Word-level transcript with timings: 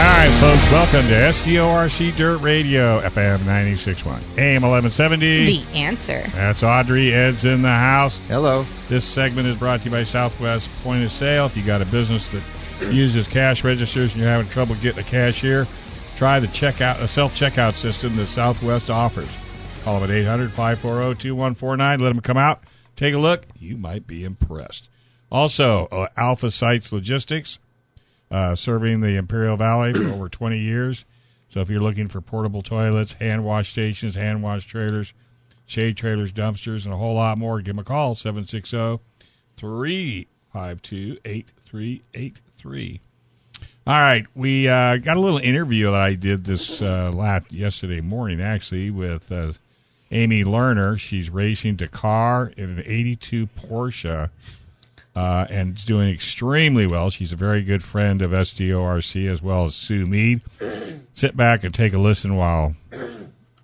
All 0.00 0.06
right, 0.06 0.30
folks, 0.40 0.72
welcome 0.72 1.06
to 1.08 1.14
SDORC 1.14 2.16
Dirt 2.16 2.38
Radio, 2.38 3.00
FM 3.02 3.36
96.1, 3.40 4.06
AM 4.38 4.62
1170. 4.62 5.44
The 5.44 5.78
answer. 5.78 6.22
That's 6.28 6.62
Audrey. 6.62 7.12
Ed's 7.12 7.44
in 7.44 7.60
the 7.60 7.68
house. 7.68 8.16
Hello. 8.26 8.64
This 8.88 9.04
segment 9.04 9.46
is 9.46 9.56
brought 9.56 9.80
to 9.80 9.84
you 9.84 9.90
by 9.90 10.04
Southwest 10.04 10.70
Point 10.82 11.04
of 11.04 11.12
Sale. 11.12 11.44
If 11.44 11.56
you 11.58 11.62
got 11.62 11.82
a 11.82 11.84
business 11.84 12.32
that 12.32 12.42
uses 12.90 13.28
cash 13.28 13.62
registers 13.62 14.12
and 14.12 14.22
you're 14.22 14.30
having 14.30 14.48
trouble 14.48 14.74
getting 14.76 15.00
a 15.00 15.06
cashier, 15.06 15.66
try 16.16 16.40
the 16.40 16.46
checkout, 16.46 16.98
a 17.02 17.06
self 17.06 17.34
checkout 17.34 17.74
system 17.74 18.16
that 18.16 18.28
Southwest 18.28 18.88
offers. 18.88 19.28
Call 19.84 20.00
them 20.00 20.08
at 20.10 20.16
800 20.16 20.50
540 20.50 21.20
2149. 21.20 22.00
Let 22.00 22.08
them 22.08 22.22
come 22.22 22.38
out, 22.38 22.62
take 22.96 23.12
a 23.12 23.18
look. 23.18 23.44
You 23.58 23.76
might 23.76 24.06
be 24.06 24.24
impressed. 24.24 24.88
Also, 25.30 25.88
uh, 25.92 26.08
Alpha 26.16 26.50
Sites 26.50 26.90
Logistics 26.90 27.58
uh, 28.30 28.54
serving 28.54 29.00
the 29.00 29.16
Imperial 29.16 29.56
Valley 29.56 29.92
for 29.92 30.08
over 30.08 30.28
20 30.28 30.58
years. 30.58 31.04
So 31.48 31.60
if 31.60 31.68
you're 31.68 31.80
looking 31.80 32.08
for 32.08 32.20
portable 32.20 32.62
toilets, 32.62 33.14
hand 33.14 33.44
wash 33.44 33.70
stations, 33.70 34.14
hand 34.14 34.42
wash 34.42 34.66
trailers, 34.66 35.12
shade 35.66 35.96
trailers, 35.96 36.32
dumpsters, 36.32 36.84
and 36.84 36.94
a 36.94 36.96
whole 36.96 37.14
lot 37.14 37.38
more, 37.38 37.58
give 37.58 37.74
them 37.74 37.80
a 37.80 37.84
call 37.84 38.14
760 38.14 39.00
352 39.56 41.18
8383. 41.24 43.00
All 43.86 43.94
right, 43.94 44.26
we 44.36 44.68
uh, 44.68 44.98
got 44.98 45.16
a 45.16 45.20
little 45.20 45.38
interview 45.38 45.86
that 45.86 46.00
I 46.00 46.14
did 46.14 46.44
this 46.44 46.80
uh, 46.80 47.10
last 47.12 47.50
yesterday 47.50 48.00
morning, 48.00 48.40
actually, 48.40 48.90
with 48.90 49.32
uh, 49.32 49.52
Amy 50.12 50.44
Lerner. 50.44 50.98
She's 50.98 51.30
racing 51.30 51.76
Dakar 51.76 52.52
in 52.56 52.78
an 52.78 52.82
'82 52.84 53.48
Porsche 53.48 54.30
uh, 55.16 55.46
and 55.50 55.76
is 55.76 55.84
doing 55.84 56.08
extremely 56.10 56.86
well. 56.86 57.10
She's 57.10 57.32
a 57.32 57.36
very 57.36 57.62
good 57.62 57.82
friend 57.82 58.22
of 58.22 58.30
SDORC 58.30 59.28
as 59.28 59.42
well 59.42 59.64
as 59.64 59.74
Sue 59.74 60.06
Mead. 60.06 60.40
Sit 61.12 61.36
back 61.36 61.64
and 61.64 61.74
take 61.74 61.92
a 61.92 61.98
listen 61.98 62.36
while 62.36 62.74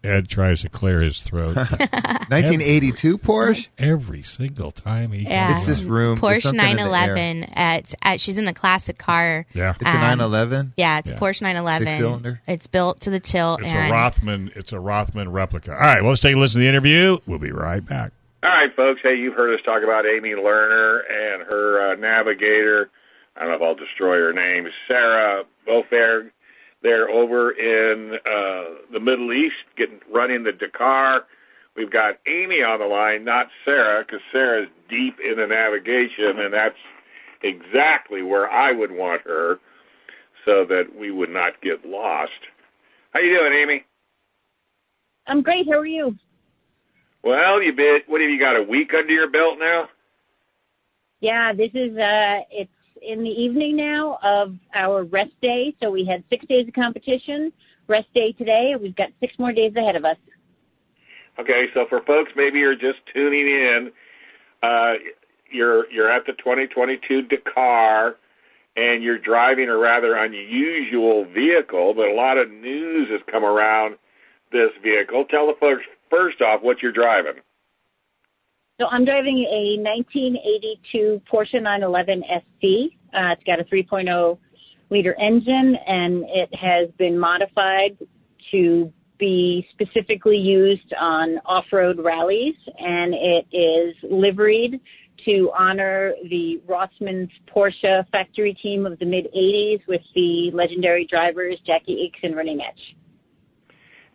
Ed 0.05 0.29
tries 0.29 0.63
to 0.63 0.69
clear 0.69 1.01
his 1.01 1.23
throat. 1.23 1.57
1982 2.29 3.19
Porsche. 3.19 3.69
Every 3.79 4.23
single 4.23 4.71
time 4.71 5.13
he 5.13 5.23
Yeah. 5.25 5.57
It's 5.59 5.67
this 5.67 5.83
room. 5.83 6.19
Porsche 6.19 6.43
something 6.43 6.61
in 6.71 6.77
the 6.77 6.83
air. 6.83 7.15
911 7.15 7.45
at, 7.55 7.95
at 8.03 8.21
she's 8.21 8.39
in 8.39 8.45
the 8.45 8.53
classic 8.53 8.99
car. 8.99 9.47
Yeah, 9.55 9.75
It's 9.75 9.85
a 9.85 9.89
Um, 9.89 10.01
911. 10.01 10.73
Yeah, 10.77 10.99
it's 10.99 11.11
Yeah. 11.11 11.17
a 11.17 11.21
Porsche 11.21 11.43
911. 11.43 11.87
Six-cylinder? 11.89 12.41
It's 12.47 12.67
built 12.67 13.01
to 13.01 13.11
the 13.11 13.21
tilt 13.21 13.61
it's 13.63 13.71
and 13.73 13.91
a 13.91 13.93
Rothman. 13.93 14.51
It's 14.57 14.73
a 14.73 14.81
Rothman 14.81 15.31
replica. 15.31 15.73
All 15.73 15.79
right, 15.79 16.03
well, 16.03 16.11
let's 16.11 16.21
take 16.23 16.35
a 16.35 16.39
listen 16.39 16.61
to 16.61 16.65
the 16.65 16.69
interview. 16.69 17.19
We'll 17.27 17.39
be 17.39 17.53
right 17.53 17.85
back. 17.85 18.13
All 18.43 18.51
right, 18.51 18.71
folks. 18.77 19.01
Hey, 19.03 19.17
you've 19.17 19.35
heard 19.35 19.55
us 19.55 19.65
talk 19.65 19.83
about 19.83 20.05
Amy 20.07 20.31
Lerner 20.31 21.01
and 21.09 21.43
her 21.43 21.93
uh, 21.93 21.97
navigator. 21.97 22.91
I 23.35 23.41
don't 23.41 23.51
know 23.51 23.57
if 23.57 23.63
I'll 23.63 23.75
destroy 23.75 24.17
her 24.17 24.33
name. 24.33 24.69
Sarah 24.87 25.45
Beaufair. 25.67 26.31
They're 26.83 27.09
over 27.09 27.51
in 27.51 28.13
uh, 28.15 28.93
the 28.93 29.01
Middle 29.01 29.33
East, 29.33 29.57
getting 29.77 30.01
running 30.13 30.45
the 30.45 30.53
Dakar. 30.53 31.23
We've 31.77 31.91
got 31.91 32.17
Amy 32.27 32.57
on 32.57 32.79
the 32.79 32.87
line, 32.87 33.25
not 33.25 33.47
Sarah, 33.65 34.05
because 34.05 34.21
Sarah's 34.31 34.69
deep 34.89 35.17
in 35.19 35.37
the 35.37 35.47
navigation, 35.47 36.39
and 36.39 36.53
that's 36.53 36.79
exactly 37.43 38.23
where 38.23 38.49
I 38.49 38.73
would 38.73 38.93
want 38.93 39.23
her, 39.23 39.57
so 40.45 40.65
that 40.69 40.85
we 40.99 41.11
would 41.11 41.31
not 41.31 41.61
get 41.63 41.85
lost. 41.85 42.31
How 43.13 43.21
you 43.21 43.37
doing, 43.37 43.59
Amy? 43.63 43.85
I'm 45.27 45.43
great. 45.43 45.67
How 45.67 45.79
are 45.79 45.87
you? 45.87 46.15
Well, 47.27 47.61
you 47.61 47.73
bit. 47.73 48.05
What 48.07 48.21
have 48.21 48.31
you 48.31 48.39
got? 48.39 48.55
A 48.55 48.63
week 48.63 48.93
under 48.97 49.13
your 49.13 49.29
belt 49.29 49.59
now? 49.59 49.89
Yeah, 51.19 51.53
this 51.53 51.71
is 51.75 51.91
uh 51.99 52.47
it's 52.53 52.71
in 53.03 53.25
the 53.25 53.31
evening 53.31 53.77
now 53.77 54.21
of 54.23 54.55
our 54.77 55.03
rest 55.03 55.33
day. 55.43 55.75
So 55.83 55.91
we 55.91 56.07
had 56.07 56.23
six 56.31 56.47
days 56.47 56.69
of 56.69 56.75
competition, 56.75 57.53
rest 57.89 58.07
day 58.15 58.31
today, 58.31 58.75
we've 58.81 58.95
got 58.95 59.09
six 59.19 59.33
more 59.41 59.53
days 59.53 59.75
ahead 59.75 59.97
of 59.97 60.05
us. 60.05 60.19
Okay, 61.41 61.65
so 61.75 61.87
for 61.89 62.01
folks 62.07 62.31
maybe 62.37 62.61
you're 62.61 62.77
just 62.77 63.01
tuning 63.13 63.49
in, 63.49 63.91
uh, 64.63 64.93
you're 65.51 65.91
you're 65.91 66.13
at 66.13 66.27
the 66.27 66.33
2022 66.35 67.23
Dakar, 67.23 68.15
and 68.77 69.03
you're 69.03 69.19
driving 69.19 69.69
a 69.69 69.77
rather 69.77 70.15
unusual 70.15 71.25
vehicle, 71.35 71.93
but 71.93 72.07
a 72.07 72.15
lot 72.15 72.39
of 72.39 72.49
news 72.53 73.09
has 73.11 73.21
come 73.29 73.45
around 73.45 73.97
this 74.53 74.71
vehicle. 74.81 75.25
Tell 75.29 75.49
the 75.49 75.59
folks 75.59 75.83
first 76.11 76.41
off 76.41 76.63
what 76.63 76.83
you're 76.83 76.93
driving. 76.93 77.41
So 78.79 78.87
I'm 78.87 79.05
driving 79.07 79.39
a 79.39 79.81
1982 79.83 81.23
Porsche 81.33 81.63
911 81.63 82.23
SC. 82.29 82.93
Uh, 83.15 83.33
it's 83.33 83.43
got 83.45 83.59
a 83.59 83.65
3.0 83.65 84.39
liter 84.91 85.17
engine, 85.19 85.77
and 85.87 86.25
it 86.29 86.55
has 86.55 86.91
been 86.99 87.19
modified 87.19 87.97
to 88.51 88.93
be 89.19 89.67
specifically 89.73 90.37
used 90.37 90.93
on 91.01 91.39
off-road 91.47 91.99
rallies, 92.05 92.55
and 92.79 93.15
it 93.15 93.47
is 93.51 93.95
liveried 94.11 94.79
to 95.25 95.51
honor 95.59 96.13
the 96.29 96.61
Rothmans 96.69 97.31
Porsche 97.49 98.07
factory 98.11 98.55
team 98.63 98.85
of 98.85 98.99
the 98.99 99.07
mid 99.07 99.27
80s 99.35 99.81
with 99.89 100.03
the 100.15 100.51
legendary 100.53 101.07
drivers 101.07 101.59
Jacky 101.67 102.13
Ickx 102.13 102.27
and 102.27 102.35
René 102.35 102.59
Metge. 102.59 102.97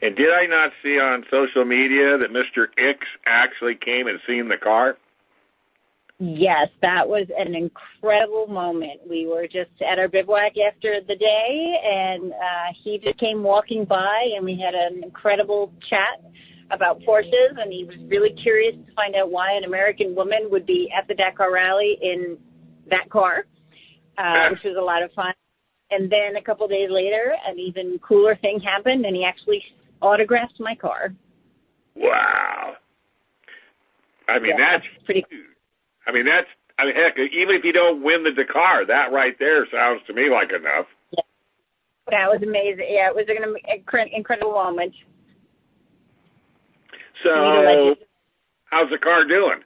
And 0.01 0.16
did 0.16 0.29
I 0.34 0.47
not 0.47 0.72
see 0.81 0.97
on 1.00 1.23
social 1.29 1.63
media 1.63 2.17
that 2.17 2.31
Mr. 2.31 2.66
Ickx 2.79 3.06
actually 3.25 3.75
came 3.75 4.07
and 4.07 4.19
seen 4.28 4.50
the 4.50 4.57
car? 4.57 4.97
Yes, 6.17 6.69
that 6.81 7.07
was 7.07 7.28
an 7.35 7.56
incredible 7.56 8.45
moment. 8.47 9.01
We 9.09 9.28
were 9.28 9.45
just 9.45 9.72
at 9.81 9.97
our 9.97 10.07
bivouac 10.07 10.53
after 10.57 11.01
the 11.07 11.16
day, 11.16 11.75
and 11.84 12.31
uh, 12.31 12.73
he 12.84 13.00
just 13.03 13.19
came 13.19 13.41
walking 13.41 13.85
by, 13.85 14.29
and 14.35 14.45
we 14.45 14.53
had 14.63 14.75
an 14.75 15.03
incredible 15.03 15.73
chat 15.90 16.23
about 16.72 17.02
Porsches, 17.02 17.59
and 17.59 17.72
he 17.72 17.85
was 17.85 17.96
really 18.08 18.35
curious 18.41 18.76
to 18.76 18.93
find 18.93 19.16
out 19.16 19.31
why 19.31 19.53
an 19.53 19.64
American 19.64 20.16
woman 20.16 20.47
would 20.52 20.66
be 20.66 20.90
at 20.96 21.08
the 21.08 21.16
Dakar 21.16 21.52
Rally 21.52 21.97
in 22.02 22.37
that 22.90 23.09
car, 23.09 23.46
uh, 24.17 24.49
which 24.52 24.64
was 24.64 24.78
a 24.79 24.84
lot 24.84 25.03
of 25.03 25.11
fun. 25.14 25.34
And 25.90 26.09
then 26.09 26.37
a 26.37 26.41
couple 26.43 26.67
days 26.67 26.90
later, 26.90 27.34
an 27.47 27.59
even 27.59 27.99
cooler 27.99 28.35
thing 28.35 28.59
happened, 28.59 29.05
and 29.05 29.16
he 29.16 29.26
actually 29.26 29.61
autographed 30.02 30.59
my 30.59 30.76
car. 30.76 31.14
Wow. 31.96 32.74
I 34.28 34.40
mean, 34.40 34.52
Yeah, 34.58 34.78
that's 34.78 34.86
pretty. 35.06 35.26
I 36.08 36.12
mean, 36.12 36.26
that's. 36.26 36.48
I 36.80 36.86
mean, 36.86 36.96
heck, 36.96 37.18
even 37.18 37.56
if 37.56 37.64
you 37.64 37.74
don't 37.74 38.02
win 38.02 38.24
the 38.24 38.32
Dakar, 38.32 38.86
that 38.88 39.12
right 39.12 39.38
there 39.38 39.68
sounds 39.72 40.02
to 40.08 40.14
me 40.14 40.30
like 40.32 40.50
enough. 40.50 40.88
That 42.09 42.28
was 42.28 42.42
amazing. 42.42 42.88
Yeah, 42.90 43.09
it 43.09 43.16
was 43.16 43.26
an 43.30 43.56
incredible 44.14 44.53
moment. 44.53 44.94
So, 47.24 47.96
how's 48.66 48.90
the 48.90 48.98
car 48.98 49.28
doing? 49.28 49.62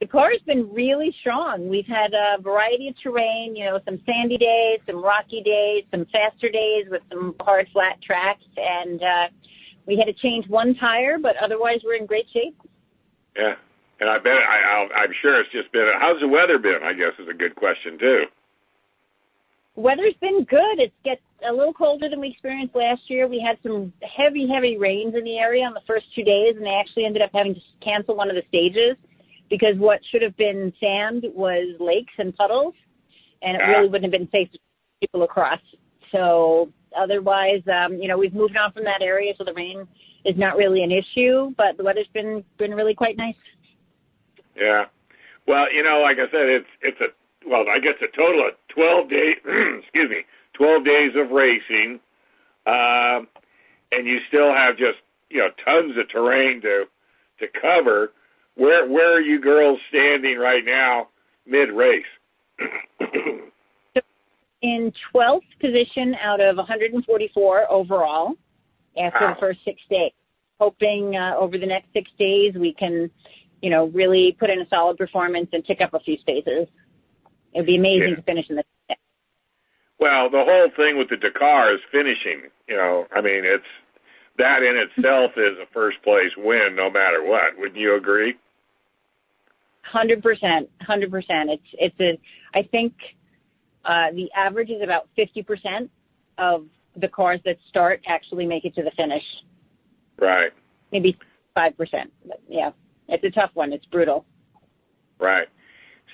The 0.00 0.06
car's 0.06 0.40
been 0.46 0.72
really 0.72 1.14
strong. 1.20 1.68
We've 1.68 1.86
had 1.86 2.12
a 2.14 2.40
variety 2.40 2.88
of 2.88 2.94
terrain, 3.02 3.56
you 3.56 3.64
know, 3.64 3.80
some 3.84 4.00
sandy 4.06 4.38
days, 4.38 4.78
some 4.86 5.02
rocky 5.02 5.42
days, 5.42 5.84
some 5.90 6.06
faster 6.12 6.48
days 6.48 6.86
with 6.88 7.02
some 7.10 7.34
hard 7.40 7.66
flat 7.72 8.00
tracks, 8.02 8.44
and 8.56 9.02
uh, 9.02 9.26
we 9.86 9.96
had 9.96 10.04
to 10.04 10.12
change 10.12 10.46
one 10.48 10.76
tire, 10.76 11.18
but 11.18 11.34
otherwise 11.42 11.80
we're 11.84 11.96
in 11.96 12.06
great 12.06 12.26
shape. 12.32 12.56
Yeah, 13.36 13.54
and 14.00 14.08
I 14.08 14.18
bet 14.18 14.32
I, 14.32 14.78
I'll, 14.78 14.88
I'm 15.02 15.12
sure 15.20 15.40
it's 15.40 15.50
just 15.50 15.72
been. 15.72 15.90
How's 15.98 16.20
the 16.20 16.28
weather 16.28 16.58
been? 16.58 16.78
I 16.84 16.92
guess 16.92 17.18
is 17.18 17.28
a 17.28 17.36
good 17.36 17.56
question 17.56 17.98
too. 17.98 18.22
Weather's 19.74 20.14
been 20.20 20.44
good. 20.44 20.78
It 20.78 20.92
gets 21.04 21.22
a 21.48 21.52
little 21.52 21.72
colder 21.72 22.08
than 22.08 22.20
we 22.20 22.30
experienced 22.30 22.74
last 22.74 23.02
year. 23.06 23.28
We 23.28 23.40
had 23.40 23.58
some 23.62 23.92
heavy, 24.02 24.48
heavy 24.52 24.76
rains 24.76 25.14
in 25.14 25.22
the 25.22 25.38
area 25.38 25.64
on 25.64 25.74
the 25.74 25.86
first 25.86 26.06
two 26.14 26.24
days, 26.24 26.54
and 26.56 26.64
they 26.64 26.74
actually 26.80 27.04
ended 27.04 27.22
up 27.22 27.30
having 27.32 27.54
to 27.54 27.60
cancel 27.82 28.16
one 28.16 28.28
of 28.28 28.34
the 28.34 28.42
stages 28.48 28.96
because 29.50 29.76
what 29.76 30.00
should 30.10 30.22
have 30.22 30.36
been 30.36 30.72
sand 30.80 31.24
was 31.34 31.74
lakes 31.80 32.12
and 32.18 32.34
puddles, 32.36 32.74
and 33.42 33.56
it 33.56 33.64
really 33.64 33.88
wouldn't 33.88 34.12
have 34.12 34.20
been 34.20 34.30
safe 34.30 34.50
to 34.52 34.58
people 35.00 35.22
across. 35.22 35.60
So 36.12 36.70
otherwise, 36.96 37.62
um, 37.72 37.94
you 37.94 38.08
know, 38.08 38.18
we've 38.18 38.34
moved 38.34 38.56
on 38.56 38.72
from 38.72 38.84
that 38.84 39.02
area, 39.02 39.32
so 39.36 39.44
the 39.44 39.54
rain 39.54 39.86
is 40.24 40.36
not 40.36 40.56
really 40.56 40.82
an 40.82 40.90
issue. 40.90 41.52
But 41.56 41.76
the 41.76 41.84
weather's 41.84 42.08
been 42.12 42.44
been 42.58 42.72
really 42.72 42.94
quite 42.94 43.16
nice. 43.16 43.34
Yeah. 44.56 44.84
Well, 45.46 45.72
you 45.72 45.82
know, 45.82 46.00
like 46.02 46.18
I 46.18 46.30
said, 46.30 46.48
it's 46.48 46.72
it's 46.82 47.00
a 47.00 47.48
well, 47.48 47.64
I 47.68 47.78
guess 47.78 47.94
a 48.02 48.16
total 48.16 48.48
of 48.48 48.54
twelve 48.68 49.08
days. 49.08 49.36
excuse 49.82 50.10
me, 50.10 50.24
twelve 50.54 50.84
days 50.84 51.12
of 51.16 51.30
racing, 51.30 52.00
um, 52.66 53.28
and 53.92 54.06
you 54.06 54.18
still 54.28 54.52
have 54.52 54.76
just 54.76 54.98
you 55.30 55.38
know 55.38 55.48
tons 55.64 55.96
of 55.98 56.10
terrain 56.10 56.60
to 56.62 56.84
to 57.40 57.46
cover. 57.60 58.12
Where 58.58 58.88
where 58.90 59.16
are 59.16 59.20
you 59.20 59.40
girls 59.40 59.78
standing 59.88 60.36
right 60.36 60.64
now, 60.64 61.08
mid 61.46 61.70
race? 61.70 62.04
in 64.60 64.92
12th 65.14 65.42
position 65.60 66.16
out 66.20 66.40
of 66.40 66.56
144 66.56 67.70
overall 67.70 68.32
after 69.00 69.20
Wow. 69.26 69.34
the 69.34 69.40
first 69.40 69.60
six 69.64 69.80
days. 69.88 70.10
Hoping 70.58 71.14
uh, 71.14 71.36
over 71.38 71.56
the 71.56 71.66
next 71.66 71.92
six 71.92 72.10
days 72.18 72.54
we 72.56 72.74
can, 72.74 73.08
you 73.62 73.70
know, 73.70 73.84
really 73.94 74.36
put 74.40 74.50
in 74.50 74.60
a 74.60 74.66
solid 74.68 74.96
performance 74.98 75.48
and 75.52 75.64
tick 75.64 75.80
up 75.80 75.94
a 75.94 76.00
few 76.00 76.18
spaces. 76.18 76.66
It'd 77.54 77.66
be 77.66 77.76
amazing 77.76 78.08
Yeah. 78.10 78.16
to 78.16 78.22
finish 78.22 78.50
in 78.50 78.56
the. 78.56 78.64
Well, 80.00 80.28
the 80.30 80.42
whole 80.44 80.70
thing 80.76 80.98
with 80.98 81.08
the 81.10 81.16
Dakar 81.16 81.74
is 81.74 81.80
finishing. 81.92 82.50
You 82.68 82.76
know, 82.76 83.06
I 83.14 83.20
mean, 83.20 83.44
it's 83.44 83.64
that 84.38 84.62
in 84.64 84.76
itself 84.76 85.32
is 85.36 85.56
a 85.58 85.66
first 85.72 86.02
place 86.02 86.30
win, 86.36 86.74
no 86.74 86.90
matter 86.90 87.22
what. 87.24 87.56
Wouldn't 87.58 87.76
you 87.78 87.94
agree? 87.94 88.34
Hundred 89.82 90.22
percent, 90.22 90.68
hundred 90.82 91.10
percent. 91.10 91.50
It's 91.50 91.62
it's 91.74 92.00
a. 92.00 92.18
I 92.58 92.62
think 92.70 92.92
uh, 93.84 94.10
the 94.14 94.28
average 94.36 94.70
is 94.70 94.82
about 94.82 95.08
fifty 95.16 95.42
percent 95.42 95.90
of 96.36 96.66
the 96.96 97.08
cars 97.08 97.40
that 97.44 97.56
start 97.68 98.00
actually 98.06 98.44
make 98.46 98.64
it 98.64 98.74
to 98.74 98.82
the 98.82 98.90
finish. 98.96 99.22
Right, 100.20 100.50
Maybe 100.92 101.16
five 101.54 101.76
percent. 101.76 102.12
Yeah, 102.48 102.70
it's 103.08 103.24
a 103.24 103.30
tough 103.30 103.50
one. 103.54 103.72
It's 103.72 103.86
brutal. 103.86 104.24
right. 105.18 105.46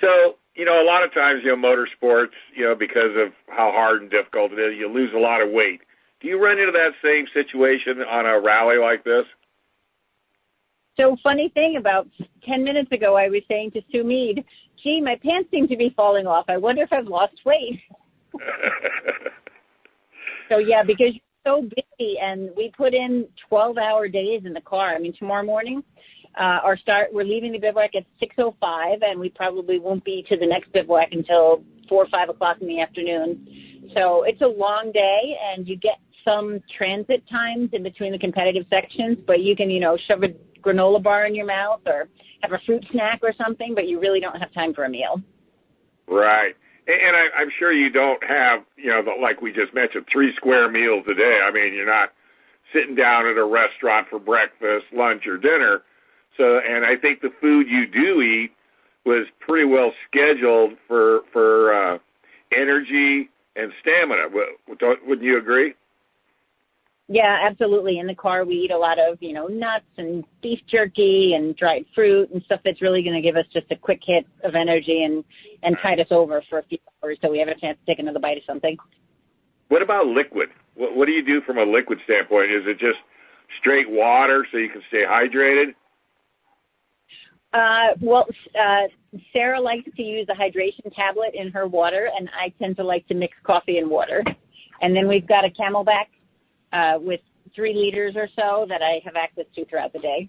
So, 0.00 0.34
you 0.56 0.64
know, 0.64 0.82
a 0.82 0.87
lot 0.87 1.05
of 1.05 1.14
times, 1.14 1.43
you 1.44 1.55
know, 1.55 1.56
motorsports, 1.56 2.34
you 2.55 2.64
know, 2.64 2.75
because 2.75 3.14
of 3.16 3.32
how 3.46 3.70
hard 3.72 4.02
and 4.02 4.11
difficult 4.11 4.52
it 4.52 4.58
is, 4.58 4.75
you 4.76 4.93
lose 4.93 5.11
a 5.14 5.19
lot 5.19 5.40
of 5.40 5.50
weight. 5.50 5.81
Do 6.20 6.28
you 6.28 6.43
run 6.43 6.58
into 6.58 6.72
that 6.72 6.90
same 7.02 7.26
situation 7.32 8.02
on 8.02 8.26
a 8.26 8.40
rally 8.40 8.76
like 8.76 9.05
this? 9.05 9.25
So 10.96 11.17
funny 11.23 11.50
thing 11.55 11.76
about 11.79 12.08
ten 12.46 12.62
minutes 12.64 12.93
ago, 12.93 13.17
I 13.17 13.29
was 13.29 13.43
saying 13.49 13.73
to 13.73 13.82
Sue 13.91 14.05
Mead, 14.05 14.44
"Gee, 14.82 15.00
my 15.00 15.17
pants 15.23 15.50
seem 15.50 15.67
to 15.69 15.76
be 15.76 15.93
falling 15.96 16.26
off. 16.26 16.44
I 16.49 16.56
wonder 16.56 16.82
if 16.82 16.93
I've 16.93 17.06
lost 17.06 17.35
weight." 17.44 17.81
So 20.50 20.58
yeah, 20.58 20.82
because 20.87 21.08
you're 21.14 21.44
so 21.46 21.62
busy, 21.62 22.17
and 22.20 22.50
we 22.56 22.70
put 22.76 22.93
in 22.93 23.26
twelve-hour 23.49 24.08
days 24.08 24.43
in 24.44 24.52
the 24.52 24.61
car. 24.61 24.94
I 24.94 24.99
mean, 24.99 25.14
tomorrow 25.19 25.44
morning, 25.44 25.82
uh, 26.38 26.61
our 26.62 26.76
start. 26.76 27.08
We're 27.12 27.25
leaving 27.25 27.52
the 27.52 27.58
bivouac 27.58 27.94
at 27.97 28.05
six 28.20 28.35
oh 28.38 28.55
five, 28.61 28.99
and 29.02 29.19
we 29.19 29.31
probably 29.31 29.79
won't 29.79 30.05
be 30.05 30.25
to 30.29 30.37
the 30.37 30.47
next 30.47 30.73
bivouac 30.73 31.08
until 31.12 31.64
four 31.88 32.05
or 32.05 32.08
five 32.08 32.29
o'clock 32.29 32.58
in 32.61 32.69
the 32.69 32.81
afternoon. 32.81 33.90
So 33.94 34.25
it's 34.25 34.43
a 34.43 34.47
long 34.47 34.90
day, 34.93 35.37
and 35.50 35.67
you 35.67 35.76
get 35.76 35.99
some 36.25 36.61
transit 36.76 37.23
times 37.31 37.70
in 37.73 37.82
between 37.82 38.12
the 38.12 38.19
competitive 38.19 38.64
sections, 38.70 39.19
but 39.26 39.40
you 39.40 39.55
can, 39.55 39.70
you 39.70 39.81
know, 39.81 39.97
shove 40.08 40.23
a 40.23 40.29
granola 40.64 41.02
bar 41.02 41.26
in 41.26 41.34
your 41.34 41.46
mouth 41.46 41.81
or 41.87 42.08
have 42.43 42.52
a 42.52 42.58
fruit 42.64 42.84
snack 42.90 43.20
or 43.22 43.32
something, 43.37 43.75
but 43.75 43.87
you 43.87 44.00
really 44.00 44.20
don't 44.20 44.37
have 44.37 44.52
time 44.52 44.75
for 44.75 44.84
a 44.84 44.88
meal. 44.88 45.20
Right. 46.06 46.55
And 46.87 47.16
I, 47.16 47.40
I'm 47.40 47.49
sure 47.58 47.72
you 47.72 47.90
don't 47.90 48.22
have, 48.25 48.61
you 48.76 48.90
know, 48.90 49.02
the, 49.02 49.12
like 49.20 49.40
we 49.40 49.52
just 49.52 49.72
mentioned, 49.75 50.05
three 50.12 50.32
square 50.37 50.70
meals 50.70 51.05
a 51.11 51.14
day. 51.14 51.40
I 51.43 51.50
mean, 51.50 51.72
you're 51.72 51.87
not 51.87 52.11
sitting 52.75 52.94
down 52.94 53.26
at 53.26 53.38
a 53.38 53.44
restaurant 53.44 54.08
for 54.11 54.19
breakfast, 54.19 54.84
lunch, 54.93 55.26
or 55.26 55.38
dinner. 55.38 55.82
So, 56.37 56.58
and 56.58 56.84
I 56.84 57.00
think 57.00 57.20
the 57.20 57.31
food 57.40 57.66
you 57.69 57.87
do 57.87 58.20
eat 58.20 58.50
was 59.06 59.26
pretty 59.40 59.66
well 59.66 59.93
scheduled 60.08 60.72
for 60.88 61.20
for 61.32 61.72
uh, 61.72 61.99
energy 62.52 63.31
and 63.56 63.72
stamina. 63.81 64.28
Wouldn't 64.69 65.22
you 65.22 65.38
agree? 65.38 65.75
Yeah, 67.06 67.39
absolutely. 67.47 67.99
In 67.99 68.06
the 68.06 68.15
car, 68.15 68.45
we 68.47 68.55
eat 68.55 68.71
a 68.71 68.79
lot 68.79 68.99
of, 68.99 69.19
you 69.21 69.35
know, 69.35 69.47
nuts 69.47 69.85
and 69.99 70.25
beef 70.43 70.61
jerky 70.71 71.35
and 71.37 71.55
dried 71.55 71.85
fruit 71.95 72.31
and 72.33 72.43
stuff 72.45 72.61
that's 72.65 72.81
really 72.81 73.03
going 73.03 73.15
to 73.15 73.21
give 73.21 73.37
us 73.37 73.45
just 73.53 73.67
a 73.71 73.77
quick 73.77 74.01
hit 74.06 74.27
of 74.43 74.55
energy 74.55 75.05
and 75.05 75.23
and 75.62 75.77
tide 75.83 76.01
us 76.01 76.06
over 76.11 76.43
for 76.49 76.59
a 76.61 76.62
few 76.65 76.79
hours 77.03 77.19
so 77.21 77.31
we 77.31 77.39
have 77.39 77.49
a 77.49 77.61
chance 77.61 77.79
to 77.79 77.93
take 77.93 77.99
another 77.99 78.21
bite 78.21 78.39
of 78.39 78.43
something. 78.47 78.77
What 79.69 79.83
about 79.83 80.06
liquid? 80.06 80.49
What, 80.77 80.97
what 80.97 81.06
do 81.06 81.12
you 81.12 81.25
do 81.25 81.43
from 81.47 81.59
a 81.59 81.65
liquid 81.65 81.99
standpoint? 82.05 82.51
Is 82.51 82.65
it 82.67 82.79
just 82.79 82.99
straight 83.61 83.89
water 83.89 84.47
so 84.50 84.57
you 84.57 84.71
can 84.71 84.83
stay 84.89 85.05
hydrated? 85.07 85.75
Uh, 87.53 87.95
well, 88.00 88.27
uh, 88.59 88.89
Sarah 89.33 89.61
likes 89.61 89.89
to 89.97 90.03
use 90.03 90.27
a 90.29 90.35
hydration 90.35 90.93
tablet 90.95 91.31
in 91.35 91.53
her 91.53 91.69
water, 91.69 92.11
and 92.19 92.29
I 92.31 92.53
tend 92.59 92.77
to 92.77 92.83
like 92.85 93.07
to 93.09 93.15
mix 93.15 93.35
coffee 93.45 93.79
and 93.79 93.89
water. 93.89 94.25
And 94.81 94.97
then 94.97 95.07
we've 95.07 95.27
got 95.27 95.45
a 95.45 95.50
CamelBak 95.50 96.07
uh, 96.75 96.99
with 96.99 97.21
three 97.55 97.73
liters 97.75 98.15
or 98.17 98.29
so 98.37 98.67
that 98.69 98.82
I 98.82 99.00
have 99.05 99.15
access 99.17 99.47
to 99.55 99.65
throughout 99.67 99.93
the 99.93 100.00
day. 100.00 100.29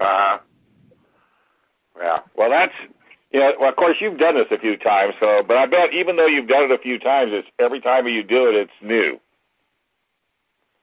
Uh 0.00 0.04
huh. 0.04 0.38
Yeah. 1.98 2.18
Well, 2.36 2.50
that's 2.50 2.72
you 3.32 3.40
know. 3.40 3.50
Well, 3.60 3.70
of 3.70 3.76
course, 3.76 3.96
you've 4.00 4.18
done 4.18 4.36
this 4.36 4.46
a 4.56 4.60
few 4.60 4.76
times. 4.76 5.14
So, 5.20 5.42
but 5.46 5.56
I 5.56 5.66
bet 5.66 5.92
even 5.98 6.16
though 6.16 6.26
you've 6.28 6.48
done 6.48 6.64
it 6.64 6.70
a 6.70 6.82
few 6.82 6.98
times, 6.98 7.32
it's 7.34 7.48
every 7.58 7.80
time 7.80 8.06
you 8.06 8.22
do 8.22 8.48
it, 8.48 8.54
it's 8.54 8.78
new. 8.82 9.18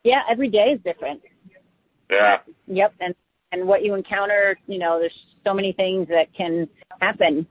Yeah, 0.04 0.22
every 0.30 0.50
day 0.50 0.76
is 0.76 0.80
different. 0.84 1.22
Yeah. 2.12 2.38
Yep, 2.68 2.94
and 3.00 3.16
and 3.52 3.68
what 3.68 3.84
you 3.84 3.96
encounter, 3.96 4.58
you 4.68 4.78
know, 4.78 5.00
there's 5.00 5.14
so 5.46 5.54
many 5.54 5.72
things 5.72 6.08
that 6.10 6.26
can 6.36 6.68
happen 7.00 7.48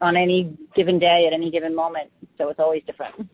on 0.00 0.16
any 0.16 0.56
given 0.74 0.98
day 0.98 1.24
at 1.28 1.32
any 1.32 1.50
given 1.50 1.74
moment. 1.74 2.10
So 2.36 2.48
it's 2.48 2.58
always 2.58 2.82
different. 2.84 3.28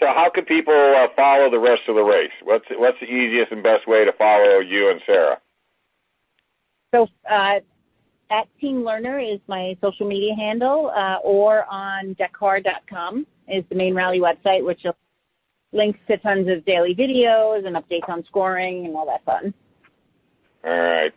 So, 0.00 0.06
how 0.06 0.28
can 0.34 0.44
people 0.44 0.74
uh, 0.74 1.08
follow 1.14 1.50
the 1.50 1.58
rest 1.58 1.82
of 1.88 1.94
the 1.94 2.02
race? 2.02 2.32
What's 2.42 2.64
what's 2.72 2.98
the 3.00 3.06
easiest 3.06 3.52
and 3.52 3.62
best 3.62 3.86
way 3.86 4.04
to 4.04 4.12
follow 4.18 4.58
you 4.60 4.90
and 4.90 5.00
Sarah? 5.06 5.38
So 6.94 7.08
uh, 7.28 7.58
at 8.30 8.48
Team 8.60 8.82
Lerner 8.82 9.34
is 9.34 9.40
my 9.48 9.76
social 9.80 10.06
media 10.06 10.34
handle, 10.36 10.92
uh, 10.96 11.16
or 11.24 11.64
on 11.70 12.14
Dakar.com 12.18 13.26
is 13.48 13.64
the 13.68 13.74
main 13.74 13.94
rally 13.94 14.20
website, 14.20 14.64
which 14.64 14.82
links 15.72 15.98
to 16.08 16.16
tons 16.18 16.48
of 16.48 16.64
daily 16.64 16.94
videos 16.94 17.66
and 17.66 17.76
updates 17.76 18.08
on 18.08 18.24
scoring 18.26 18.86
and 18.86 18.96
all 18.96 19.06
that 19.06 19.24
fun. 19.24 19.52
All 20.64 20.70
right. 20.70 21.12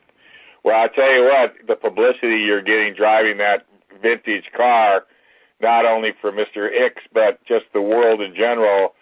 Well, 0.63 0.75
I 0.75 0.87
tell 0.93 1.13
you 1.13 1.23
what, 1.23 1.67
the 1.67 1.75
publicity 1.75 2.43
you're 2.45 2.63
getting 2.63 2.93
driving 2.97 3.37
that 3.37 3.67
vintage 4.01 4.51
car, 4.55 5.03
not 5.61 5.85
only 5.85 6.09
for 6.21 6.31
Mr. 6.31 6.69
Ickx, 6.69 6.95
but 7.13 7.39
just 7.47 7.65
the 7.73 7.81
world 7.81 8.21
in 8.21 8.33
general, 8.35 8.93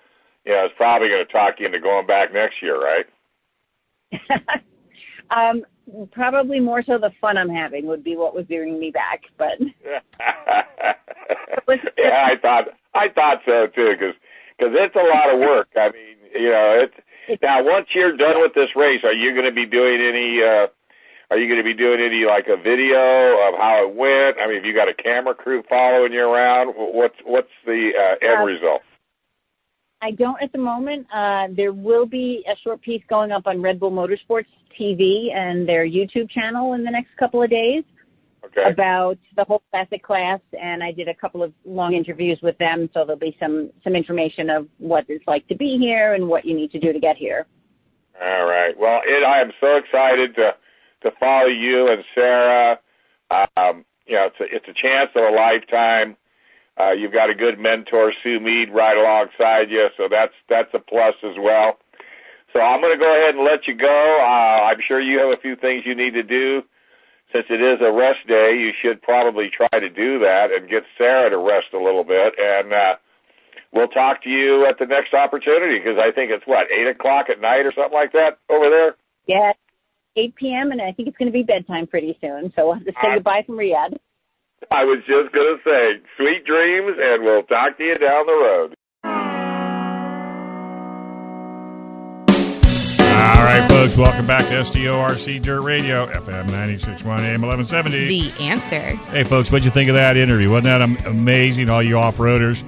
you 0.45 0.53
know, 0.53 0.65
is 0.65 0.71
probably 0.77 1.09
going 1.09 1.25
to 1.25 1.31
talk 1.31 1.55
you 1.59 1.65
into 1.65 1.79
going 1.79 2.07
back 2.07 2.33
next 2.33 2.55
year, 2.61 2.79
right? 2.79 3.05
um, 5.31 5.63
probably 6.11 6.59
more 6.59 6.83
so 6.83 6.97
the 6.97 7.11
fun 7.19 7.37
I'm 7.37 7.49
having 7.49 7.85
would 7.87 8.03
be 8.03 8.15
what 8.15 8.35
was 8.35 8.45
bringing 8.45 8.79
me 8.79 8.91
back, 8.91 9.21
but 9.37 9.59
yeah, 11.97 12.25
I 12.25 12.35
thought 12.41 12.65
I 12.93 13.09
thought 13.13 13.39
so 13.45 13.67
too, 13.75 13.93
because 13.93 14.15
cause 14.59 14.71
it's 14.73 14.95
a 14.95 14.99
lot 14.99 15.33
of 15.33 15.39
work. 15.39 15.67
I 15.75 15.89
mean, 15.91 16.17
you 16.33 16.49
know, 16.49 16.85
it's 17.27 17.41
now 17.41 17.63
once 17.63 17.87
you're 17.93 18.15
done 18.15 18.41
with 18.41 18.53
this 18.53 18.69
race, 18.75 19.01
are 19.03 19.13
you 19.13 19.33
going 19.33 19.45
to 19.45 19.51
be 19.51 19.65
doing 19.65 19.99
any? 20.01 20.41
uh 20.41 20.67
Are 21.31 21.37
you 21.37 21.47
going 21.47 21.57
to 21.59 21.63
be 21.63 21.73
doing 21.73 21.99
any 21.99 22.23
like 22.25 22.45
a 22.47 22.57
video 22.57 23.39
of 23.47 23.57
how 23.57 23.87
it 23.87 23.95
went? 23.95 24.37
I 24.39 24.47
mean, 24.47 24.57
have 24.57 24.65
you 24.65 24.75
got 24.75 24.87
a 24.87 24.93
camera 24.93 25.33
crew 25.33 25.63
following 25.67 26.13
you 26.13 26.21
around? 26.21 26.73
What's 26.75 27.15
what's 27.25 27.49
the 27.65 27.91
uh, 27.97 28.25
end 28.25 28.41
Uh, 28.41 28.45
result? 28.45 28.81
I 30.01 30.11
don't 30.11 30.41
at 30.41 30.51
the 30.51 30.59
moment. 30.59 31.07
Uh, 31.13 31.47
there 31.55 31.73
will 31.73 32.05
be 32.05 32.43
a 32.47 32.55
short 32.63 32.81
piece 32.81 33.01
going 33.09 33.31
up 33.31 33.47
on 33.47 33.61
Red 33.61 33.79
Bull 33.79 33.91
Motorsports 33.91 34.45
TV 34.79 35.33
and 35.33 35.67
their 35.67 35.87
YouTube 35.87 36.29
channel 36.29 36.73
in 36.73 36.83
the 36.83 36.91
next 36.91 37.09
couple 37.17 37.41
of 37.41 37.49
days. 37.49 37.83
Okay. 38.45 38.71
about 38.71 39.17
the 39.35 39.43
whole 39.43 39.63
classic 39.71 40.03
class, 40.03 40.39
and 40.53 40.83
I 40.83 40.91
did 40.91 41.07
a 41.09 41.15
couple 41.15 41.41
of 41.41 41.51
long 41.65 41.95
interviews 41.95 42.37
with 42.43 42.55
them. 42.59 42.87
So 42.93 42.99
there'll 43.03 43.19
be 43.19 43.35
some 43.39 43.71
some 43.83 43.95
information 43.95 44.51
of 44.51 44.67
what 44.77 45.03
it's 45.09 45.25
like 45.27 45.47
to 45.47 45.55
be 45.55 45.77
here 45.79 46.13
and 46.13 46.27
what 46.27 46.45
you 46.45 46.55
need 46.55 46.69
to 46.71 46.79
do 46.79 46.93
to 46.93 46.99
get 46.99 47.17
here. 47.17 47.47
All 48.21 48.45
right. 48.45 48.77
Well, 48.77 49.01
it, 49.03 49.23
I 49.25 49.41
am 49.41 49.51
so 49.59 49.77
excited 49.77 50.35
to 50.35 50.51
to 51.05 51.11
follow 51.19 51.47
you 51.47 51.87
and 51.87 52.03
Sarah. 52.13 52.79
Um, 53.31 53.85
you 54.05 54.15
know, 54.15 54.27
it's 54.27 54.41
a, 54.41 54.45
it's 54.49 54.67
a 54.67 54.73
chance 54.73 55.09
of 55.15 55.23
a 55.23 55.33
lifetime. 55.33 56.17
Uh, 56.75 56.91
you've 56.91 57.13
got 57.13 57.29
a 57.29 57.35
good 57.35 57.57
mentor, 57.57 58.11
Sue 58.21 58.39
Mead, 58.39 58.67
right 58.73 58.97
alongside 58.97 59.71
you, 59.71 59.87
so 59.95 60.09
that's 60.11 60.35
that's 60.49 60.73
a 60.73 60.79
plus 60.79 61.15
as 61.23 61.37
well. 61.39 61.79
So 62.51 62.59
I'm 62.59 62.81
going 62.81 62.91
to 62.91 62.99
go 62.99 63.11
ahead 63.11 63.35
and 63.35 63.43
let 63.43 63.67
you 63.67 63.75
go. 63.75 63.99
Uh, 64.19 64.71
I'm 64.71 64.79
sure 64.87 64.99
you 64.99 65.19
have 65.19 65.31
a 65.31 65.41
few 65.41 65.55
things 65.55 65.83
you 65.85 65.95
need 65.95 66.11
to 66.15 66.23
do. 66.23 66.63
Since 67.33 67.47
it 67.49 67.59
is 67.59 67.79
a 67.83 67.91
rest 67.91 68.23
day, 68.27 68.55
you 68.55 68.71
should 68.79 69.01
probably 69.01 69.49
try 69.51 69.79
to 69.79 69.89
do 69.89 70.19
that 70.19 70.55
and 70.55 70.69
get 70.69 70.83
Sarah 70.97 71.29
to 71.29 71.37
rest 71.37 71.73
a 71.73 71.79
little 71.79 72.03
bit. 72.03 72.31
And 72.39 72.71
uh, 72.71 72.95
we'll 73.73 73.91
talk 73.91 74.23
to 74.23 74.29
you 74.29 74.65
at 74.67 74.79
the 74.79 74.85
next 74.85 75.13
opportunity 75.13 75.79
because 75.79 75.99
I 75.99 76.11
think 76.15 76.31
it's 76.31 76.47
what 76.47 76.71
eight 76.71 76.87
o'clock 76.87 77.27
at 77.27 77.41
night 77.41 77.67
or 77.67 77.73
something 77.75 77.97
like 77.97 78.13
that 78.13 78.39
over 78.47 78.69
there. 78.69 78.95
Yeah, 79.27 79.51
8 80.17 80.35
p.m. 80.35 80.71
and 80.71 80.81
I 80.81 80.91
think 80.93 81.07
it's 81.09 81.17
going 81.17 81.27
to 81.31 81.33
be 81.33 81.43
bedtime 81.43 81.87
pretty 81.87 82.17
soon. 82.21 82.51
So 82.55 82.65
we'll 82.67 82.75
have 82.75 82.85
to 82.85 82.91
say 82.91 83.11
Uh, 83.11 83.15
goodbye 83.15 83.43
from 83.45 83.55
Riyadh. 83.57 83.97
I 84.71 84.83
was 84.85 84.99
just 85.05 85.33
going 85.33 85.57
to 85.57 85.59
say, 85.63 86.01
sweet 86.17 86.45
dreams, 86.45 86.97
and 86.99 87.23
we'll 87.23 87.43
talk 87.43 87.77
to 87.77 87.83
you 87.83 87.97
down 87.97 88.25
the 88.25 88.33
road. 88.33 88.73
All 93.15 93.43
right, 93.43 93.67
folks, 93.69 93.95
welcome 93.97 94.25
back 94.27 94.43
to 94.47 94.53
SDORC 94.53 95.41
Dirt 95.41 95.61
Radio, 95.61 96.05
FM 96.07 96.47
961 96.47 97.19
AM 97.21 97.41
1170. 97.41 98.07
The 98.07 98.43
answer. 98.43 98.79
Hey, 99.11 99.23
folks, 99.23 99.51
what'd 99.51 99.65
you 99.65 99.71
think 99.71 99.89
of 99.89 99.95
that 99.95 100.15
interview? 100.17 100.49
Wasn't 100.49 100.65
that 100.65 100.81
amazing? 101.07 101.69
All 101.69 101.81
you 101.83 101.97
off 101.97 102.17
roaders, 102.17 102.61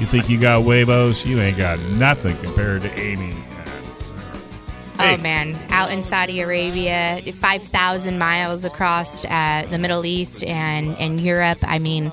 you 0.00 0.06
think 0.06 0.28
you 0.28 0.38
got 0.40 0.62
Wavos? 0.62 1.24
You 1.26 1.40
ain't 1.40 1.56
got 1.58 1.78
nothing 1.90 2.36
compared 2.38 2.82
to 2.82 2.98
Amy. 2.98 3.34
Oh 5.10 5.16
man, 5.16 5.56
out 5.70 5.90
in 5.90 6.04
Saudi 6.04 6.40
Arabia, 6.40 7.20
five 7.32 7.64
thousand 7.64 8.18
miles 8.18 8.64
across 8.64 9.24
uh, 9.24 9.66
the 9.68 9.76
Middle 9.76 10.06
East 10.06 10.44
and 10.44 10.96
and 10.98 11.18
Europe. 11.18 11.58
I 11.62 11.80
mean, 11.80 12.12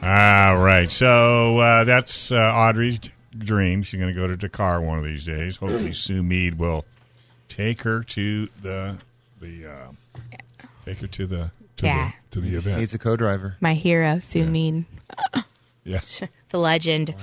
All 0.02 0.59
right. 0.59 0.92
So 0.92 1.56
uh, 1.59 1.85
that's 1.85 2.30
uh, 2.30 2.52
Audrey's 2.54 3.00
dream. 3.38 3.83
She's 3.83 3.99
going 3.99 4.14
to 4.14 4.21
go 4.21 4.26
to 4.26 4.37
Dakar 4.37 4.83
one 4.83 4.99
of 4.99 5.04
these 5.04 5.25
days. 5.25 5.56
Hopefully, 5.56 5.94
Sue 5.94 6.23
Mead 6.23 6.59
will 6.59 6.85
take 7.49 7.80
her 7.83 8.02
to 8.02 8.47
the 8.61 8.99
the 9.40 9.66
uh, 9.66 9.92
take 10.85 10.99
her 10.99 11.07
to 11.07 11.26
the 11.26 11.50
to 11.79 11.87
Yeah. 11.87 12.12
the 12.31 12.41
to 12.41 12.47
the 12.47 12.57
event. 12.57 12.81
He's 12.81 12.95
a 12.95 12.99
co-driver. 12.99 13.57
My 13.61 13.75
hero, 13.75 14.19
Sue 14.19 14.47
Mead, 14.47 14.85
Yes. 15.85 16.23
the 16.50 16.59
legend. 16.59 17.14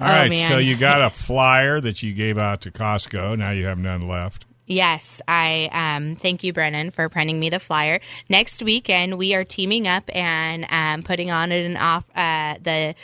All 0.00 0.06
oh, 0.06 0.10
right. 0.10 0.30
man. 0.30 0.50
So 0.50 0.58
you 0.58 0.76
got 0.76 1.02
a 1.02 1.10
flyer 1.14 1.80
that 1.80 2.02
you 2.02 2.14
gave 2.14 2.38
out 2.38 2.62
to 2.62 2.70
Costco. 2.70 3.38
Now 3.38 3.50
you 3.50 3.66
have 3.66 3.78
none 3.78 4.08
left. 4.08 4.46
Yes, 4.66 5.20
I 5.26 5.68
um, 5.72 6.14
thank 6.14 6.44
you, 6.44 6.52
Brennan, 6.52 6.92
for 6.92 7.08
printing 7.08 7.40
me 7.40 7.50
the 7.50 7.58
flyer. 7.58 7.98
Next 8.28 8.62
weekend, 8.62 9.18
we 9.18 9.34
are 9.34 9.42
teaming 9.42 9.88
up 9.88 10.08
and 10.14 10.64
um, 10.70 11.02
putting 11.02 11.28
on 11.28 11.50
an 11.50 11.76
off 11.76 12.04
uh, 12.14 12.54
the 12.62 12.94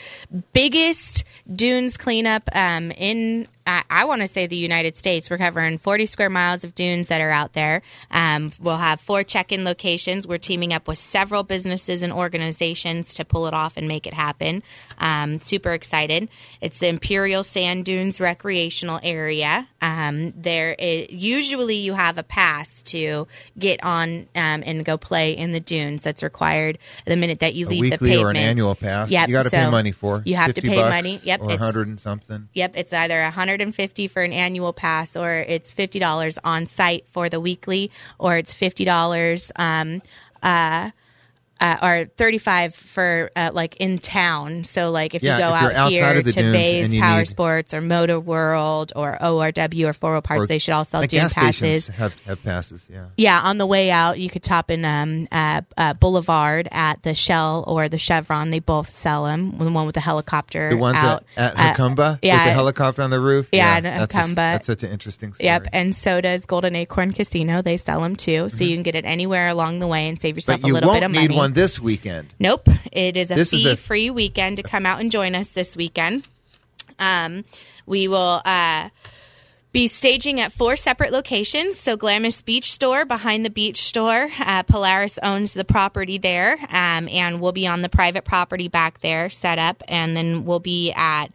biggest 0.52 1.24
dunes 1.52 1.96
cleanup 1.96 2.48
um, 2.54 2.92
in. 2.92 3.48
I, 3.66 3.82
I 3.90 4.04
want 4.04 4.22
to 4.22 4.28
say 4.28 4.46
the 4.46 4.56
United 4.56 4.96
States. 4.96 5.28
We're 5.28 5.38
covering 5.38 5.78
40 5.78 6.06
square 6.06 6.30
miles 6.30 6.64
of 6.64 6.74
dunes 6.74 7.08
that 7.08 7.20
are 7.20 7.30
out 7.30 7.52
there. 7.52 7.82
Um, 8.10 8.52
we'll 8.60 8.76
have 8.76 9.00
four 9.00 9.22
check-in 9.24 9.64
locations. 9.64 10.26
We're 10.26 10.38
teaming 10.38 10.72
up 10.72 10.86
with 10.88 10.98
several 10.98 11.42
businesses 11.42 12.02
and 12.02 12.12
organizations 12.12 13.14
to 13.14 13.24
pull 13.24 13.46
it 13.46 13.54
off 13.54 13.76
and 13.76 13.88
make 13.88 14.06
it 14.06 14.14
happen. 14.14 14.62
Um, 14.98 15.40
super 15.40 15.72
excited. 15.72 16.28
It's 16.60 16.78
the 16.78 16.88
Imperial 16.88 17.42
Sand 17.42 17.84
Dunes 17.84 18.20
Recreational 18.20 19.00
Area. 19.02 19.68
Um, 19.82 20.32
there 20.36 20.74
is, 20.78 21.06
usually 21.10 21.76
you 21.76 21.94
have 21.94 22.18
a 22.18 22.22
pass 22.22 22.82
to 22.84 23.26
get 23.58 23.82
on 23.82 24.26
um, 24.34 24.62
and 24.64 24.84
go 24.84 24.96
play 24.96 25.32
in 25.36 25.52
the 25.52 25.60
dunes. 25.60 26.02
That's 26.02 26.22
required 26.22 26.78
the 27.06 27.16
minute 27.16 27.40
that 27.40 27.54
you 27.54 27.66
A 27.66 27.68
leave 27.68 27.82
the 27.82 27.90
weekly 27.90 28.08
pavement. 28.10 28.26
or 28.26 28.30
an 28.30 28.36
annual 28.36 28.74
pass. 28.74 29.10
Yep, 29.10 29.28
you 29.28 29.34
got 29.34 29.42
to 29.44 29.50
pay 29.50 29.68
money 29.70 29.92
for. 29.92 30.22
You 30.24 30.36
have 30.36 30.54
to 30.54 30.62
pay 30.62 30.76
money. 30.76 31.18
Yep, 31.22 31.40
or 31.40 31.44
it's- 31.44 31.60
100 31.60 31.88
and 31.88 32.00
something. 32.00 32.48
Yep, 32.54 32.72
it's 32.76 32.92
either 32.92 33.20
150 33.60 34.06
for 34.08 34.22
an 34.22 34.32
annual 34.32 34.72
pass 34.72 35.16
or 35.16 35.44
it's 35.48 35.72
$50 35.72 36.38
on 36.44 36.66
site 36.66 37.06
for 37.10 37.28
the 37.28 37.40
weekly 37.40 37.90
or 38.18 38.36
it's 38.36 38.54
$50 38.54 39.50
um 39.56 40.02
uh 40.42 40.90
uh, 41.60 41.76
or 41.82 42.04
35 42.16 42.74
for 42.74 43.30
uh, 43.34 43.50
like 43.52 43.76
in 43.76 43.98
town. 43.98 44.64
So 44.64 44.90
like 44.90 45.14
if 45.14 45.22
Yeah, 45.22 45.36
you 45.36 45.42
go 45.44 45.66
if 45.68 45.74
out 45.76 45.90
here 45.90 46.22
to 46.22 46.32
Bays 46.32 47.00
Power 47.00 47.18
need- 47.20 47.28
Sports 47.28 47.72
or 47.74 47.80
Motor 47.80 48.20
World 48.20 48.92
or 48.94 49.16
ORW 49.20 49.88
or 49.88 49.92
4 49.92 50.12
Wheel 50.12 50.22
Parts, 50.22 50.42
Or 50.42 50.46
they 50.46 50.58
should 50.58 50.72
all 50.74 50.84
sell 50.84 51.02
dune 51.02 51.20
gas 51.20 51.32
passes. 51.32 51.86
have, 51.88 52.18
have 52.24 52.42
passes. 52.42 52.86
Yeah. 52.92 53.06
Yeah, 53.16 53.40
on 53.40 53.58
the 53.58 53.66
way 53.66 53.90
out, 53.90 54.18
you 54.18 54.28
could 54.30 54.42
top 54.42 54.70
in 54.70 54.84
um, 54.84 55.28
uh, 55.32 55.62
uh, 55.76 55.94
Boulevard 55.94 56.68
at 56.70 57.02
the 57.02 57.14
Shell 57.14 57.64
or 57.66 57.88
the 57.88 57.98
Chevron. 57.98 58.50
They 58.50 58.60
both 58.60 58.92
sell 58.92 59.24
them. 59.24 59.56
The 59.58 59.70
one 59.70 59.86
with 59.86 59.94
the 59.94 60.00
helicopter 60.00 60.68
The 60.70 60.76
ones 60.76 60.96
out 60.98 61.24
at, 61.36 61.54
uh, 61.54 61.58
at 61.58 61.76
Jacumba 61.76 62.18
yeah, 62.22 62.34
with 62.38 62.44
the 62.44 62.52
helicopter 62.52 63.02
on 63.02 63.10
the 63.10 63.20
roof. 63.20 63.48
Yeah, 63.52 63.78
in 63.78 63.84
that's 63.84 64.14
a- 64.14 64.18
Jacumba. 64.18 64.34
that's 64.34 64.66
such 64.66 64.82
an 64.82 64.90
interesting 64.90 65.32
story. 65.32 65.46
Yep, 65.46 65.68
and 65.72 65.94
so 65.96 66.20
does 66.20 66.44
Golden 66.46 66.76
Acorn 66.76 67.12
Casino. 67.12 67.62
They 67.62 67.76
sell 67.76 68.00
them 68.02 68.16
too, 68.16 68.48
so 68.50 68.62
you 68.64 68.76
can 68.76 68.82
get 68.82 68.94
it 68.94 69.04
anywhere 69.04 69.48
along 69.48 69.78
the 69.78 69.86
way 69.86 70.08
and 70.08 70.20
save 70.20 70.36
yourself 70.36 70.60
Mm-hmm. 70.60 70.72
But 70.72 70.84
a 70.84 70.86
little 70.86 70.94
bit 70.94 71.02
of 71.04 71.10
money. 71.14 71.45
One 71.46 71.52
this 71.54 71.80
weekend. 71.80 72.34
Nope, 72.38 72.68
it 72.92 73.16
is 73.16 73.30
a 73.30 73.34
This 73.34 73.52
is 73.52 73.64
a- 73.64 73.76
fee-free 73.76 74.10
weekend 74.10 74.56
to 74.56 74.62
come 74.62 74.84
out 74.84 75.00
and 75.00 75.10
join 75.10 75.34
us 75.34 75.48
this 75.48 75.76
weekend. 75.76 76.26
Um, 76.98 77.44
we 77.86 78.08
will. 78.08 78.42
Uh, 78.44 78.90
be 79.72 79.88
staging 79.88 80.40
at 80.40 80.52
four 80.52 80.74
separate 80.74 81.12
locations. 81.12 81.78
So, 81.78 81.98
Glamis 81.98 82.40
Beach 82.40 82.72
Store 82.72 83.04
behind 83.04 83.44
the 83.44 83.50
beach 83.50 83.82
store. 83.82 84.30
Uh, 84.40 84.62
Polaris 84.62 85.18
owns 85.22 85.52
the 85.52 85.66
property 85.66 86.16
there, 86.16 86.52
um, 86.70 87.06
and 87.10 87.42
we'll 87.42 87.52
be 87.52 87.66
on 87.66 87.82
the 87.82 87.90
private 87.90 88.24
property 88.24 88.68
back 88.68 89.00
there 89.00 89.28
set 89.28 89.58
up. 89.58 89.82
And 89.86 90.16
then 90.16 90.46
we'll 90.46 90.60
be 90.60 90.92
at 90.92 91.26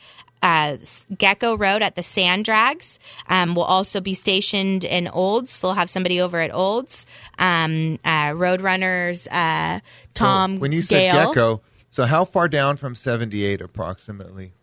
uh, 0.41 0.77
Gecko 1.17 1.55
Road 1.57 1.81
at 1.81 1.95
the 1.95 2.03
Sand 2.03 2.45
Drags. 2.45 2.99
Um, 3.27 3.55
we'll 3.55 3.65
also 3.65 4.01
be 4.01 4.13
stationed 4.13 4.83
in 4.83 5.07
Olds. 5.07 5.59
They'll 5.59 5.73
have 5.73 5.89
somebody 5.89 6.19
over 6.21 6.39
at 6.39 6.53
Olds. 6.53 7.05
Um, 7.39 7.99
uh, 8.03 8.31
Roadrunners, 8.31 9.27
uh, 9.31 9.79
Tom, 10.13 10.55
So 10.57 10.61
when 10.61 10.71
you 10.71 10.81
said 10.81 11.11
Gecko, 11.11 11.61
so 11.91 12.05
how 12.05 12.25
far 12.25 12.47
down 12.47 12.77
from 12.77 12.95
78 12.95 13.61
approximately? 13.61 14.53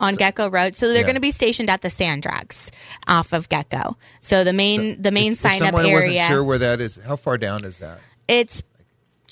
on 0.00 0.14
Gecko 0.14 0.48
Road. 0.48 0.76
So 0.76 0.86
they're 0.86 0.98
Yeah. 0.98 1.02
going 1.02 1.14
to 1.16 1.20
be 1.20 1.32
stationed 1.32 1.68
at 1.68 1.82
the 1.82 1.90
Sand 1.90 2.22
Drags 2.22 2.70
off 3.08 3.32
of 3.32 3.48
Gecko. 3.48 3.96
So 4.20 4.44
the 4.44 4.52
main 4.52 5.02
the 5.02 5.10
main 5.10 5.32
If 5.32 5.40
sign 5.40 5.54
up 5.54 5.58
someone 5.58 5.86
area. 5.86 5.94
wasn't 6.20 6.28
sure 6.28 6.44
where 6.44 6.58
that 6.58 6.80
is, 6.80 7.00
how 7.04 7.16
far 7.16 7.36
down 7.36 7.64
is 7.64 7.78
that? 7.78 7.98
It's 8.28 8.62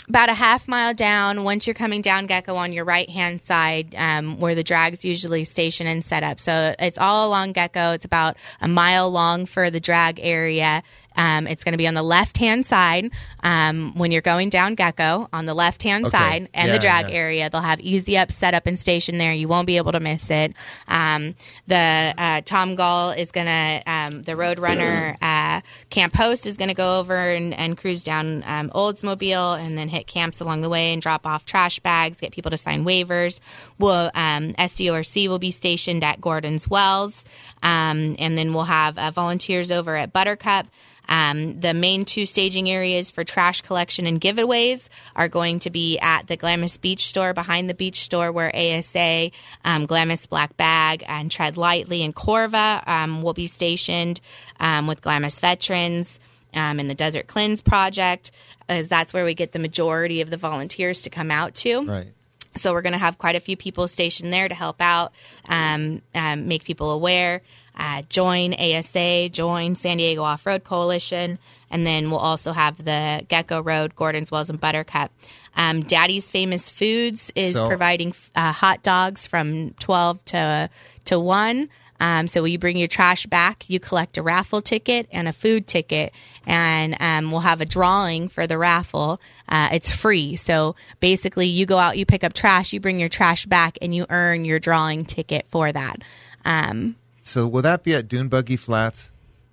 about 0.08 0.28
a 0.28 0.34
half 0.34 0.68
mile 0.68 0.94
down. 0.94 1.42
Once 1.44 1.66
you're 1.66 1.74
coming 1.74 2.00
down 2.00 2.26
Gecko 2.26 2.54
on 2.54 2.72
your 2.72 2.84
right 2.84 3.10
hand 3.10 3.42
side, 3.42 3.94
um, 3.96 4.38
where 4.38 4.54
the 4.54 4.62
drags 4.62 5.04
usually 5.04 5.44
station 5.44 5.86
and 5.86 6.04
set 6.04 6.22
up. 6.22 6.40
So 6.40 6.74
it's 6.78 6.98
all 6.98 7.28
along 7.28 7.52
Gecko. 7.52 7.92
It's 7.92 8.04
about 8.04 8.36
a 8.60 8.68
mile 8.68 9.10
long 9.10 9.46
for 9.46 9.70
the 9.70 9.80
drag 9.80 10.20
area. 10.22 10.82
Um, 11.16 11.46
it's 11.46 11.64
going 11.64 11.72
to 11.72 11.78
be 11.78 11.86
on 11.88 11.94
the 11.94 12.02
left 12.02 12.38
hand 12.38 12.66
side 12.66 13.10
um, 13.42 13.92
when 13.96 14.12
you're 14.12 14.22
going 14.22 14.50
down 14.50 14.74
Gecko 14.74 15.28
on 15.32 15.46
the 15.46 15.54
left 15.54 15.82
hand 15.82 16.06
Okay. 16.06 16.16
side 16.16 16.48
and 16.54 16.68
Yeah, 16.68 16.72
the 16.74 16.78
drag 16.78 17.08
yeah. 17.08 17.14
area. 17.16 17.50
They'll 17.50 17.60
have 17.60 17.80
easy 17.80 18.16
up, 18.18 18.30
set 18.32 18.54
up, 18.54 18.66
and 18.66 18.78
station 18.78 19.18
there. 19.18 19.32
You 19.32 19.48
won't 19.48 19.66
be 19.66 19.76
able 19.78 19.92
to 19.92 20.00
miss 20.00 20.30
it. 20.30 20.54
Um, 20.88 21.34
the 21.66 22.14
uh, 22.16 22.40
Tom 22.44 22.74
Gall 22.74 23.10
is 23.10 23.30
going 23.30 23.46
to, 23.46 23.82
um, 23.86 24.22
the 24.22 24.32
Roadrunner 24.32 25.16
uh, 25.22 25.60
camp 25.90 26.14
host 26.14 26.46
is 26.46 26.56
going 26.56 26.68
to 26.68 26.74
go 26.74 26.98
over 27.00 27.16
and, 27.16 27.54
and 27.54 27.76
cruise 27.76 28.02
down 28.04 28.42
um, 28.46 28.70
Oldsmobile 28.70 29.58
and 29.58 29.76
then 29.78 29.88
hit 29.88 30.06
camps 30.06 30.40
along 30.40 30.60
the 30.60 30.68
way 30.68 30.92
and 30.92 31.00
drop 31.00 31.26
off 31.26 31.44
trash 31.46 31.78
bags, 31.80 32.18
get 32.20 32.32
people 32.32 32.50
to 32.50 32.56
sign 32.56 32.84
waivers. 32.84 33.40
We'll, 33.78 34.10
um, 34.14 34.52
SDORC 34.54 35.28
will 35.28 35.38
be 35.38 35.50
stationed 35.50 36.04
at 36.04 36.20
Gordon's 36.20 36.68
Wells. 36.68 37.24
Um, 37.62 38.16
and 38.18 38.36
then 38.36 38.52
we'll 38.52 38.64
have 38.64 38.98
uh, 38.98 39.10
volunteers 39.10 39.72
over 39.72 39.96
at 39.96 40.12
Buttercup. 40.12 40.66
Um, 41.08 41.60
the 41.60 41.74
main 41.74 42.04
two 42.04 42.26
staging 42.26 42.68
areas 42.70 43.10
for 43.10 43.24
trash 43.24 43.60
collection 43.62 44.06
and 44.06 44.20
giveaways 44.20 44.88
are 45.14 45.28
going 45.28 45.60
to 45.60 45.70
be 45.70 45.98
at 45.98 46.26
the 46.26 46.36
Glamis 46.36 46.76
Beach 46.76 47.06
Store, 47.06 47.32
behind 47.32 47.70
the 47.70 47.74
beach 47.74 48.00
store, 48.00 48.32
where 48.32 48.54
ASA, 48.54 49.30
um, 49.64 49.86
Glamis 49.86 50.26
Black 50.26 50.56
Bag, 50.56 51.04
and 51.06 51.30
Tread 51.30 51.56
Lightly 51.56 52.02
and 52.02 52.14
Corva 52.14 52.86
um, 52.88 53.22
will 53.22 53.34
be 53.34 53.46
stationed 53.46 54.20
um, 54.60 54.86
with 54.86 55.02
Glamis 55.02 55.38
veterans 55.38 56.18
um, 56.54 56.80
in 56.80 56.88
the 56.88 56.94
Desert 56.94 57.26
Cleanse 57.26 57.62
Project, 57.62 58.30
as 58.68 58.88
that's 58.88 59.12
where 59.12 59.24
we 59.24 59.34
get 59.34 59.52
the 59.52 59.58
majority 59.58 60.20
of 60.20 60.30
the 60.30 60.36
volunteers 60.36 61.02
to 61.02 61.10
come 61.10 61.30
out 61.30 61.54
to. 61.56 61.82
Right. 61.82 62.12
So 62.56 62.72
we're 62.72 62.82
going 62.82 62.94
to 62.94 62.98
have 62.98 63.18
quite 63.18 63.36
a 63.36 63.40
few 63.40 63.56
people 63.56 63.86
stationed 63.86 64.32
there 64.32 64.48
to 64.48 64.54
help 64.54 64.80
out, 64.80 65.12
um, 65.46 66.00
um, 66.14 66.48
make 66.48 66.64
people 66.64 66.90
aware. 66.90 67.42
Uh, 67.76 68.02
join 68.08 68.54
ASA, 68.54 69.28
join 69.28 69.74
San 69.74 69.98
Diego 69.98 70.22
Off 70.22 70.46
Road 70.46 70.64
Coalition, 70.64 71.38
and 71.70 71.86
then 71.86 72.10
we'll 72.10 72.20
also 72.20 72.52
have 72.52 72.82
the 72.84 73.24
Gecko 73.28 73.60
Road, 73.62 73.94
Gordon's 73.94 74.30
Wells, 74.30 74.48
and 74.48 74.60
Buttercup. 74.60 75.12
Um, 75.56 75.82
Daddy's 75.82 76.30
Famous 76.30 76.68
Foods 76.70 77.30
is 77.34 77.54
So- 77.54 77.68
providing 77.68 78.14
uh, 78.34 78.52
hot 78.52 78.82
dogs 78.82 79.26
from 79.26 79.70
twelve 79.78 80.24
to 80.26 80.70
to 81.06 81.20
one. 81.20 81.68
Um, 81.98 82.28
so 82.28 82.44
you 82.44 82.58
bring 82.58 82.76
your 82.76 82.88
trash 82.88 83.24
back, 83.24 83.64
you 83.70 83.80
collect 83.80 84.18
a 84.18 84.22
raffle 84.22 84.60
ticket 84.60 85.08
and 85.12 85.26
a 85.28 85.32
food 85.32 85.66
ticket, 85.66 86.12
and 86.46 86.94
um, 87.00 87.30
we'll 87.30 87.40
have 87.40 87.62
a 87.62 87.64
drawing 87.64 88.28
for 88.28 88.46
the 88.46 88.58
raffle. 88.58 89.18
Uh, 89.48 89.70
it's 89.72 89.90
free. 89.90 90.36
So 90.36 90.76
basically, 91.00 91.46
you 91.46 91.64
go 91.64 91.78
out, 91.78 91.96
you 91.96 92.04
pick 92.04 92.22
up 92.22 92.34
trash, 92.34 92.74
you 92.74 92.80
bring 92.80 93.00
your 93.00 93.08
trash 93.08 93.46
back, 93.46 93.78
and 93.80 93.94
you 93.94 94.04
earn 94.10 94.44
your 94.44 94.58
drawing 94.58 95.06
ticket 95.06 95.46
for 95.50 95.72
that. 95.72 96.02
Um, 96.44 96.96
So 97.26 97.46
will 97.46 97.62
that 97.62 97.82
be 97.82 97.94
at 97.94 98.08
Dune 98.08 98.28
Buggy 98.28 98.56
Flats? 98.56 99.10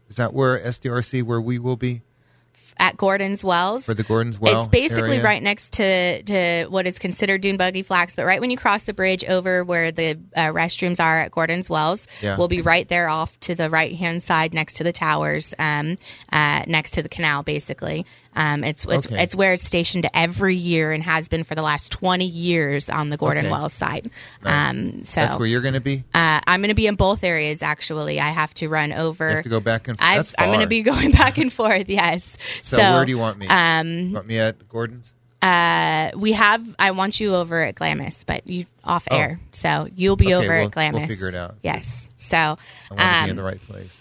Is 0.10 0.18
that 0.18 0.34
where 0.34 0.60
SDRC 0.60 1.24
where 1.24 1.42
we 1.42 1.58
will 1.58 1.76
be 1.76 2.02
at 2.78 2.98
Gordon's 2.98 3.44
Wells. 3.44 3.86
for 3.86 3.94
the 3.94 4.04
Gordon's 4.04 4.40
Well? 4.40 4.60
it's 4.60 4.68
basically 4.68 5.12
area? 5.18 5.24
right 5.24 5.42
next 5.44 5.74
to, 5.74 6.24
to 6.24 6.66
what 6.70 6.88
is 6.88 6.98
considered 7.00 7.42
Dune 7.42 7.58
Buggy 7.58 7.84
Flats, 7.84 8.16
but 8.16 8.26
right 8.26 8.42
when 8.42 8.50
you 8.52 8.58
cross 8.58 8.84
the 8.84 8.94
bridge 8.94 9.24
over 9.26 9.64
where 9.64 9.92
the 9.92 10.20
uh, 10.36 10.48
restrooms 10.48 11.00
are 11.00 11.20
at 11.22 11.32
Gordon's 11.32 11.70
Wells, 11.70 12.08
Yeah. 12.22 12.36
we'll 12.38 12.48
be 12.48 12.62
right 12.62 12.88
there 12.88 13.08
off 13.10 13.40
to 13.42 13.56
the 13.56 13.70
right 13.70 13.96
hand 13.96 14.24
side 14.24 14.54
next 14.54 14.76
to 14.78 14.84
the 14.84 14.92
towers, 14.92 15.54
um, 15.60 15.98
uh, 16.32 16.64
next 16.68 16.92
to 16.92 17.04
the 17.04 17.10
canal, 17.10 17.44
basically. 17.44 18.06
Um, 18.36 18.64
it's 18.64 18.86
it's, 18.90 19.06
Okay. 19.08 19.22
it's 19.24 19.36
where 19.36 19.54
it's 19.54 19.64
stationed 19.64 20.10
every 20.14 20.56
year 20.56 20.92
and 20.92 21.04
has 21.04 21.28
been 21.28 21.44
for 21.44 21.56
the 21.56 21.62
last 21.62 21.92
20 21.92 22.26
years 22.26 22.90
on 22.90 23.10
the 23.10 23.18
Gordon 23.18 23.46
Okay. 23.46 23.52
Wells 23.52 23.74
side. 23.74 24.10
Nice. 24.44 24.70
Um, 24.72 25.06
so 25.06 25.22
That's 25.22 25.38
where 25.40 25.48
you're 25.48 25.62
going 25.62 25.76
to 25.76 25.82
be. 25.82 26.04
uh, 26.14 26.40
I'm 26.48 26.62
going 26.62 26.70
to 26.70 26.74
be 26.76 26.88
in 26.88 26.96
both 26.96 27.24
areas. 27.24 27.62
Actually, 27.62 28.20
I 28.20 28.30
have 28.30 28.54
to 28.56 28.68
run 28.70 28.92
over. 28.94 29.30
You 29.30 29.36
have 29.36 29.44
to 29.44 29.50
go 29.50 29.60
back 29.60 29.88
and 29.88 29.98
that's 29.98 30.34
I'm 30.38 30.50
going 30.50 30.62
to 30.62 30.68
be 30.68 30.82
going 30.84 31.12
back 31.12 31.38
and 31.38 31.52
forth. 31.54 31.90
Yes. 31.90 32.38
So, 32.62 32.78
where 32.78 33.06
do 33.06 33.12
you 33.12 33.18
want 33.18 33.38
me? 33.38 33.48
Um, 33.48 34.14
want 34.14 34.28
me 34.28 34.40
at 34.40 34.68
Gordon's? 34.70 35.14
uh, 35.42 36.12
we 36.16 36.32
have. 36.32 36.64
I 36.80 36.92
want 36.92 37.20
you 37.20 37.36
over 37.36 37.62
at 37.64 37.76
Glamis, 37.76 38.24
but 38.26 38.48
you 38.48 38.66
off 38.84 39.08
Oh. 39.12 39.18
air, 39.18 39.40
so 39.52 39.88
you'll 39.96 40.16
be 40.16 40.28
Okay, 40.34 40.36
over 40.36 40.56
we'll- 40.58 40.66
at 40.68 40.72
Glamis. 40.72 41.00
we'll 41.00 41.08
figure 41.08 41.28
it 41.28 41.36
out. 41.36 41.56
Yes. 41.64 42.10
So, 42.16 42.38
I 42.38 42.48
want 42.90 43.00
to 43.02 43.06
um, 43.18 43.24
be 43.26 43.30
in 43.32 43.36
the 43.36 43.44
right 43.44 43.62
place. 43.62 44.00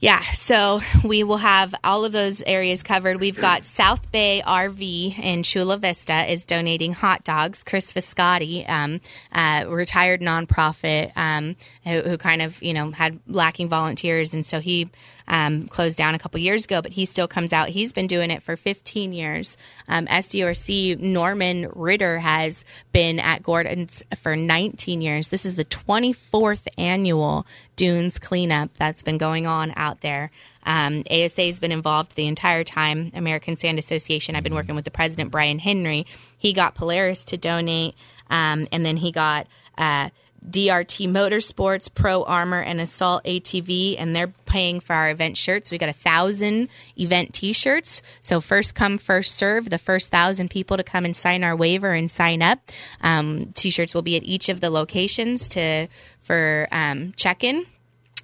Yeah, 0.00 0.22
so 0.32 0.80
we 1.04 1.24
will 1.24 1.36
have 1.36 1.74
all 1.84 2.06
of 2.06 2.12
those 2.12 2.40
areas 2.42 2.82
covered. 2.82 3.20
We've 3.20 3.38
got 3.38 3.66
South 3.66 4.10
Bay 4.10 4.42
RV 4.46 5.18
in 5.18 5.42
Chula 5.42 5.76
Vista 5.76 6.30
is 6.30 6.46
donating 6.46 6.94
hot 6.94 7.22
dogs. 7.22 7.62
Chris 7.62 7.92
Viscotti, 7.92 8.68
um, 8.68 9.02
uh, 9.32 9.66
retired 9.68 10.22
nonprofit, 10.22 11.12
um, 11.16 11.54
who, 11.84 12.00
who 12.00 12.16
kind 12.16 12.40
of 12.40 12.62
you 12.62 12.72
know 12.72 12.90
had 12.90 13.20
lacking 13.26 13.68
volunteers, 13.68 14.32
and 14.32 14.46
so 14.46 14.58
he 14.58 14.88
um, 15.30 15.62
closed 15.62 15.96
down 15.96 16.14
a 16.14 16.18
couple 16.18 16.40
years 16.40 16.64
ago. 16.64 16.82
But 16.82 16.92
he 16.92 17.06
still 17.06 17.28
comes 17.28 17.54
out. 17.54 17.70
He's 17.70 17.94
been 17.94 18.08
doing 18.08 18.30
it 18.30 18.42
for 18.42 18.56
15 18.56 19.12
years. 19.12 19.56
Um, 19.88 20.06
SDRC 20.06 20.98
Norman 20.98 21.70
Ritter 21.74 22.18
has 22.18 22.64
been 22.92 23.18
at 23.18 23.42
Gordon's 23.42 24.02
for 24.18 24.36
19 24.36 25.00
years. 25.00 25.28
This 25.28 25.46
is 25.46 25.54
the 25.54 25.64
24th 25.64 26.66
annual 26.76 27.46
dunes 27.76 28.18
cleanup 28.18 28.70
that's 28.76 29.02
been 29.02 29.16
going 29.16 29.46
on 29.46 29.72
out 29.76 30.00
there. 30.00 30.30
Um, 30.64 31.04
ASA 31.10 31.42
has 31.42 31.60
been 31.60 31.72
involved 31.72 32.16
the 32.16 32.26
entire 32.26 32.64
time. 32.64 33.12
American 33.14 33.56
Sand 33.56 33.78
Association. 33.78 34.34
I've 34.34 34.42
been 34.42 34.54
working 34.54 34.74
with 34.74 34.84
the 34.84 34.90
president, 34.90 35.30
Brian 35.30 35.58
Henry. 35.58 36.06
He 36.36 36.52
got 36.52 36.74
Polaris 36.74 37.24
to 37.26 37.36
donate, 37.38 37.94
um, 38.28 38.66
and 38.72 38.84
then 38.84 38.96
he 38.96 39.12
got. 39.12 39.46
Uh, 39.78 40.10
DRT 40.48 41.08
Motorsports, 41.08 41.92
Pro 41.92 42.24
Armor, 42.24 42.60
and 42.60 42.80
Assault 42.80 43.24
ATV, 43.24 43.96
and 43.98 44.16
they're 44.16 44.32
paying 44.46 44.80
for 44.80 44.94
our 44.94 45.10
event 45.10 45.36
shirts. 45.36 45.70
We 45.70 45.78
got 45.78 45.88
a 45.88 45.94
thousand 45.94 46.68
event 46.98 47.34
T-shirts. 47.34 48.02
So 48.20 48.40
first 48.40 48.74
come, 48.74 48.98
first 48.98 49.36
serve. 49.36 49.68
The 49.68 49.78
first 49.78 50.10
thousand 50.10 50.50
people 50.50 50.76
to 50.76 50.82
come 50.82 51.04
and 51.04 51.14
sign 51.14 51.44
our 51.44 51.54
waiver 51.54 51.92
and 51.92 52.10
sign 52.10 52.42
up. 52.42 52.58
Um, 53.02 53.52
T-shirts 53.54 53.94
will 53.94 54.02
be 54.02 54.16
at 54.16 54.24
each 54.24 54.48
of 54.48 54.60
the 54.60 54.70
locations 54.70 55.48
to 55.50 55.88
for 56.20 56.68
um, 56.72 57.12
check-in. 57.16 57.66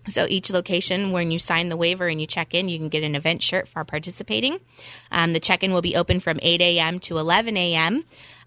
So 0.09 0.27
each 0.29 0.53
location, 0.53 1.11
when 1.11 1.31
you 1.31 1.39
sign 1.39 1.69
the 1.69 1.77
waiver 1.77 2.07
and 2.07 2.21
you 2.21 2.27
check 2.27 2.55
in, 2.55 2.69
you 2.69 2.79
can 2.79 2.89
get 2.89 3.03
an 3.03 3.17
event 3.17 3.43
shirt 3.43 3.67
for 3.67 3.85
participating. 3.85 4.61
Um, 5.11 5.33
the 5.33 5.41
check-in 5.41 5.73
will 5.73 5.83
be 5.83 5.97
open 5.97 6.21
from 6.21 6.39
8 6.43 6.61
a.m. 6.61 7.01
to 7.01 7.19
11 7.19 7.57
a.m. 7.57 8.05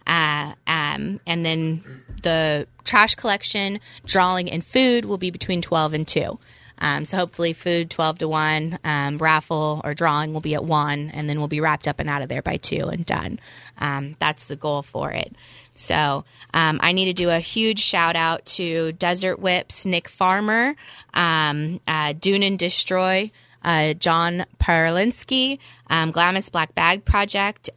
Uh, 0.09 0.53
um, 0.65 1.19
and 1.27 1.45
then 1.45 1.83
the 2.23 2.67
trash 2.83 3.13
collection, 3.13 3.79
drawing, 4.05 4.49
and 4.49 4.65
food 4.65 5.05
will 5.05 5.19
be 5.19 5.29
between 5.29 5.61
12 5.61 5.93
and 5.93 6.07
2. 6.07 6.39
Um, 6.79 7.05
so 7.05 7.17
hopefully, 7.17 7.53
food 7.53 7.89
12 7.91 8.19
to 8.19 8.27
1, 8.27 8.79
um, 8.83 9.17
raffle 9.17 9.81
or 9.83 9.93
drawing 9.93 10.33
will 10.33 10.41
be 10.41 10.55
at 10.55 10.63
1, 10.63 11.11
and 11.13 11.29
then 11.29 11.37
we'll 11.37 11.47
be 11.47 11.61
wrapped 11.61 11.87
up 11.87 11.99
and 11.99 12.09
out 12.09 12.21
of 12.21 12.29
there 12.29 12.41
by 12.41 12.57
2 12.57 12.87
and 12.87 13.05
done. 13.05 13.39
Um, 13.77 14.15
that's 14.17 14.47
the 14.47 14.55
goal 14.55 14.81
for 14.81 15.11
it. 15.11 15.35
So 15.75 16.25
um, 16.53 16.79
I 16.81 16.91
need 16.91 17.05
to 17.05 17.13
do 17.13 17.29
a 17.29 17.39
huge 17.39 17.79
shout 17.79 18.15
out 18.15 18.45
to 18.47 18.93
Desert 18.93 19.39
Whips, 19.39 19.85
Nick 19.85 20.09
Farmer, 20.09 20.75
um, 21.13 21.79
uh, 21.87 22.13
Dune 22.13 22.43
and 22.43 22.57
Destroy, 22.57 23.31
uh, 23.63 23.93
John 23.93 24.45
Parlinsky, 24.59 25.59
um, 25.89 26.11
Glamis 26.11 26.49
Black 26.49 26.73
Bag 26.75 27.05
Project, 27.05 27.69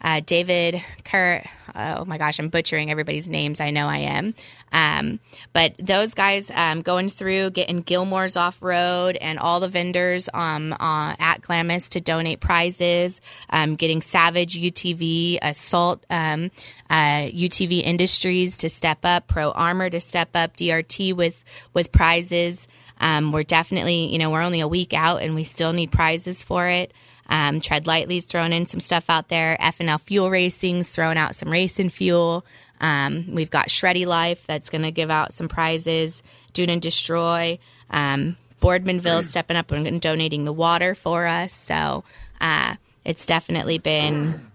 uh, 0.00 0.20
David 0.24 0.82
Kerr. 1.04 1.44
Oh 1.74 2.04
my 2.04 2.18
gosh, 2.18 2.38
I'm 2.38 2.48
butchering 2.48 2.90
everybody's 2.90 3.28
names. 3.28 3.60
I 3.60 3.70
know 3.70 3.86
I 3.86 3.98
am. 3.98 4.34
Um, 4.72 5.20
but 5.52 5.74
those 5.78 6.14
guys 6.14 6.50
um, 6.52 6.80
going 6.80 7.08
through, 7.08 7.50
getting 7.50 7.82
Gilmore's 7.82 8.36
off 8.36 8.60
road 8.60 9.16
and 9.16 9.38
all 9.38 9.60
the 9.60 9.68
vendors 9.68 10.28
um, 10.34 10.72
uh, 10.72 11.14
at 11.18 11.42
Glamis 11.42 11.90
to 11.90 12.00
donate 12.00 12.40
prizes, 12.40 13.20
um, 13.50 13.76
getting 13.76 14.02
Savage 14.02 14.58
UTV, 14.58 15.38
Assault 15.42 16.04
um, 16.10 16.50
uh, 16.88 17.26
UTV 17.28 17.82
Industries 17.82 18.58
to 18.58 18.68
step 18.68 18.98
up, 19.04 19.28
Pro 19.28 19.50
Armor 19.52 19.90
to 19.90 20.00
step 20.00 20.30
up, 20.34 20.56
DRT 20.56 21.14
with 21.14 21.42
with 21.72 21.92
prizes. 21.92 22.66
Um, 23.00 23.32
we're 23.32 23.44
definitely, 23.44 24.12
you 24.12 24.18
know, 24.18 24.30
we're 24.30 24.42
only 24.42 24.60
a 24.60 24.68
week 24.68 24.92
out 24.92 25.22
and 25.22 25.34
we 25.34 25.44
still 25.44 25.72
need 25.72 25.90
prizes 25.90 26.42
for 26.42 26.68
it. 26.68 26.92
Um, 27.30 27.60
Tread 27.60 27.86
Lightly's 27.86 28.24
thrown 28.24 28.52
in 28.52 28.66
some 28.66 28.80
stuff 28.80 29.08
out 29.08 29.28
there. 29.28 29.56
FNL 29.60 30.00
Fuel 30.02 30.30
Racing's 30.30 30.90
thrown 30.90 31.16
out 31.16 31.34
some 31.34 31.50
racing 31.50 31.88
fuel. 31.88 32.44
Um, 32.80 33.26
we've 33.32 33.50
got 33.50 33.68
Shreddy 33.68 34.06
Life 34.06 34.46
that's 34.46 34.68
going 34.68 34.82
to 34.82 34.90
give 34.90 35.10
out 35.10 35.34
some 35.34 35.48
prizes. 35.48 36.22
Dune 36.52 36.70
and 36.70 36.82
Destroy. 36.82 37.58
Um, 37.90 38.36
Boardmanville 38.60 39.22
stepping 39.28 39.56
up 39.56 39.70
and 39.70 40.00
donating 40.00 40.44
the 40.44 40.52
water 40.52 40.94
for 40.94 41.26
us. 41.26 41.52
So 41.52 42.04
uh, 42.40 42.74
it's 43.04 43.26
definitely 43.26 43.78
been 43.78 44.50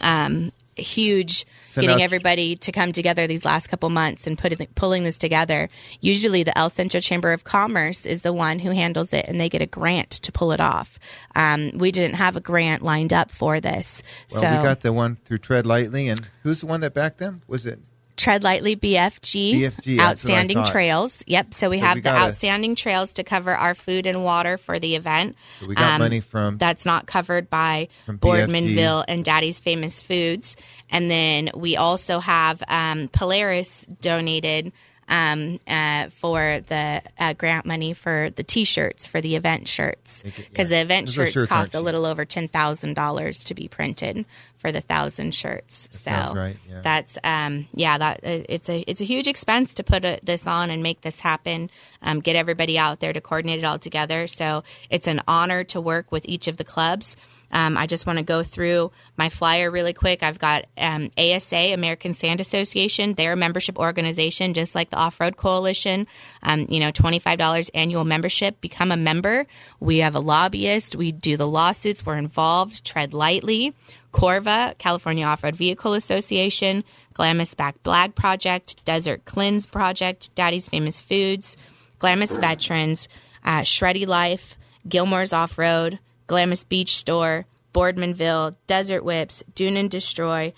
um, 0.00 0.52
huge 0.76 1.44
So 1.68 1.80
getting 1.80 1.98
now- 1.98 2.04
everybody 2.04 2.56
to 2.56 2.72
come 2.72 2.92
together 2.92 3.26
these 3.26 3.44
last 3.44 3.68
couple 3.68 3.90
months 3.90 4.26
and 4.26 4.38
putting 4.38 4.66
pulling 4.74 5.04
this 5.04 5.18
together. 5.18 5.68
Usually, 6.00 6.42
the 6.42 6.56
El 6.56 6.70
Centro 6.70 7.00
Chamber 7.00 7.32
of 7.32 7.44
Commerce 7.44 8.06
is 8.06 8.22
the 8.22 8.32
one 8.32 8.58
who 8.60 8.70
handles 8.70 9.12
it, 9.12 9.24
and 9.28 9.40
they 9.40 9.48
get 9.48 9.62
a 9.62 9.66
grant 9.66 10.10
to 10.10 10.32
pull 10.32 10.52
it 10.52 10.60
off. 10.60 10.98
Um, 11.34 11.72
we 11.74 11.90
didn't 11.90 12.14
have 12.14 12.36
a 12.36 12.40
grant 12.40 12.82
lined 12.82 13.12
up 13.12 13.30
for 13.30 13.60
this, 13.60 14.02
Well, 14.32 14.40
so 14.42 14.50
we 14.56 14.62
got 14.62 14.80
the 14.82 14.92
one 14.92 15.16
through 15.16 15.38
Tread 15.38 15.66
Lightly, 15.66 16.08
and 16.08 16.28
who's 16.42 16.60
the 16.60 16.66
one 16.66 16.80
that 16.80 16.94
backed 16.94 17.18
them? 17.18 17.42
Was 17.46 17.66
it 17.66 17.80
Tread 18.16 18.42
Lightly 18.44 18.76
BFG, 18.76 19.54
BFG, 19.54 19.60
that's 19.60 19.84
what 19.88 20.00
I 20.00 20.10
Outstanding. 20.10 20.64
Trails. 20.64 21.22
Yep. 21.26 21.52
So 21.54 21.68
we 21.70 21.80
So 21.80 21.84
have 21.86 21.94
we 21.96 22.00
the 22.00 22.10
gotta- 22.10 22.30
Outstanding 22.30 22.76
Trails 22.76 23.12
to 23.14 23.24
cover 23.24 23.54
our 23.56 23.74
food 23.74 24.06
and 24.06 24.22
water 24.24 24.56
for 24.56 24.78
the 24.78 24.94
event. 24.94 25.36
So 25.60 25.66
we 25.66 25.74
got 25.74 25.98
money 25.98 26.20
from- 26.20 26.58
That's 26.58 26.86
not 26.86 27.06
covered 27.06 27.50
by 27.50 27.88
Boardmanville 28.08 29.04
and 29.08 29.24
Daddy's 29.24 29.58
Famous 29.60 30.00
Foods. 30.00 30.56
And 30.90 31.10
then 31.10 31.50
we 31.54 31.76
also 31.76 32.18
have 32.20 32.62
um, 32.68 33.08
Polaris 33.08 33.86
donated 34.00 34.72
um, 35.08 35.58
uh, 35.66 36.08
for 36.10 36.60
the 36.66 37.02
uh, 37.18 37.32
grant 37.34 37.66
money 37.66 37.92
for 37.92 38.30
the 38.34 38.42
T-shirts 38.42 39.06
for 39.06 39.20
the 39.20 39.36
event 39.36 39.68
shirts 39.68 40.22
because 40.22 40.68
the 40.68 40.80
event 40.80 41.06
Those 41.08 41.14
shirts, 41.14 41.32
shirts 41.32 41.48
cost 41.48 41.74
a 41.74 41.80
little 41.80 42.06
over 42.06 42.24
ten 42.24 42.48
thousand 42.48 42.94
dollars 42.94 43.44
to 43.44 43.54
be 43.54 43.68
printed 43.68 44.24
for 44.56 44.72
the 44.72 44.80
thousand 44.80 45.34
shirts. 45.34 45.88
so 45.90 46.10
right, 46.34 46.56
yeah. 46.68 46.80
that's 46.80 47.18
um, 47.22 47.68
yeah 47.74 47.98
that 47.98 48.18
uh, 48.24 48.44
it's 48.48 48.68
a 48.68 48.80
it's 48.86 49.00
a 49.00 49.04
huge 49.04 49.28
expense 49.28 49.74
to 49.74 49.82
put 49.82 50.04
a, 50.04 50.18
this 50.22 50.46
on 50.46 50.70
and 50.70 50.82
make 50.82 51.02
this 51.02 51.20
happen. 51.20 51.70
Um, 52.02 52.20
get 52.20 52.36
everybody 52.36 52.78
out 52.78 53.00
there 53.00 53.12
to 53.12 53.20
coordinate 53.20 53.58
it 53.58 53.64
all 53.64 53.78
together. 53.78 54.26
So 54.26 54.64
it's 54.88 55.06
an 55.06 55.20
honor 55.28 55.64
to 55.64 55.80
work 55.80 56.10
with 56.10 56.24
each 56.26 56.48
of 56.48 56.56
the 56.56 56.64
clubs. 56.64 57.16
Um, 57.54 57.78
I 57.78 57.86
just 57.86 58.04
want 58.04 58.18
to 58.18 58.24
go 58.24 58.42
through 58.42 58.90
my 59.16 59.28
flyer 59.28 59.70
really 59.70 59.92
quick. 59.92 60.24
I've 60.24 60.40
got 60.40 60.64
um, 60.76 61.12
ASA, 61.16 61.72
American 61.72 62.12
Sand 62.12 62.40
Association. 62.40 63.14
They're 63.14 63.32
a 63.32 63.36
membership 63.36 63.78
organization, 63.78 64.54
just 64.54 64.74
like 64.74 64.90
the 64.90 64.96
Off 64.96 65.20
Road 65.20 65.36
Coalition. 65.36 66.08
Um, 66.42 66.66
you 66.68 66.80
know, 66.80 66.90
$25 66.90 67.70
annual 67.72 68.04
membership. 68.04 68.60
Become 68.60 68.90
a 68.90 68.96
member. 68.96 69.46
We 69.78 69.98
have 69.98 70.16
a 70.16 70.20
lobbyist. 70.20 70.96
We 70.96 71.12
do 71.12 71.36
the 71.36 71.46
lawsuits. 71.46 72.04
We're 72.04 72.16
involved. 72.16 72.84
Tread 72.84 73.14
lightly. 73.14 73.72
Corva, 74.12 74.76
California 74.78 75.24
Off 75.24 75.44
Road 75.44 75.56
Vehicle 75.56 75.94
Association. 75.94 76.82
Glamis 77.14 77.54
Back 77.54 77.80
Black 77.84 78.16
Project. 78.16 78.84
Desert 78.84 79.24
Cleanse 79.24 79.66
Project. 79.66 80.34
Daddy's 80.34 80.68
Famous 80.68 81.00
Foods. 81.00 81.56
Glamis 82.00 82.36
Veterans. 82.36 83.08
Uh, 83.44 83.60
Shreddy 83.60 84.06
Life. 84.06 84.58
Gilmore's 84.88 85.32
Off 85.32 85.56
Road. 85.56 86.00
Glamis 86.26 86.64
Beach 86.64 86.96
Store, 86.96 87.46
Boardmanville, 87.74 88.56
Desert 88.66 89.04
Whips, 89.04 89.42
Dune 89.54 89.76
and 89.76 89.90
Destroy, 89.90 90.52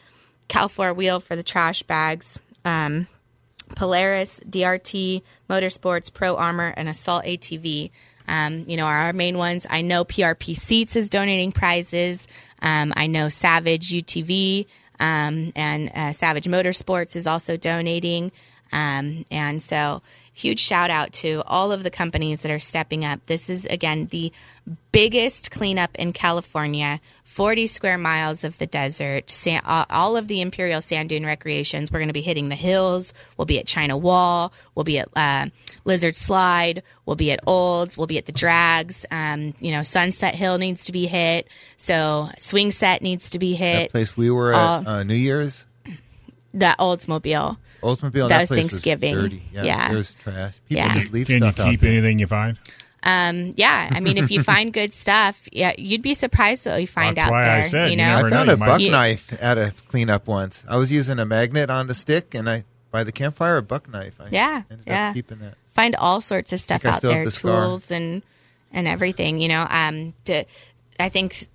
Four 0.69 0.95
Wheel 0.95 1.21
for 1.21 1.35
the 1.35 1.43
trash 1.43 1.83
bags, 1.83 2.39
um, 2.65 3.09
Polaris, 3.75 4.41
DRT, 4.49 5.23
Motorsports, 5.51 6.13
Pro 6.13 6.37
Armor, 6.37 6.73
and 6.77 6.89
Assault 6.89 7.25
ATV. 7.25 7.91
Um, 8.29 8.65
you 8.67 8.77
know, 8.77 8.87
are 8.87 8.99
our 8.99 9.13
main 9.13 9.39
ones. 9.39 9.67
I 9.71 9.83
know 9.83 10.05
PRP 10.05 10.57
Seats 10.57 10.97
is 10.97 11.09
donating 11.09 11.53
prizes. 11.53 12.27
Um, 12.61 12.93
I 12.97 13.07
know 13.07 13.29
Savage 13.29 13.91
UTV 13.91 14.67
um, 14.99 15.53
and 15.55 15.91
uh, 15.95 16.13
Savage 16.13 16.47
Motorsports 16.47 17.17
is 17.17 17.27
also 17.27 17.57
donating. 17.57 18.33
Um, 18.73 19.25
and 19.31 19.63
so, 19.63 20.03
huge 20.37 20.61
shout 20.61 20.91
out 20.91 21.13
to 21.15 21.43
all 21.47 21.73
of 21.73 21.83
the 21.83 21.91
companies 21.91 22.41
that 22.41 22.51
are 22.51 22.61
stepping 22.61 23.05
up. 23.07 23.25
This 23.27 23.49
is, 23.49 23.65
again, 23.67 24.07
the 24.11 24.33
biggest 24.93 25.51
cleanup 25.51 25.95
in 25.97 26.13
California 26.13 27.01
40 27.25 27.67
square 27.67 27.97
miles 27.99 28.45
of 28.45 28.57
the 28.59 28.67
desert, 28.67 29.35
uh, 29.47 29.85
all 29.91 30.17
of 30.17 30.27
the 30.29 30.41
Imperial 30.41 30.81
Sand 30.81 31.09
Dune 31.11 31.25
recreations. 31.27 31.91
We're 31.91 31.99
going 31.99 32.09
to 32.09 32.15
be 32.15 32.23
hitting 32.23 32.49
the 32.49 32.55
hills. 32.55 33.13
We'll 33.37 33.47
be 33.47 33.59
at 33.59 33.67
China 33.67 33.97
Wall. 33.97 34.53
We'll 34.75 34.85
be 34.85 34.99
at 34.99 35.09
uh, 35.17 35.47
Lizard 35.85 36.17
Slide. 36.17 36.83
We'll 37.05 37.17
be 37.17 37.33
at 37.33 37.41
Olds. 37.47 37.97
We'll 37.97 38.07
be 38.07 38.19
at 38.19 38.27
the 38.27 38.33
Drags. 38.33 39.05
Um, 39.11 39.55
you 39.61 39.71
know, 39.73 39.83
Sunset 39.83 40.35
Hill 40.35 40.59
needs 40.59 40.85
to 40.87 40.93
be 40.93 41.07
hit. 41.07 41.49
So, 41.77 42.31
Swing 42.39 42.71
Set 42.71 43.03
needs 43.03 43.31
to 43.31 43.39
be 43.39 43.53
That 43.53 43.59
hit. 43.59 43.91
place 43.91 44.17
we 44.17 44.31
were 44.31 44.53
at 44.55 44.87
uh, 44.87 45.03
New 45.03 45.15
Year's, 45.15 45.67
the 46.55 46.75
Oldsmobile. 46.79 47.59
Oldsmobile. 47.87 48.29
That 48.29 48.29
That, 48.29 48.51
was 48.51 48.59
Thanksgiving. 48.59 49.15
Was 49.15 49.25
dirty. 49.25 49.43
Yeah, 49.53 49.63
Yeah. 49.65 49.93
there's 49.93 50.15
trash. 50.17 50.55
People 50.69 50.85
Yeah. 50.87 50.93
just 50.93 51.13
leave 51.13 51.27
stuff. 51.27 51.39
Can 51.39 51.43
you 51.47 51.53
stuff 51.53 51.67
out 51.67 51.71
keep 51.71 51.81
there. 51.81 51.91
anything 51.93 52.19
you 52.19 52.27
find? 52.27 52.59
Um, 53.03 53.55
yeah, 53.57 53.89
I 53.93 54.01
mean, 54.01 54.19
if 54.19 54.33
you 54.33 54.43
find 54.43 54.73
good 54.73 54.93
stuff, 54.93 55.49
yeah, 55.53 55.73
you'd 55.79 56.03
be 56.03 56.15
surprised 56.15 56.67
what 56.67 56.81
you 56.81 56.89
find 56.89 57.17
That's 57.17 57.27
out 57.27 57.31
why 57.33 57.43
there. 57.45 57.53
I 57.59 57.61
said 57.63 57.85
you 57.87 57.91
you 57.93 57.97
know, 57.99 58.15
never 58.17 58.27
I 58.27 58.31
found 58.31 58.47
know, 58.49 58.53
a 58.53 58.57
you 58.57 58.59
might- 58.59 58.67
buck 58.67 58.81
You- 58.81 58.91
knife 58.91 59.33
at 59.41 59.59
a 59.59 59.73
cleanup 59.89 60.27
once. 60.27 60.65
I 60.69 60.77
was 60.77 60.91
using 60.91 61.19
a 61.21 61.25
magnet 61.25 61.71
on 61.71 61.87
the 61.87 61.95
stick, 61.95 62.35
and 62.35 62.51
I 62.51 62.65
by 62.91 63.05
the 63.05 63.13
campfire 63.13 63.59
a 63.59 63.63
buck 63.63 63.89
knife. 63.93 64.15
I 64.19 64.29
Yeah, 64.33 64.63
ended 64.71 64.87
yeah. 64.89 65.09
up 65.09 65.15
keeping 65.15 65.39
that. 65.39 65.55
find 65.75 65.95
all 65.97 66.21
sorts 66.21 66.53
of 66.53 66.61
stuff 66.61 66.85
out 66.87 67.03
there, 67.03 67.25
the 67.25 67.31
scar. 67.31 67.67
tools 67.67 67.91
and 67.93 68.23
and 68.73 68.89
everything. 68.89 69.41
You 69.41 69.49
know, 69.49 69.67
um, 69.71 70.15
to, 70.25 70.45
I 70.99 71.09
think 71.09 71.47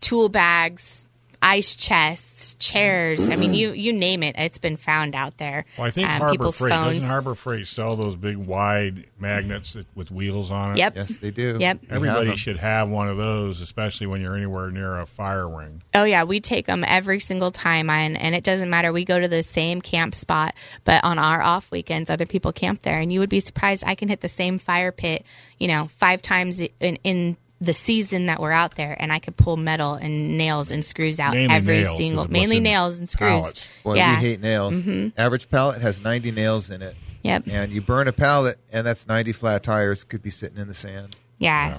tool 0.00 0.28
bags, 0.28 1.04
ice 1.44 1.76
chests, 1.76 2.54
chairs. 2.58 3.20
I 3.28 3.36
mean, 3.36 3.52
you 3.52 3.72
you 3.72 3.92
name 3.92 4.22
it, 4.22 4.34
it's 4.38 4.58
been 4.58 4.76
found 4.76 5.14
out 5.14 5.36
there. 5.36 5.66
Well, 5.76 5.86
I 5.86 5.90
think 5.90 6.08
um, 6.08 6.20
Harbor 6.20 6.50
Freight 6.50 6.72
phones. 6.72 6.94
doesn't 6.94 7.10
Harbor 7.10 7.34
Freight 7.34 7.68
sell 7.68 7.96
those 7.96 8.16
big 8.16 8.38
wide 8.38 9.06
magnets 9.18 9.74
that, 9.74 9.86
with 9.94 10.10
wheels 10.10 10.50
on 10.50 10.72
it. 10.72 10.78
Yep. 10.78 10.96
Yes, 10.96 11.16
they 11.18 11.30
do. 11.30 11.58
Yep. 11.60 11.82
We 11.82 11.88
have 11.88 11.96
Everybody 11.96 12.36
should 12.36 12.58
have 12.58 12.88
one 12.88 13.08
of 13.08 13.18
those, 13.18 13.60
especially 13.60 14.06
when 14.06 14.20
you're 14.22 14.34
anywhere 14.34 14.70
near 14.70 14.98
a 14.98 15.06
fire 15.06 15.48
ring. 15.48 15.82
Oh 15.94 16.04
yeah, 16.04 16.24
we 16.24 16.40
take 16.40 16.66
them 16.66 16.84
every 16.86 17.20
single 17.20 17.50
time, 17.50 17.90
and 17.90 18.16
and 18.16 18.34
it 18.34 18.42
doesn't 18.42 18.70
matter. 18.70 18.92
We 18.92 19.04
go 19.04 19.20
to 19.20 19.28
the 19.28 19.42
same 19.42 19.82
camp 19.82 20.14
spot, 20.14 20.54
but 20.84 21.04
on 21.04 21.18
our 21.18 21.42
off 21.42 21.70
weekends, 21.70 22.08
other 22.08 22.26
people 22.26 22.52
camp 22.52 22.82
there, 22.82 22.98
and 22.98 23.12
you 23.12 23.20
would 23.20 23.30
be 23.30 23.40
surprised. 23.40 23.84
I 23.86 23.94
can 23.94 24.08
hit 24.08 24.22
the 24.22 24.28
same 24.28 24.58
fire 24.58 24.92
pit, 24.92 25.24
you 25.58 25.68
know, 25.68 25.88
five 25.98 26.22
times 26.22 26.60
in 26.60 26.96
in 27.04 27.36
the 27.64 27.72
season 27.74 28.26
that 28.26 28.40
we're 28.40 28.52
out 28.52 28.76
there, 28.76 28.96
and 28.98 29.12
I 29.12 29.18
could 29.18 29.36
pull 29.36 29.56
metal 29.56 29.94
and 29.94 30.36
nails 30.38 30.70
and 30.70 30.84
screws 30.84 31.18
out 31.18 31.34
Mainly 31.34 31.54
every 31.54 31.76
nails, 31.78 31.88
'cause 31.88 31.96
single, 31.98 32.24
of 32.24 32.30
mainly 32.30 32.60
nails 32.60 32.98
and 32.98 33.08
screws. 33.08 33.40
pallets. 33.42 33.68
Boy, 33.82 33.94
yeah, 33.96 34.12
Mm-hmm. 34.14 34.22
we 34.22 34.28
hate 34.28 34.40
nails. 34.40 35.12
Average 35.18 35.50
pallet 35.50 35.82
has 35.82 36.02
90 36.02 36.30
nails 36.30 36.70
in 36.70 36.82
it. 36.82 36.94
Yep. 37.22 37.44
And 37.50 37.72
you 37.72 37.80
burn 37.80 38.06
a 38.08 38.12
pallet, 38.12 38.58
and 38.72 38.86
that's 38.86 39.06
90 39.08 39.32
flat 39.32 39.62
tires 39.62 40.04
could 40.04 40.22
be 40.22 40.30
sitting 40.30 40.58
in 40.58 40.68
the 40.68 40.74
sand. 40.74 41.16
Yeah. 41.38 41.68
Yeah. 41.68 41.78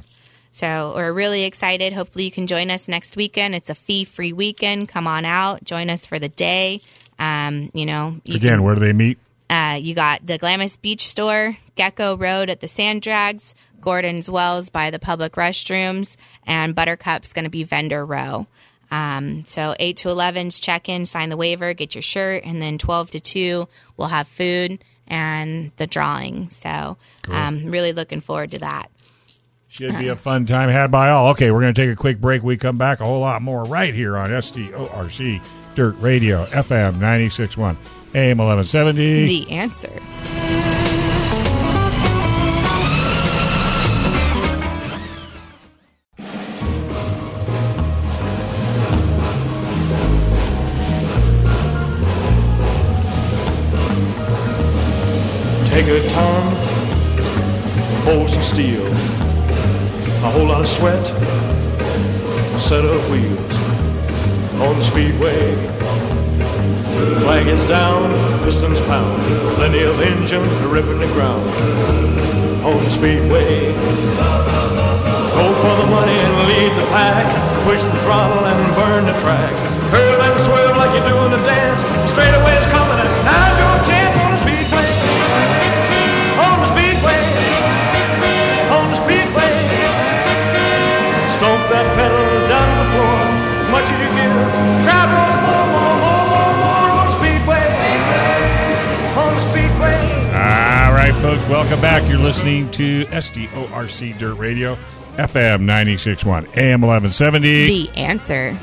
So 0.51 0.93
we're 0.95 1.11
really 1.13 1.43
excited. 1.43 1.93
Hopefully 1.93 2.23
you 2.25 2.31
can 2.31 2.47
join 2.47 2.71
us 2.71 2.87
next 2.87 3.15
weekend. 3.15 3.53
It's 3.55 3.69
a 3.69 3.75
fee-free 3.75 4.33
weekend. 4.33 4.87
Come 4.89 5.05
on 5.07 5.25
out, 5.25 5.63
join 5.63 5.89
us 5.89 6.05
for 6.05 6.17
the 6.17 6.29
day. 6.29 6.79
Um, 7.19 7.69
you 7.73 7.85
know, 7.85 8.19
you 8.23 8.35
Again, 8.37 8.53
can- 8.53 8.63
where 8.63 8.73
do 8.75 8.81
they 8.81 8.93
meet? 8.93 9.17
Uh, 9.49 9.77
you 9.79 9.93
got 9.93 10.25
the 10.25 10.37
Glamis 10.39 10.75
Beach 10.77 11.07
Store, 11.07 11.55
Gecko 11.75 12.17
Road 12.17 12.49
at 12.49 12.61
the 12.61 12.67
Sand 12.67 13.03
Drags, 13.03 13.53
Gordon's 13.85 14.27
Wells 14.27 14.69
by 14.69 14.89
the 14.89 14.97
public 14.97 15.33
restrooms, 15.33 16.17
and 16.43 16.73
Buttercup's 16.73 17.33
going 17.33 17.43
to 17.43 17.51
be 17.51 17.63
vendor 17.63 18.03
row. 18.03 18.47
Um, 18.89 19.45
so 19.45 19.75
8 19.79 19.95
to 19.97 20.07
11's 20.09 20.59
check 20.59 20.89
in, 20.89 21.05
sign 21.05 21.29
the 21.29 21.37
waiver, 21.37 21.73
get 21.75 21.93
your 21.93 22.01
shirt, 22.01 22.43
and 22.45 22.59
then 22.59 22.79
12 22.79 23.11
to 23.11 23.19
2 23.19 23.67
we'll 23.95 24.07
have 24.07 24.27
food 24.27 24.83
and 25.07 25.71
the 25.77 25.85
drawing. 25.85 26.49
So 26.49 26.97
um, 27.29 27.57
really 27.65 27.93
looking 27.93 28.21
forward 28.21 28.51
to 28.51 28.59
that. 28.59 28.89
Should 29.67 29.99
be 29.99 30.07
a 30.07 30.15
fun 30.15 30.47
time 30.47 30.69
had 30.69 30.89
by 30.89 31.09
all. 31.09 31.29
Okay, 31.31 31.51
we're 31.51 31.61
going 31.61 31.73
to 31.73 31.81
take 31.85 31.91
a 31.91 31.95
quick 31.95 32.19
break. 32.19 32.41
We 32.41 32.57
come 32.57 32.79
back 32.79 33.01
a 33.01 33.05
whole 33.05 33.19
lot 33.19 33.41
more 33.43 33.63
right 33.65 33.93
here 33.93 34.17
on 34.17 34.29
SDORC 34.29 35.41
Dirt 35.75 35.95
Radio, 35.99 36.45
FM 36.45 36.97
96.1, 36.97 37.75
AM 38.15 38.37
1170. 38.37 39.25
The 39.25 39.51
answer. 39.51 40.54
A 55.87 56.09
ton, 56.09 56.55
hold 58.05 58.27
some 58.27 58.41
steel, 58.41 58.87
a 58.87 60.31
whole 60.31 60.47
lot 60.47 60.61
of 60.61 60.67
sweat, 60.67 61.05
a 62.55 62.59
set 62.59 62.83
of 62.83 63.07
wheels 63.11 63.39
on 64.59 64.79
the 64.79 64.83
speedway. 64.83 65.53
Flag 67.21 67.45
is 67.45 67.61
down, 67.69 68.09
pistons 68.43 68.81
pound, 68.81 69.21
of 69.61 70.01
engine 70.01 70.41
ripping 70.71 70.99
the 70.99 71.07
ground 71.13 71.47
on 72.65 72.83
the 72.83 72.89
speedway. 72.89 73.71
Go 75.37 75.53
for 75.61 75.75
the 75.83 75.87
money 75.91 76.17
and 76.17 76.47
lead 76.47 76.71
the 76.81 76.87
pack, 76.87 77.27
push 77.63 77.83
the 77.83 77.91
throttle 78.01 78.43
and 78.43 78.75
burn 78.75 79.05
the 79.05 79.13
track. 79.21 79.53
Curve 79.91 80.19
and 80.19 80.41
swerve 80.41 80.64
Stomp 91.75 91.87
that 91.87 92.07
pedal 92.07 92.47
down 92.47 92.67
to 92.71 92.75
the 92.79 92.89
floor 92.95 93.19
as 93.59 93.69
much 93.69 93.83
as 93.91 93.99
you 93.99 94.07
can. 94.15 94.31
Crowd 94.87 95.11
wants 95.11 95.35
more, 95.43 95.67
more, 95.75 95.95
more, 95.99 96.23
more, 96.31 96.53
more 96.63 96.87
on 96.95 97.03
the 97.03 97.15
speedway. 97.19 97.67
On 99.19 99.31
the 99.35 99.43
speedway. 99.51 99.99
All 100.31 100.93
right, 100.93 101.13
folks, 101.21 101.43
welcome 101.49 101.81
back. 101.81 102.07
You're 102.07 102.17
listening 102.17 102.71
to 102.71 103.03
SDORC 103.07 104.17
Dirt 104.17 104.35
Radio, 104.35 104.77
FM 105.17 105.65
96.1, 105.65 106.55
AM 106.55 106.79
1170. 106.79 107.67
The 107.67 107.89
answer. 107.97 108.57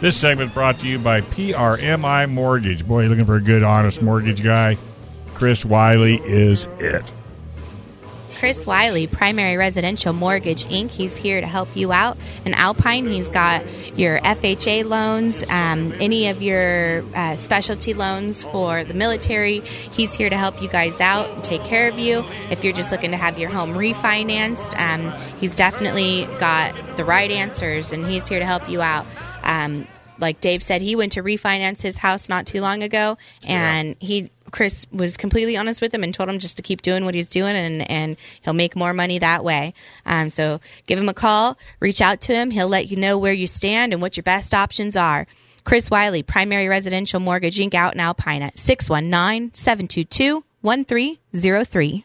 This 0.00 0.16
segment 0.16 0.54
brought 0.54 0.78
to 0.80 0.86
you 0.86 1.00
by 1.00 1.22
PRMI 1.22 2.30
Mortgage. 2.30 2.86
Boy, 2.86 3.00
you're 3.00 3.08
looking 3.08 3.26
for 3.26 3.34
a 3.34 3.42
good, 3.42 3.64
honest 3.64 4.00
mortgage 4.00 4.44
guy. 4.44 4.78
Chris 5.34 5.64
Wiley 5.64 6.20
is 6.24 6.68
it. 6.78 7.12
Chris 8.38 8.66
Wiley, 8.66 9.06
Primary 9.06 9.56
Residential 9.56 10.12
Mortgage 10.12 10.64
Inc. 10.64 10.90
He's 10.90 11.16
here 11.16 11.40
to 11.40 11.46
help 11.46 11.74
you 11.74 11.90
out. 11.90 12.18
In 12.44 12.52
Alpine, 12.52 13.06
he's 13.06 13.30
got 13.30 13.64
your 13.98 14.20
FHA 14.20 14.84
loans, 14.84 15.42
um, 15.48 15.94
any 16.00 16.28
of 16.28 16.42
your 16.42 17.02
uh, 17.14 17.36
specialty 17.36 17.94
loans 17.94 18.44
for 18.44 18.84
the 18.84 18.92
military. 18.92 19.60
He's 19.60 20.14
here 20.14 20.28
to 20.28 20.36
help 20.36 20.60
you 20.60 20.68
guys 20.68 21.00
out 21.00 21.30
and 21.30 21.42
take 21.42 21.64
care 21.64 21.88
of 21.88 21.98
you. 21.98 22.26
If 22.50 22.62
you're 22.62 22.74
just 22.74 22.92
looking 22.92 23.12
to 23.12 23.16
have 23.16 23.38
your 23.38 23.48
home 23.48 23.72
refinanced, 23.72 24.78
um, 24.78 25.18
he's 25.38 25.56
definitely 25.56 26.28
got 26.38 26.98
the 26.98 27.06
right 27.06 27.30
answers 27.30 27.90
and 27.90 28.06
he's 28.06 28.28
here 28.28 28.38
to 28.38 28.46
help 28.46 28.68
you 28.68 28.82
out. 28.82 29.06
Um, 29.44 29.86
like 30.18 30.40
Dave 30.40 30.62
said, 30.62 30.82
he 30.82 30.96
went 30.96 31.12
to 31.12 31.22
refinance 31.22 31.82
his 31.82 31.98
house 31.98 32.28
not 32.28 32.46
too 32.46 32.60
long 32.60 32.82
ago, 32.82 33.18
and 33.42 33.96
he 34.00 34.30
Chris 34.50 34.86
was 34.92 35.16
completely 35.16 35.56
honest 35.56 35.80
with 35.80 35.92
him 35.92 36.04
and 36.04 36.14
told 36.14 36.28
him 36.28 36.38
just 36.38 36.56
to 36.56 36.62
keep 36.62 36.82
doing 36.82 37.04
what 37.04 37.14
he's 37.14 37.28
doing, 37.28 37.56
and 37.56 37.88
and 37.90 38.16
he'll 38.42 38.54
make 38.54 38.76
more 38.76 38.92
money 38.92 39.18
that 39.18 39.44
way. 39.44 39.74
Um, 40.04 40.28
so 40.30 40.60
give 40.86 40.98
him 40.98 41.08
a 41.08 41.14
call, 41.14 41.58
reach 41.80 42.00
out 42.00 42.20
to 42.22 42.34
him. 42.34 42.50
He'll 42.50 42.68
let 42.68 42.88
you 42.88 42.96
know 42.96 43.18
where 43.18 43.32
you 43.32 43.46
stand 43.46 43.92
and 43.92 44.00
what 44.00 44.16
your 44.16 44.22
best 44.22 44.54
options 44.54 44.96
are. 44.96 45.26
Chris 45.64 45.90
Wiley, 45.90 46.22
Primary 46.22 46.68
Residential 46.68 47.18
Mortgage 47.18 47.58
Inc. 47.58 47.74
out 47.74 47.94
in 47.94 48.00
Alpine 48.00 48.42
at 48.42 48.58
619 48.58 49.52
722 49.52 50.44
1303. 50.60 52.04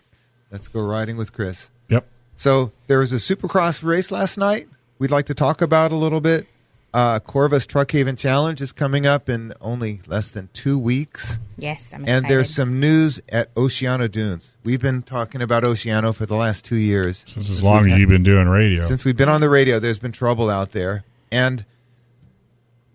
Let's 0.52 0.67
go 0.67 0.82
riding 0.82 1.15
with 1.15 1.32
Chris. 1.32 1.69
Yep. 1.89 2.08
So 2.36 2.71
there 2.88 3.00
was 3.00 3.13
a 3.13 3.17
Supercross 3.17 3.84
race 3.84 4.12
last 4.12 4.38
night. 4.38 4.67
We'd 5.00 5.12
like 5.12 5.28
to 5.28 5.34
talk 5.34 5.62
about 5.62 5.91
a 5.91 5.95
little 5.95 6.21
bit. 6.21 6.47
Uh, 6.93 7.19
Corva's 7.19 7.65
Truck 7.65 7.91
Haven 7.91 8.17
Challenge 8.17 8.60
is 8.60 8.73
coming 8.73 9.06
up 9.06 9.30
in 9.30 9.54
only 9.62 10.01
less 10.08 10.27
than 10.27 10.49
two 10.51 10.77
weeks. 10.77 11.39
Yes, 11.58 11.88
I'm 11.93 12.04
And 12.06 12.27
there's 12.27 12.54
some 12.54 12.82
news 12.82 13.21
at 13.30 13.54
Oceano 13.56 14.12
Dunes. 14.12 14.54
We've 14.65 14.82
been 14.82 15.01
talking 15.01 15.41
about 15.41 15.63
Oceano 15.63 16.13
for 16.13 16.25
the 16.25 16.36
last 16.36 16.65
two 16.65 16.75
years. 16.75 17.23
Since 17.27 17.49
as 17.49 17.63
long 17.63 17.89
as 17.89 17.97
you've 17.97 18.10
been 18.10 18.23
doing 18.23 18.49
radio. 18.49 18.82
Since 18.82 19.06
we've 19.06 19.15
been 19.15 19.30
on 19.30 19.39
the 19.39 19.49
radio, 19.49 19.80
there's 19.80 19.99
been 19.99 20.12
trouble 20.12 20.49
out 20.49 20.73
there. 20.73 21.06
And 21.32 21.65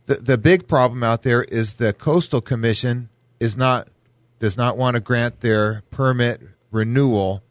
the 0.04 0.16
the 0.16 0.36
big 0.36 0.68
problem 0.68 1.02
out 1.02 1.22
there 1.22 1.44
is 1.44 1.74
the 1.74 1.92
Coastal 1.94 2.42
Commission 2.42 3.08
is 3.40 3.56
not 3.56 3.88
does 4.38 4.58
not 4.58 4.76
want 4.76 4.96
to 4.96 5.00
grant 5.00 5.40
their 5.40 5.82
permit 5.90 6.42
renewal 6.70 7.42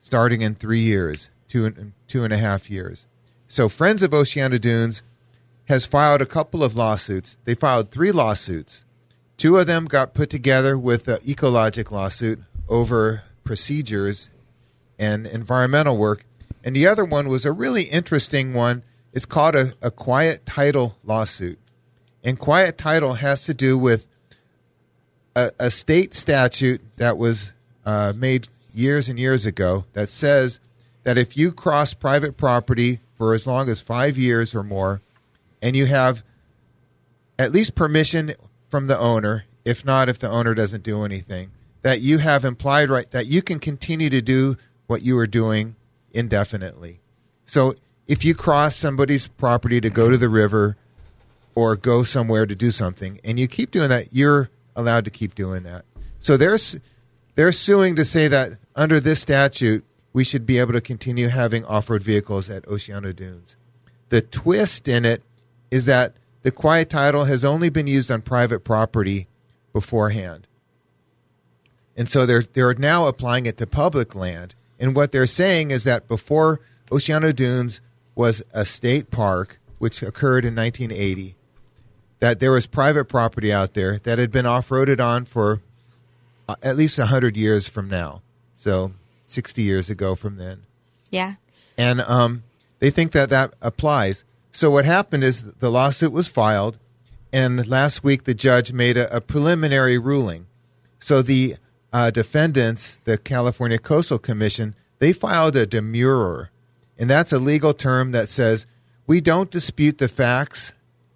starting 0.00 0.42
in 0.42 0.56
three 0.56 0.80
years, 0.80 1.30
two 1.46 1.66
and 1.66 1.92
two 2.08 2.24
and 2.24 2.32
a 2.32 2.38
half 2.38 2.68
years. 2.68 3.06
So 3.46 3.68
Friends 3.68 4.02
of 4.02 4.10
Oceano 4.10 4.60
Dunes 4.60 5.02
has 5.66 5.86
filed 5.86 6.20
a 6.20 6.26
couple 6.26 6.62
of 6.62 6.76
lawsuits. 6.76 7.36
They 7.44 7.54
filed 7.54 7.90
three 7.90 8.12
lawsuits. 8.12 8.84
Two 9.36 9.56
of 9.56 9.66
them 9.66 9.86
got 9.86 10.14
put 10.14 10.30
together 10.30 10.78
with 10.78 11.04
the 11.04 11.16
Ecologic 11.18 11.90
lawsuit 11.90 12.40
over 12.68 13.22
procedures 13.42 14.30
and 14.98 15.26
environmental 15.26 15.96
work. 15.96 16.24
And 16.62 16.74
the 16.74 16.86
other 16.86 17.04
one 17.04 17.28
was 17.28 17.44
a 17.44 17.52
really 17.52 17.84
interesting 17.84 18.54
one. 18.54 18.82
It's 19.12 19.26
called 19.26 19.54
a, 19.54 19.72
a 19.82 19.90
quiet 19.90 20.46
title 20.46 20.96
lawsuit. 21.04 21.58
And 22.22 22.38
quiet 22.38 22.78
title 22.78 23.14
has 23.14 23.44
to 23.44 23.54
do 23.54 23.76
with 23.76 24.08
a, 25.36 25.50
a 25.58 25.70
state 25.70 26.14
statute 26.14 26.80
that 26.96 27.18
was 27.18 27.52
uh, 27.84 28.12
made 28.16 28.48
years 28.72 29.08
and 29.08 29.18
years 29.18 29.44
ago 29.46 29.84
that 29.92 30.10
says 30.10 30.60
that 31.02 31.18
if 31.18 31.36
you 31.36 31.52
cross 31.52 31.92
private 31.92 32.36
property 32.36 33.00
for 33.16 33.34
as 33.34 33.46
long 33.46 33.68
as 33.68 33.80
five 33.80 34.16
years 34.16 34.54
or 34.54 34.62
more, 34.62 35.02
and 35.64 35.74
you 35.74 35.86
have 35.86 36.22
at 37.38 37.50
least 37.50 37.74
permission 37.74 38.34
from 38.68 38.86
the 38.86 38.98
owner, 38.98 39.46
if 39.64 39.82
not 39.82 40.10
if 40.10 40.18
the 40.18 40.28
owner 40.28 40.54
doesn't 40.54 40.82
do 40.82 41.04
anything, 41.04 41.50
that 41.80 42.02
you 42.02 42.18
have 42.18 42.44
implied 42.44 42.90
right 42.90 43.10
that 43.12 43.26
you 43.26 43.40
can 43.40 43.58
continue 43.58 44.10
to 44.10 44.20
do 44.20 44.56
what 44.86 45.00
you 45.00 45.16
are 45.16 45.26
doing 45.26 45.74
indefinitely. 46.12 47.00
So 47.46 47.72
if 48.06 48.26
you 48.26 48.34
cross 48.34 48.76
somebody's 48.76 49.26
property 49.26 49.80
to 49.80 49.88
go 49.88 50.10
to 50.10 50.18
the 50.18 50.28
river 50.28 50.76
or 51.54 51.76
go 51.76 52.02
somewhere 52.02 52.44
to 52.44 52.54
do 52.54 52.70
something 52.70 53.18
and 53.24 53.40
you 53.40 53.48
keep 53.48 53.70
doing 53.70 53.88
that, 53.88 54.12
you're 54.12 54.50
allowed 54.76 55.06
to 55.06 55.10
keep 55.10 55.34
doing 55.34 55.62
that. 55.62 55.86
So 56.20 56.36
there's 56.36 56.78
they're 57.36 57.52
suing 57.52 57.96
to 57.96 58.04
say 58.04 58.28
that 58.28 58.52
under 58.76 59.00
this 59.00 59.20
statute 59.20 59.82
we 60.12 60.24
should 60.24 60.44
be 60.44 60.58
able 60.58 60.74
to 60.74 60.82
continue 60.82 61.28
having 61.28 61.64
off-road 61.64 62.02
vehicles 62.02 62.50
at 62.50 62.64
Oceano 62.64 63.16
Dunes. 63.16 63.56
The 64.10 64.20
twist 64.20 64.88
in 64.88 65.06
it 65.06 65.22
is 65.74 65.86
that 65.86 66.14
the 66.42 66.52
quiet 66.52 66.88
title 66.88 67.24
has 67.24 67.44
only 67.44 67.68
been 67.68 67.86
used 67.88 68.10
on 68.10 68.22
private 68.22 68.60
property 68.60 69.26
beforehand. 69.72 70.46
And 71.96 72.08
so 72.08 72.26
they're 72.26 72.42
they're 72.42 72.74
now 72.74 73.06
applying 73.06 73.46
it 73.46 73.56
to 73.58 73.66
public 73.66 74.14
land. 74.14 74.54
And 74.78 74.94
what 74.94 75.10
they're 75.12 75.26
saying 75.26 75.70
is 75.70 75.84
that 75.84 76.06
before 76.08 76.60
Oceano 76.90 77.34
Dunes 77.34 77.80
was 78.14 78.42
a 78.52 78.64
state 78.64 79.10
park, 79.10 79.58
which 79.78 80.02
occurred 80.02 80.44
in 80.44 80.54
1980, 80.54 81.34
that 82.18 82.40
there 82.40 82.50
was 82.52 82.66
private 82.66 83.06
property 83.06 83.52
out 83.52 83.74
there 83.74 83.98
that 83.98 84.18
had 84.18 84.30
been 84.30 84.46
off-roaded 84.46 85.00
on 85.04 85.24
for 85.24 85.60
uh, 86.48 86.54
at 86.62 86.76
least 86.76 86.98
100 86.98 87.36
years 87.36 87.68
from 87.68 87.88
now. 87.88 88.22
So 88.54 88.92
60 89.24 89.62
years 89.62 89.90
ago 89.90 90.14
from 90.14 90.36
then 90.36 90.62
Yeah. 91.10 91.34
and 91.78 92.00
um, 92.02 92.42
they 92.78 92.90
think 92.90 93.12
that 93.12 93.30
that 93.30 93.54
applies. 93.60 94.24
So 94.54 94.70
what 94.70 94.84
happened 94.84 95.24
is 95.24 95.42
the 95.42 95.68
lawsuit 95.68 96.12
was 96.12 96.28
filed, 96.28 96.78
and 97.32 97.66
last 97.66 98.04
week 98.04 98.22
the 98.22 98.34
judge 98.34 98.72
made 98.72 98.96
a, 98.96 99.14
a 99.14 99.20
preliminary 99.20 99.98
ruling. 99.98 100.46
So 101.00 101.22
the 101.22 101.56
uh, 101.92 102.12
defendants, 102.12 102.98
the 103.02 103.18
California 103.18 103.78
Coastal 103.78 104.20
Commission, 104.20 104.76
they 105.00 105.12
filed 105.12 105.56
a 105.56 105.66
demurrer, 105.66 106.50
and 106.96 107.10
that's 107.10 107.32
a 107.32 107.40
legal 107.40 107.74
term 107.74 108.12
that 108.12 108.28
says 108.28 108.64
we 109.08 109.20
don't 109.20 109.50
dispute 109.50 109.98
the 109.98 110.06
facts 110.06 110.72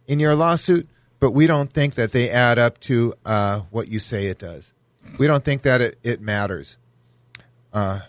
in 0.08 0.18
your 0.18 0.34
lawsuit, 0.34 0.88
but 1.20 1.30
we 1.30 1.46
don't 1.46 1.72
think 1.72 1.94
that 1.94 2.10
they 2.10 2.28
add 2.28 2.58
up 2.58 2.80
to 2.80 3.14
uh, 3.24 3.60
what 3.70 3.86
you 3.86 4.00
say 4.00 4.26
it 4.26 4.40
does. 4.40 4.72
We 5.16 5.28
don't 5.28 5.44
think 5.44 5.62
that 5.62 5.80
it, 5.80 5.98
it 6.02 6.20
matters. 6.20 6.76
Uh, 7.72 8.00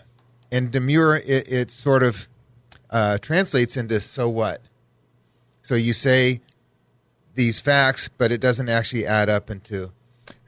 and 0.50 0.72
demure, 0.72 1.18
it, 1.18 1.46
it 1.48 1.70
sort 1.70 2.02
of 2.02 2.28
uh, 2.90 3.18
translates 3.18 3.76
into 3.76 4.00
so 4.00 4.28
what. 4.28 4.60
So 5.70 5.76
you 5.76 5.92
say 5.92 6.40
these 7.36 7.60
facts, 7.60 8.10
but 8.18 8.32
it 8.32 8.40
doesn't 8.40 8.68
actually 8.68 9.06
add 9.06 9.28
up 9.28 9.52
into. 9.52 9.92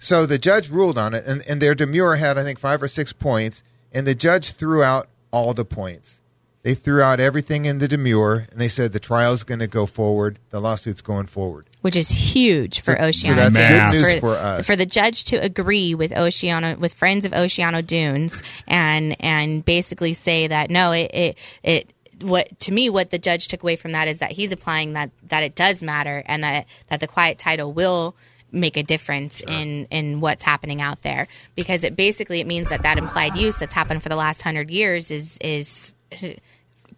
So 0.00 0.26
the 0.26 0.36
judge 0.36 0.68
ruled 0.68 0.98
on 0.98 1.14
it, 1.14 1.24
and, 1.24 1.42
and 1.46 1.62
their 1.62 1.76
demure 1.76 2.16
had, 2.16 2.36
I 2.38 2.42
think, 2.42 2.58
five 2.58 2.82
or 2.82 2.88
six 2.88 3.12
points, 3.12 3.62
and 3.92 4.04
the 4.04 4.16
judge 4.16 4.50
threw 4.54 4.82
out 4.82 5.06
all 5.30 5.54
the 5.54 5.64
points. 5.64 6.20
They 6.64 6.74
threw 6.74 7.00
out 7.02 7.20
everything 7.20 7.66
in 7.66 7.78
the 7.78 7.86
demure, 7.86 8.46
and 8.50 8.60
they 8.60 8.66
said 8.66 8.90
the 8.92 8.98
trial's 8.98 9.44
going 9.44 9.60
to 9.60 9.68
go 9.68 9.86
forward, 9.86 10.40
the 10.50 10.58
lawsuit's 10.60 11.02
going 11.02 11.26
forward. 11.26 11.66
which 11.82 11.94
is 11.94 12.08
huge 12.08 12.80
for 12.80 12.96
So- 12.96 13.10
so 13.12 13.28
Oceano 13.28 13.36
that's 13.36 13.56
Dunes. 13.58 13.92
good 13.92 14.02
news 14.14 14.18
for 14.20 14.34
us. 14.34 14.66
for 14.66 14.74
the 14.74 14.86
judge 14.86 15.24
to 15.26 15.36
agree 15.36 15.94
with 15.94 16.10
Oceano 16.10 16.76
with 16.80 16.94
Friends 16.94 17.24
of 17.24 17.30
Oceano 17.30 17.86
Dunes 17.86 18.42
and 18.66 19.14
and 19.20 19.64
basically 19.64 20.14
say 20.14 20.48
that 20.48 20.68
no, 20.68 20.90
it 20.90 21.10
it, 21.14 21.38
it 21.62 21.92
what 22.22 22.58
to 22.60 22.72
me 22.72 22.88
what 22.88 23.10
the 23.10 23.18
judge 23.18 23.48
took 23.48 23.62
away 23.62 23.76
from 23.76 23.92
that 23.92 24.08
is 24.08 24.18
that 24.18 24.32
he's 24.32 24.52
applying 24.52 24.94
that 24.94 25.10
that 25.28 25.42
it 25.42 25.54
does 25.54 25.82
matter 25.82 26.22
and 26.26 26.44
that 26.44 26.66
that 26.88 27.00
the 27.00 27.06
quiet 27.08 27.38
title 27.38 27.72
will 27.72 28.16
make 28.52 28.76
a 28.76 28.82
difference 28.82 29.40
in 29.40 29.86
in 29.90 30.20
what's 30.20 30.42
happening 30.42 30.80
out 30.80 31.02
there. 31.02 31.26
Because 31.54 31.82
it 31.84 31.96
basically 31.96 32.40
it 32.40 32.46
means 32.46 32.68
that 32.68 32.82
that 32.82 32.98
implied 32.98 33.36
use 33.36 33.58
that's 33.58 33.74
happened 33.74 34.02
for 34.02 34.08
the 34.08 34.16
last 34.16 34.44
100 34.44 34.70
years 34.70 35.10
is 35.10 35.38
is 35.40 35.94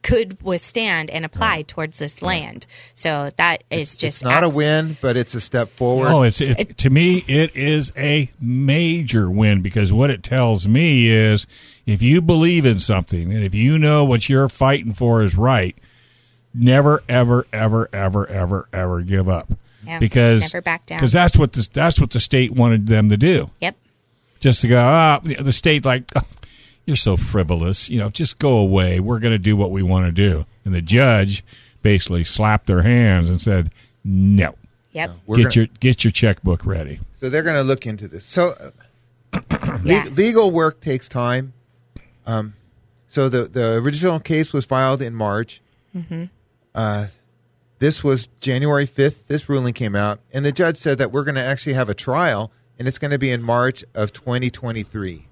could 0.05 0.40
withstand 0.43 1.11
and 1.11 1.25
apply 1.25 1.62
towards 1.62 1.99
this 1.99 2.21
land. 2.21 2.67
So 2.93 3.31
that 3.38 3.64
is 3.71 3.97
just 3.97 4.19
It's 4.19 4.23
not 4.23 4.45
abs- 4.45 4.55
a 4.55 4.57
win, 4.57 4.97
but 5.01 5.17
it's 5.17 5.35
a 5.35 5.40
step 5.40 5.71
forward. 5.71 6.09
Oh, 6.09 6.23
it's 6.23 6.40
it, 6.43 6.77
to 6.79 6.90
me 6.90 7.25
it 7.27 7.57
is 7.57 7.90
a 7.97 8.31
major 8.38 9.31
win 9.31 9.62
because 9.62 9.93
what 9.93 10.11
it 10.11 10.23
tells 10.23 10.69
me 10.69 11.09
is 11.11 11.47
if 11.87 12.03
you 12.03 12.21
believe 12.21 12.67
in 12.67 12.79
something 12.79 13.33
and 13.33 13.43
if 13.43 13.55
you 13.55 13.79
know 13.79 14.05
what 14.05 14.29
you're 14.29 14.51
fighting 14.51 14.93
for 14.93 15.23
is 15.23 15.37
right, 15.37 15.75
never 16.53 17.03
ever 17.09 17.47
ever 17.51 17.88
ever 17.93 18.29
ever 18.29 18.69
ever 18.75 19.01
give 19.01 19.27
up. 19.27 19.53
Yeah, 19.87 19.99
because 19.99 20.43
never 20.43 20.61
back 20.61 20.85
down. 20.85 20.99
Because 20.99 21.12
that's 21.12 21.38
what 21.38 21.55
the 21.55 21.67
that's 21.73 21.99
what 21.99 22.11
the 22.11 22.21
state 22.21 22.53
wanted 22.53 22.87
them 22.87 23.09
to 23.09 23.17
do. 23.17 23.51
Yep. 23.61 23.77
Just 24.40 24.61
to 24.61 24.69
go, 24.69 24.79
ah, 24.79 25.21
the 25.23 25.53
state 25.53 25.87
like 25.87 26.05
"Oh, 26.14 26.21
you're 26.87 26.97
so 26.97 27.16
frivolous, 27.16 27.88
you 27.88 27.99
know, 27.99 28.11
just 28.11 28.38
go 28.38 28.57
away. 28.59 29.01
We're 29.01 29.18
going 29.18 29.33
to 29.33 29.38
do 29.38 29.57
what 29.57 29.70
we 29.70 29.83
want 29.83 30.07
to 30.07 30.12
do. 30.12 30.44
And 30.64 30.75
the 30.75 30.83
judge 30.83 31.44
basically 31.83 32.25
slapped 32.25 32.66
their 32.66 32.83
hands 32.83 33.29
and 33.31 33.40
said, 33.40 33.70
"No." 34.05 34.55
Yep. 34.92 35.16
We're 35.27 35.37
Get 35.37 35.42
gonna- 35.42 35.55
your 35.55 35.66
get 35.81 36.05
your 36.05 36.11
checkbook 36.12 36.64
ready. 36.66 37.01
So 37.20 37.29
they're 37.29 37.42
going 37.42 37.57
to 37.57 37.62
look 37.62 37.87
into 37.87 38.07
this. 38.09 38.25
So 38.25 38.53
uh, 39.33 39.40
Yeah. 39.85 40.05
le- 40.05 40.11
legal 40.11 40.51
work 40.51 40.81
takes 40.81 41.09
time. 41.09 41.53
Um, 42.27 42.55
so 43.09 43.29
the 43.29 43.44
the 43.44 43.75
original 43.75 44.20
case 44.20 44.53
was 44.53 44.64
filed 44.64 45.03
in 45.03 45.14
March. 45.14 45.61
Mhm. 45.97 46.31
Uh, 46.75 47.07
this 47.81 48.03
was 48.05 48.29
January 48.40 48.87
5th. 48.87 49.27
This 49.27 49.49
ruling 49.49 49.75
came 49.75 49.94
out, 49.97 50.20
and 50.33 50.44
the 50.44 50.53
judge 50.53 50.77
said 50.77 50.99
that 50.99 51.12
we're 51.12 51.25
going 51.25 51.35
to 51.35 51.42
actually 51.42 51.75
have 51.75 51.88
a 51.88 51.94
trial, 51.94 52.51
and 52.79 52.87
it's 52.88 52.99
going 52.99 53.11
to 53.11 53.18
be 53.18 53.31
in 53.31 53.42
March 53.42 53.85
of 53.94 54.12
2023. 54.12 55.27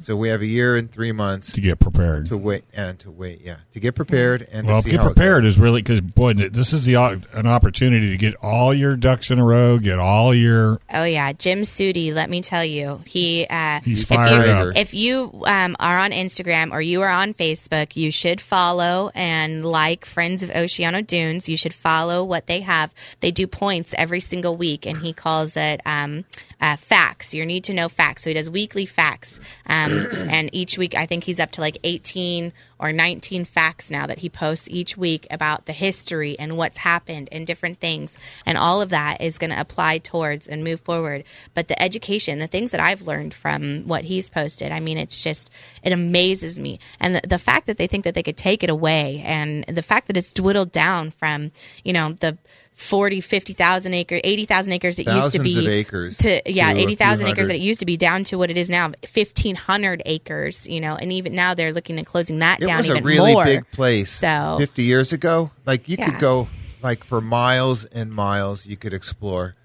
So 0.00 0.16
we 0.16 0.28
have 0.28 0.40
a 0.40 0.46
year 0.46 0.76
and 0.76 0.90
three 0.90 1.12
months 1.12 1.52
to 1.52 1.60
get 1.60 1.78
prepared 1.78 2.26
to 2.26 2.36
wait 2.36 2.64
and 2.72 2.98
to 3.00 3.10
wait. 3.10 3.42
Yeah, 3.42 3.56
to 3.72 3.80
get 3.80 3.94
prepared 3.94 4.48
and 4.50 4.66
well, 4.66 4.80
to 4.80 4.84
see 4.84 4.92
get 4.92 5.00
how 5.00 5.06
it 5.06 5.14
prepared 5.14 5.42
goes. 5.44 5.54
is 5.54 5.58
really 5.58 5.82
because 5.82 6.00
boy, 6.00 6.32
this 6.32 6.72
is 6.72 6.86
the 6.86 6.94
an 6.94 7.46
opportunity 7.46 8.10
to 8.10 8.16
get 8.16 8.34
all 8.36 8.72
your 8.72 8.96
ducks 8.96 9.30
in 9.30 9.38
a 9.38 9.44
row, 9.44 9.78
get 9.78 9.98
all 9.98 10.34
your 10.34 10.80
Oh 10.90 11.04
yeah, 11.04 11.32
Jim 11.32 11.60
Suty. 11.60 12.14
Let 12.14 12.30
me 12.30 12.40
tell 12.40 12.64
you, 12.64 13.02
he. 13.06 13.46
Uh, 13.48 13.80
He's 13.84 14.02
if 14.02 14.08
fired 14.08 14.46
you, 14.46 14.70
up. 14.70 14.76
If 14.76 14.94
you 14.94 15.42
um, 15.46 15.76
are 15.78 15.98
on 15.98 16.12
Instagram 16.12 16.72
or 16.72 16.80
you 16.80 17.02
are 17.02 17.08
on 17.08 17.34
Facebook, 17.34 17.96
you 17.96 18.10
should 18.10 18.40
follow 18.40 19.10
and 19.14 19.64
like 19.64 20.04
Friends 20.04 20.42
of 20.42 20.50
Oceano 20.50 21.06
Dunes. 21.06 21.48
You 21.48 21.56
should 21.56 21.74
follow 21.74 22.24
what 22.24 22.46
they 22.46 22.60
have. 22.60 22.92
They 23.20 23.30
do 23.30 23.46
points 23.46 23.94
every 23.98 24.20
single 24.20 24.56
week, 24.56 24.86
and 24.86 24.98
he 24.98 25.12
calls 25.12 25.56
it 25.56 25.80
um, 25.84 26.24
uh, 26.60 26.76
facts. 26.76 27.34
Your 27.34 27.46
need 27.46 27.64
to 27.64 27.74
know 27.74 27.88
facts. 27.88 28.24
So 28.24 28.30
he 28.30 28.34
does 28.34 28.50
weekly 28.50 28.86
facts, 28.86 29.40
um, 29.66 29.89
Um, 29.90 30.28
and 30.30 30.50
each 30.52 30.78
week 30.78 30.94
I 30.94 31.06
think 31.06 31.24
he's 31.24 31.40
up 31.40 31.50
to 31.52 31.60
like 31.60 31.78
eighteen 31.84 32.52
or 32.80 32.92
19 32.92 33.44
facts 33.44 33.90
now 33.90 34.06
that 34.06 34.18
he 34.20 34.28
posts 34.28 34.68
each 34.70 34.96
week 34.96 35.26
about 35.30 35.66
the 35.66 35.72
history 35.72 36.38
and 36.38 36.56
what's 36.56 36.78
happened 36.78 37.28
and 37.30 37.46
different 37.46 37.78
things. 37.78 38.16
And 38.46 38.56
all 38.56 38.80
of 38.80 38.88
that 38.88 39.20
is 39.20 39.38
going 39.38 39.50
to 39.50 39.60
apply 39.60 39.98
towards 39.98 40.48
and 40.48 40.64
move 40.64 40.80
forward. 40.80 41.24
But 41.52 41.68
the 41.68 41.80
education, 41.80 42.38
the 42.38 42.46
things 42.46 42.70
that 42.70 42.80
I've 42.80 43.02
learned 43.02 43.34
from 43.34 43.86
what 43.86 44.04
he's 44.04 44.30
posted, 44.30 44.72
I 44.72 44.80
mean, 44.80 44.96
it's 44.96 45.22
just, 45.22 45.50
it 45.82 45.92
amazes 45.92 46.58
me. 46.58 46.80
And 46.98 47.16
the, 47.16 47.20
the 47.28 47.38
fact 47.38 47.66
that 47.66 47.76
they 47.76 47.86
think 47.86 48.04
that 48.04 48.14
they 48.14 48.22
could 48.22 48.38
take 48.38 48.62
it 48.62 48.70
away 48.70 49.22
and 49.26 49.64
the 49.64 49.82
fact 49.82 50.06
that 50.06 50.16
it's 50.16 50.32
dwindled 50.32 50.72
down 50.72 51.10
from, 51.10 51.52
you 51.84 51.92
know, 51.92 52.12
the 52.14 52.38
40, 52.72 53.20
50,000 53.20 53.92
acre, 53.94 54.20
80,000 54.24 54.72
acres 54.72 54.98
it 54.98 55.06
used 55.06 55.32
to 55.32 55.38
be 55.42 55.58
of 55.58 55.66
acres 55.68 56.16
to, 56.18 56.40
yeah, 56.50 56.72
to 56.72 56.80
80,000 56.80 57.26
acres 57.26 57.46
that 57.48 57.56
it 57.56 57.60
used 57.60 57.80
to 57.80 57.86
be 57.86 57.96
down 57.96 58.24
to 58.24 58.36
what 58.38 58.50
it 58.50 58.56
is 58.56 58.70
now, 58.70 58.86
1,500 59.12 60.02
acres, 60.06 60.66
you 60.66 60.80
know, 60.80 60.96
and 60.96 61.12
even 61.12 61.34
now 61.34 61.52
they're 61.54 61.72
looking 61.72 61.98
at 61.98 62.06
closing 62.06 62.38
that 62.38 62.62
It 62.62 62.66
down 62.66 62.78
was 62.78 62.88
a 62.88 62.92
even 62.92 63.04
really 63.04 63.32
more. 63.34 63.44
big 63.44 63.70
place 63.70 64.10
So 64.10 64.56
50 64.58 64.82
years 64.82 65.12
ago. 65.12 65.50
Like 65.66 65.88
you 65.88 65.96
Yeah. 65.98 66.06
could 66.06 66.18
go 66.20 66.48
like 66.82 67.04
for 67.04 67.20
miles 67.20 67.84
and 67.84 68.10
miles 68.12 68.66
you 68.66 68.76
could 68.76 68.94
explore. 68.94 69.56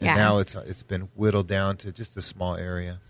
And 0.00 0.06
Yeah. 0.06 0.14
now 0.14 0.38
it's 0.38 0.54
it's 0.54 0.84
been 0.84 1.08
whittled 1.16 1.48
down 1.48 1.76
to 1.78 1.90
just 1.92 2.16
a 2.16 2.22
small 2.22 2.56
area. 2.56 3.00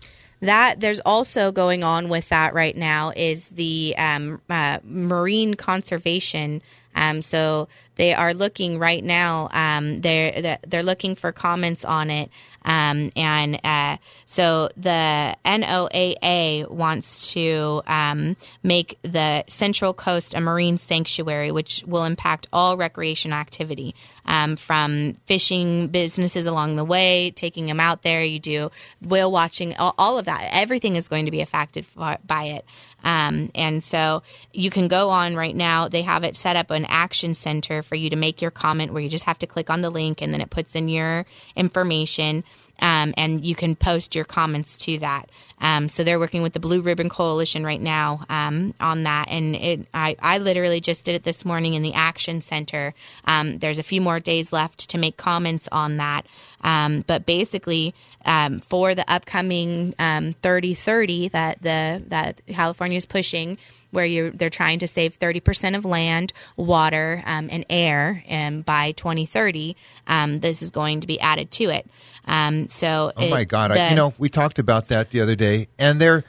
that 0.41 0.79
there's 0.79 0.99
also 1.01 1.51
going 1.51 1.83
on 1.83 2.09
with 2.09 2.29
that 2.29 2.55
right 2.55 2.75
now 2.75 3.11
is 3.15 3.49
the 3.49 3.93
um, 3.95 4.41
uh, 4.49 4.79
marine 4.83 5.53
conservation. 5.53 6.63
Um, 6.95 7.21
so 7.21 7.67
they 7.95 8.13
are 8.13 8.33
looking 8.33 8.79
right 8.79 9.03
now. 9.03 9.49
Um, 9.51 10.01
they're 10.01 10.41
they're- 10.41 10.59
they're 10.67 10.83
looking 10.83 11.15
for 11.15 11.31
comments 11.31 11.85
on 11.85 12.09
it. 12.09 12.29
Um, 12.63 13.11
and 13.15 13.59
uh, 13.63 13.97
so 14.25 14.69
the 14.77 15.35
NOAA 15.45 16.69
wants 16.69 17.33
to 17.33 17.81
um, 17.87 18.37
make 18.63 18.97
the 19.01 19.43
Central 19.47 19.93
Coast 19.93 20.33
a 20.33 20.41
marine 20.41 20.77
sanctuary, 20.77 21.51
which 21.51 21.83
will 21.87 22.05
impact 22.05 22.47
all 22.53 22.77
recreation 22.77 23.33
activity 23.33 23.95
um, 24.25 24.55
from 24.55 25.15
fishing 25.25 25.87
businesses 25.87 26.45
along 26.45 26.75
the 26.75 26.85
way, 26.85 27.31
taking 27.31 27.65
them 27.65 27.79
out 27.79 28.03
there. 28.03 28.23
You 28.23 28.39
do 28.39 28.71
whale 29.01 29.31
watching, 29.31 29.75
all, 29.77 29.95
all 29.97 30.17
of 30.17 30.25
that. 30.25 30.49
Everything 30.51 30.95
is 30.95 31.07
going 31.07 31.25
to 31.25 31.31
be 31.31 31.41
affected 31.41 31.85
f- 31.97 32.19
by 32.25 32.43
it. 32.43 32.65
Um, 33.03 33.49
and 33.55 33.83
so 33.83 34.21
you 34.53 34.69
can 34.69 34.87
go 34.87 35.09
on 35.09 35.35
right 35.35 35.55
now. 35.55 35.87
They 35.87 36.03
have 36.03 36.23
it 36.23 36.37
set 36.37 36.55
up 36.55 36.69
an 36.69 36.85
action 36.85 37.33
center 37.33 37.81
for 37.81 37.95
you 37.95 38.09
to 38.09 38.15
make 38.15 38.41
your 38.41 38.51
comment 38.51 38.93
where 38.93 39.01
you 39.01 39.09
just 39.09 39.23
have 39.23 39.39
to 39.39 39.47
click 39.47 39.69
on 39.69 39.81
the 39.81 39.89
link 39.89 40.21
and 40.21 40.33
then 40.33 40.41
it 40.41 40.49
puts 40.49 40.75
in 40.75 40.87
your 40.87 41.25
information. 41.55 42.43
Um, 42.79 43.13
and 43.15 43.45
you 43.45 43.53
can 43.53 43.75
post 43.75 44.15
your 44.15 44.25
comments 44.25 44.75
to 44.79 44.97
that. 44.99 45.29
Um, 45.59 45.87
so 45.87 46.03
they're 46.03 46.17
working 46.17 46.41
with 46.41 46.53
the 46.53 46.59
Blue 46.59 46.81
Ribbon 46.81 47.09
Coalition 47.09 47.63
right 47.63 47.79
now 47.79 48.25
um, 48.27 48.73
on 48.79 49.03
that. 49.03 49.27
And 49.29 49.55
it, 49.55 49.87
I, 49.93 50.15
I 50.19 50.39
literally 50.39 50.81
just 50.81 51.05
did 51.05 51.13
it 51.13 51.23
this 51.23 51.45
morning 51.45 51.75
in 51.75 51.83
the 51.83 51.93
Action 51.93 52.41
Center. 52.41 52.95
Um, 53.25 53.59
there's 53.59 53.77
a 53.77 53.83
few 53.83 54.01
more 54.01 54.19
days 54.19 54.51
left 54.51 54.89
to 54.89 54.97
make 54.97 55.15
comments 55.15 55.69
on 55.71 55.97
that. 55.97 56.25
Um, 56.63 57.03
but 57.05 57.27
basically, 57.27 57.93
um, 58.25 58.59
for 58.59 58.95
the 58.95 59.09
upcoming 59.11 59.93
um, 59.99 60.33
3030 60.41 61.29
that 61.29 61.61
the 61.61 62.01
that 62.07 62.41
California 62.47 62.97
is 62.97 63.05
pushing, 63.05 63.57
where 63.91 64.05
you 64.05 64.31
they're 64.31 64.49
trying 64.49 64.79
to 64.79 64.87
save 64.87 65.19
30% 65.19 65.75
of 65.77 65.85
land, 65.85 66.33
water, 66.57 67.21
um, 67.25 67.49
and 67.51 67.65
air 67.69 68.23
and 68.27 68.65
by 68.65 68.91
2030, 68.93 69.75
um, 70.07 70.39
this 70.39 70.61
is 70.61 70.71
going 70.71 71.01
to 71.01 71.07
be 71.07 71.19
added 71.19 71.51
to 71.51 71.65
it. 71.65 71.85
Um, 72.25 72.67
so, 72.67 73.11
Oh 73.15 73.23
it- 73.23 73.29
my 73.29 73.43
God! 73.43 73.71
I, 73.71 73.89
you 73.89 73.95
know, 73.95 74.13
we 74.17 74.29
talked 74.29 74.59
about 74.59 74.87
that 74.89 75.09
the 75.11 75.21
other 75.21 75.35
day, 75.35 75.67
and 75.79 75.99
they're 75.99 76.23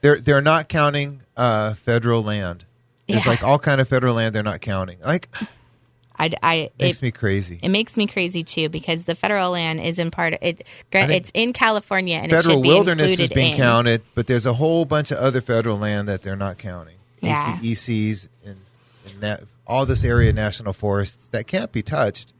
they're 0.00 0.20
they're 0.20 0.40
not 0.42 0.68
counting 0.68 1.22
uh, 1.36 1.74
federal 1.74 2.22
land. 2.22 2.64
There's 3.06 3.24
Yeah. 3.24 3.30
like 3.32 3.42
all 3.42 3.58
kind 3.58 3.80
of 3.80 3.88
federal 3.88 4.14
land 4.14 4.34
they're 4.34 4.42
not 4.42 4.60
counting. 4.60 4.98
Like 5.00 5.28
I, 6.18 6.30
I 6.42 6.70
makes 6.78 6.98
it, 6.98 7.02
me 7.02 7.10
crazy. 7.12 7.60
It 7.62 7.68
makes 7.68 7.96
me 7.96 8.06
crazy 8.06 8.42
too 8.42 8.68
because 8.68 9.04
the 9.04 9.14
federal 9.14 9.52
land 9.52 9.80
is 9.80 9.98
in 9.98 10.10
part 10.10 10.34
it. 10.42 10.66
It's 10.92 11.30
in 11.32 11.52
California 11.52 12.16
and 12.16 12.30
it 12.30 12.34
federal 12.34 12.56
should 12.56 12.62
be 12.62 12.68
wilderness 12.68 13.18
is 13.18 13.30
being 13.30 13.52
in. 13.52 13.56
counted, 13.56 14.02
but 14.14 14.26
there's 14.26 14.44
a 14.46 14.54
whole 14.54 14.84
bunch 14.84 15.10
of 15.10 15.18
other 15.18 15.40
federal 15.40 15.78
land 15.78 16.08
that 16.08 16.22
they're 16.22 16.36
not 16.36 16.58
counting. 16.58 16.97
Yeah. 17.20 17.58
ECs 17.60 18.28
and, 18.44 18.56
and 19.06 19.20
na- 19.20 19.36
all 19.66 19.86
this 19.86 20.04
area 20.04 20.32
national 20.32 20.72
forests 20.72 21.28
that 21.28 21.46
can't 21.46 21.72
be 21.72 21.82
touched. 21.82 22.32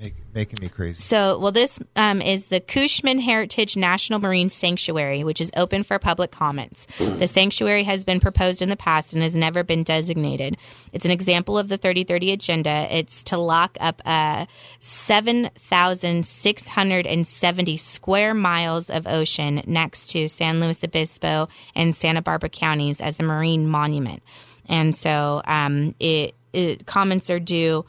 Make, 0.00 0.14
making 0.34 0.58
me 0.60 0.68
crazy. 0.68 1.00
So, 1.00 1.38
well, 1.38 1.52
this 1.52 1.78
um, 1.94 2.20
is 2.20 2.46
the 2.46 2.60
Chumash 2.60 3.20
Heritage 3.20 3.76
National 3.76 4.18
Marine 4.18 4.48
Sanctuary, 4.48 5.22
which 5.22 5.40
is 5.40 5.52
open 5.56 5.84
for 5.84 6.00
public 6.00 6.32
comments. 6.32 6.88
The 6.98 7.28
sanctuary 7.28 7.84
has 7.84 8.02
been 8.04 8.18
proposed 8.18 8.60
in 8.60 8.70
the 8.70 8.76
past 8.76 9.12
and 9.12 9.22
has 9.22 9.36
never 9.36 9.62
been 9.62 9.84
designated. 9.84 10.56
It's 10.92 11.04
an 11.04 11.12
example 11.12 11.56
of 11.56 11.68
the 11.68 11.78
3030 11.78 12.32
agenda. 12.32 12.88
It's 12.90 13.22
to 13.24 13.36
lock 13.38 13.76
up 13.80 14.02
uh, 14.04 14.46
7,670 14.80 17.76
square 17.76 18.34
miles 18.34 18.90
of 18.90 19.06
ocean 19.06 19.62
next 19.64 20.08
to 20.08 20.26
San 20.26 20.58
Luis 20.58 20.82
Obispo 20.82 21.46
and 21.76 21.94
Santa 21.94 22.20
Barbara 22.20 22.48
counties 22.48 23.00
as 23.00 23.20
a 23.20 23.22
marine 23.22 23.68
monument. 23.68 24.24
And 24.68 24.96
so 24.96 25.40
um, 25.44 25.94
it, 26.00 26.34
it 26.52 26.84
comments 26.86 27.30
are 27.30 27.38
due 27.38 27.84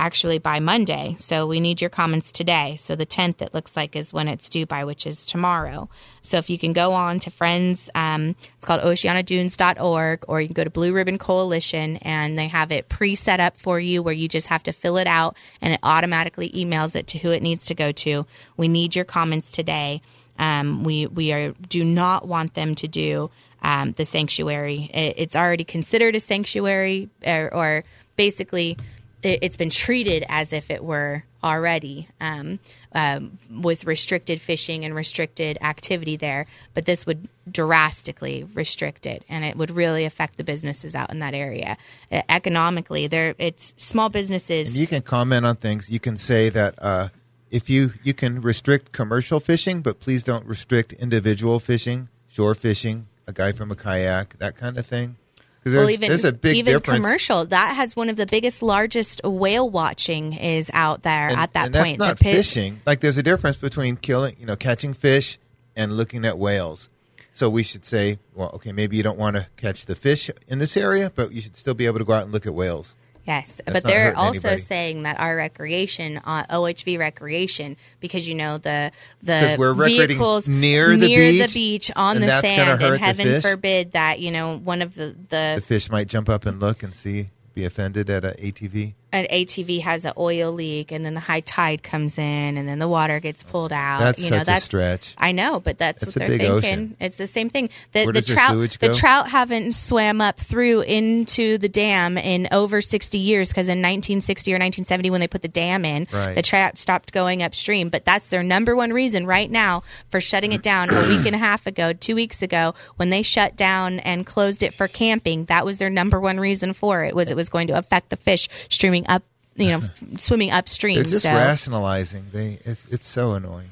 actually 0.00 0.38
by 0.38 0.58
Monday. 0.60 1.14
So 1.18 1.46
we 1.46 1.60
need 1.60 1.82
your 1.82 1.90
comments 1.90 2.32
today. 2.32 2.76
So 2.80 2.96
the 2.96 3.04
10th, 3.04 3.42
it 3.42 3.52
looks 3.52 3.76
like, 3.76 3.94
is 3.94 4.14
when 4.14 4.28
it's 4.28 4.48
due 4.48 4.64
by, 4.64 4.84
which 4.84 5.06
is 5.06 5.26
tomorrow. 5.26 5.90
So 6.22 6.38
if 6.38 6.48
you 6.48 6.58
can 6.58 6.72
go 6.72 6.94
on 6.94 7.20
to 7.20 7.30
Friends, 7.30 7.90
um, 7.94 8.34
it's 8.56 8.64
called 8.64 8.80
oceanodunes.org, 8.80 10.24
or 10.26 10.40
you 10.40 10.48
can 10.48 10.54
go 10.54 10.64
to 10.64 10.70
Blue 10.70 10.94
Ribbon 10.94 11.18
Coalition 11.18 11.98
and 11.98 12.38
they 12.38 12.48
have 12.48 12.72
it 12.72 12.88
pre 12.88 13.14
set 13.14 13.40
up 13.40 13.58
for 13.58 13.78
you 13.78 14.02
where 14.02 14.14
you 14.14 14.26
just 14.26 14.46
have 14.46 14.62
to 14.62 14.72
fill 14.72 14.96
it 14.96 15.06
out 15.06 15.36
and 15.60 15.74
it 15.74 15.80
automatically 15.82 16.48
emails 16.50 16.96
it 16.96 17.06
to 17.08 17.18
who 17.18 17.30
it 17.30 17.42
needs 17.42 17.66
to 17.66 17.74
go 17.74 17.92
to. 17.92 18.26
We 18.56 18.68
need 18.68 18.96
your 18.96 19.04
comments 19.04 19.52
today. 19.52 20.00
Um, 20.38 20.82
we, 20.82 21.06
we 21.06 21.32
are, 21.32 21.52
do 21.68 21.84
not 21.84 22.26
want 22.26 22.54
them 22.54 22.74
to 22.76 22.88
do 22.88 23.30
um, 23.62 23.92
the 23.92 24.06
sanctuary. 24.06 24.90
It, 24.94 25.14
it's 25.18 25.36
already 25.36 25.64
considered 25.64 26.16
a 26.16 26.20
sanctuary, 26.20 27.10
or, 27.26 27.52
or 27.52 27.84
basically, 28.16 28.78
it, 29.22 29.40
it's 29.42 29.56
been 29.56 29.70
treated 29.70 30.24
as 30.28 30.52
if 30.52 30.70
it 30.70 30.82
were 30.84 31.24
already 31.42 32.08
um, 32.20 32.58
um, 32.94 33.38
with 33.50 33.84
restricted 33.84 34.40
fishing 34.40 34.84
and 34.84 34.94
restricted 34.94 35.58
activity 35.62 36.16
there. 36.16 36.46
But 36.74 36.84
this 36.84 37.06
would 37.06 37.28
drastically 37.50 38.44
restrict 38.54 39.06
it, 39.06 39.24
and 39.28 39.44
it 39.44 39.56
would 39.56 39.70
really 39.70 40.04
affect 40.04 40.36
the 40.36 40.44
businesses 40.44 40.94
out 40.94 41.10
in 41.10 41.18
that 41.20 41.34
area. 41.34 41.76
Uh, 42.10 42.22
economically, 42.28 43.06
there 43.06 43.34
it's 43.38 43.74
small 43.76 44.08
businesses. 44.08 44.68
And 44.68 44.76
you 44.76 44.86
can 44.86 45.02
comment 45.02 45.46
on 45.46 45.56
things. 45.56 45.90
You 45.90 46.00
can 46.00 46.16
say 46.16 46.48
that 46.50 46.74
uh, 46.78 47.08
if 47.50 47.68
you 47.70 47.92
you 48.02 48.14
can 48.14 48.40
restrict 48.40 48.92
commercial 48.92 49.40
fishing, 49.40 49.80
but 49.80 50.00
please 50.00 50.22
don't 50.22 50.46
restrict 50.46 50.92
individual 50.94 51.58
fishing, 51.60 52.08
shore 52.28 52.54
fishing, 52.54 53.06
a 53.26 53.32
guy 53.32 53.52
from 53.52 53.70
a 53.70 53.76
kayak, 53.76 54.38
that 54.38 54.56
kind 54.56 54.76
of 54.78 54.86
thing. 54.86 55.16
There's, 55.62 55.76
well, 55.76 55.90
even 55.90 56.08
there's 56.08 56.24
a 56.24 56.32
big 56.32 56.56
even 56.56 56.74
difference. 56.74 56.98
commercial 56.98 57.44
that 57.46 57.76
has 57.76 57.94
one 57.94 58.08
of 58.08 58.16
the 58.16 58.26
biggest, 58.26 58.62
largest 58.62 59.20
whale 59.24 59.68
watching 59.68 60.32
is 60.32 60.70
out 60.72 61.02
there 61.02 61.28
and, 61.28 61.38
at 61.38 61.52
that 61.52 61.66
and 61.66 61.74
point. 61.74 61.98
That's 61.98 62.22
not 62.22 62.32
fishing. 62.32 62.80
Like 62.86 63.00
there's 63.00 63.18
a 63.18 63.22
difference 63.22 63.56
between 63.56 63.96
killing, 63.96 64.36
you 64.40 64.46
know, 64.46 64.56
catching 64.56 64.94
fish 64.94 65.38
and 65.76 65.96
looking 65.96 66.24
at 66.24 66.38
whales. 66.38 66.88
So 67.34 67.48
we 67.50 67.62
should 67.62 67.84
say, 67.84 68.18
well, 68.34 68.50
okay, 68.54 68.72
maybe 68.72 68.96
you 68.96 69.02
don't 69.02 69.18
want 69.18 69.36
to 69.36 69.46
catch 69.56 69.86
the 69.86 69.94
fish 69.94 70.30
in 70.48 70.58
this 70.58 70.76
area, 70.76 71.12
but 71.14 71.32
you 71.32 71.40
should 71.40 71.56
still 71.56 71.74
be 71.74 71.86
able 71.86 71.98
to 71.98 72.04
go 72.04 72.14
out 72.14 72.24
and 72.24 72.32
look 72.32 72.46
at 72.46 72.54
whales. 72.54 72.96
Yes, 73.26 73.52
That's 73.52 73.72
but 73.72 73.82
they're 73.84 74.16
also 74.16 74.48
anybody. 74.48 74.62
saying 74.62 75.02
that 75.02 75.20
our 75.20 75.36
recreation, 75.36 76.18
uh, 76.24 76.46
OHV 76.46 76.98
recreation, 76.98 77.76
because 78.00 78.28
you 78.28 78.34
know 78.34 78.58
the 78.58 78.92
the 79.22 79.56
vehicles 79.84 80.48
near 80.48 80.96
the 80.96 81.06
beach, 81.06 81.54
beach, 81.54 81.90
on 81.96 82.16
and 82.16 82.24
the 82.24 82.40
sand, 82.40 82.82
and 82.82 82.98
heaven 82.98 83.40
forbid 83.40 83.92
that 83.92 84.20
you 84.20 84.30
know 84.30 84.56
one 84.56 84.82
of 84.82 84.94
the 84.94 85.14
The 85.28 85.52
the 85.56 85.64
fish 85.64 85.90
might 85.90 86.08
jump 86.08 86.28
up 86.28 86.46
and 86.46 86.58
look 86.60 86.82
and 86.82 86.94
see, 86.94 87.30
be 87.54 87.64
offended 87.64 88.08
at 88.10 88.24
an 88.24 88.34
ATV. 88.34 88.94
An 89.12 89.26
ATV 89.30 89.80
has 89.82 90.04
an 90.04 90.12
oil 90.16 90.52
leak, 90.52 90.92
and 90.92 91.04
then 91.04 91.14
the 91.14 91.20
high 91.20 91.40
tide 91.40 91.82
comes 91.82 92.16
in, 92.18 92.56
and 92.56 92.68
then 92.68 92.78
the 92.78 92.88
water 92.88 93.20
gets 93.20 93.42
pulled 93.42 93.72
out. 93.72 94.00
That's 94.00 94.22
you 94.22 94.28
such 94.28 94.46
know, 94.46 94.52
a 94.54 94.60
stretch. 94.60 95.14
I 95.18 95.32
know, 95.32 95.60
but 95.60 95.78
that's, 95.78 96.00
That's 96.00 96.16
what 96.16 96.20
they're 96.28 96.38
thinking. 96.38 96.50
ocean. 96.50 96.96
It's 97.00 97.16
the 97.16 97.26
same 97.26 97.50
thing. 97.50 97.70
The, 97.92 98.04
Where 98.04 98.12
the 98.12 98.22
trout, 98.22 98.76
the 98.80 98.94
trout 98.94 99.28
haven't 99.28 99.72
swam 99.74 100.20
up 100.20 100.38
through 100.38 100.82
into 100.82 101.58
the 101.58 101.68
dam 101.68 102.16
in 102.18 102.48
over 102.52 102.80
sixty 102.80 103.18
years 103.18 103.48
because 103.48 103.66
in 103.68 103.78
1960 103.82 104.52
or 104.52 104.54
1970 104.56 105.10
when 105.10 105.20
they 105.20 105.28
put 105.28 105.42
the 105.42 105.48
dam 105.48 105.84
in, 105.84 106.06
Right. 106.12 106.34
the 106.34 106.42
trout 106.42 106.78
stopped 106.78 107.12
going 107.12 107.42
upstream. 107.42 107.88
But 107.88 108.04
that's 108.04 108.28
their 108.28 108.42
number 108.42 108.76
one 108.76 108.92
reason 108.92 109.26
right 109.26 109.50
now 109.50 109.82
for 110.10 110.20
shutting 110.20 110.52
it 110.52 110.62
down 110.62 110.90
a 110.90 111.00
week 111.08 111.26
and 111.26 111.34
a 111.34 111.38
half 111.38 111.66
ago, 111.66 111.92
two 111.92 112.14
weeks 112.14 112.42
ago, 112.42 112.74
when 112.96 113.10
they 113.10 113.22
shut 113.22 113.56
down 113.56 113.98
and 114.00 114.24
closed 114.26 114.62
it 114.62 114.74
for 114.74 114.88
camping. 114.88 115.46
That 115.46 115.64
was 115.64 115.78
their 115.78 115.90
number 115.90 116.20
one 116.20 116.38
reason 116.38 116.72
for 116.72 117.04
it 117.04 117.14
was 117.14 117.30
it 117.30 117.36
was 117.36 117.48
going 117.48 117.66
to 117.68 117.76
affect 117.78 118.10
the 118.10 118.16
fish 118.16 118.48
streaming 118.68 118.99
up, 119.08 119.22
you 119.56 119.68
know, 119.68 119.80
swimming 120.18 120.50
upstream. 120.50 120.96
They're 120.96 121.04
just 121.04 121.22
so 121.22 121.32
rationalizing. 121.32 122.26
They 122.32 122.58
it's, 122.64 122.86
it's 122.86 123.06
so 123.06 123.34
annoying. 123.34 123.70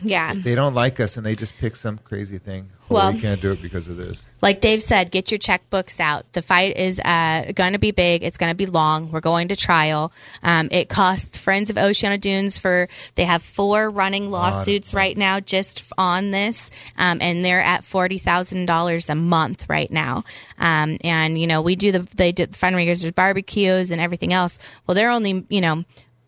Yeah, 0.00 0.34
They 0.34 0.54
don't 0.54 0.74
like 0.74 1.00
us, 1.00 1.16
and 1.16 1.24
they 1.24 1.34
just 1.34 1.56
pick 1.58 1.74
some 1.74 1.98
crazy 1.98 2.38
thing. 2.38 2.68
Oh, 2.88 2.94
Well- 2.94 3.12
we 3.14 3.20
can't 3.20 3.40
do 3.40 3.50
it 3.52 3.60
because 3.62 3.88
of 3.88 3.96
this. 3.96 4.24
like 4.42 4.60
Dave 4.60 4.80
said, 4.82 5.10
get 5.10 5.32
your 5.32 5.38
checkbooks 5.38 5.98
out. 5.98 6.30
The 6.34 6.42
fight 6.42 6.76
is 6.76 7.00
uh, 7.00 7.50
going 7.54 7.72
to 7.72 7.78
be 7.80 7.90
big. 7.90 8.22
It's 8.22 8.36
going 8.36 8.50
to 8.50 8.54
be 8.54 8.66
long. 8.66 9.10
We're 9.10 9.20
going 9.20 9.48
to 9.48 9.56
trial. 9.56 10.12
Um, 10.42 10.68
it 10.70 10.88
costs 10.88 11.36
Friends 11.38 11.68
of 11.70 11.76
Oceano 11.76 12.20
Dunes 12.20 12.58
for 12.58 12.88
they 13.16 13.24
have 13.24 13.42
four 13.42 13.90
running 13.90 14.30
lawsuits 14.30 14.94
right 14.94 15.16
now 15.16 15.40
just 15.40 15.82
on 15.98 16.30
this, 16.30 16.70
um, 16.96 17.18
and 17.20 17.44
they're 17.44 17.62
at 17.62 17.82
forty 17.82 18.18
thousand 18.18 18.66
dollars 18.66 19.08
a 19.08 19.14
month 19.16 19.68
right 19.68 19.90
now. 19.90 20.24
Um, 20.58 20.98
and 21.02 21.38
you 21.40 21.46
know 21.48 21.60
we 21.62 21.74
do 21.74 21.90
the 21.90 22.06
they 22.14 22.30
do 22.32 22.46
fundraisers, 22.48 23.12
barbecues, 23.14 23.90
and 23.90 24.00
everything 24.00 24.32
else. 24.32 24.58
Well, 24.86 24.94
they're 24.94 25.10
only 25.10 25.44
you 25.48 25.60
know 25.60 25.84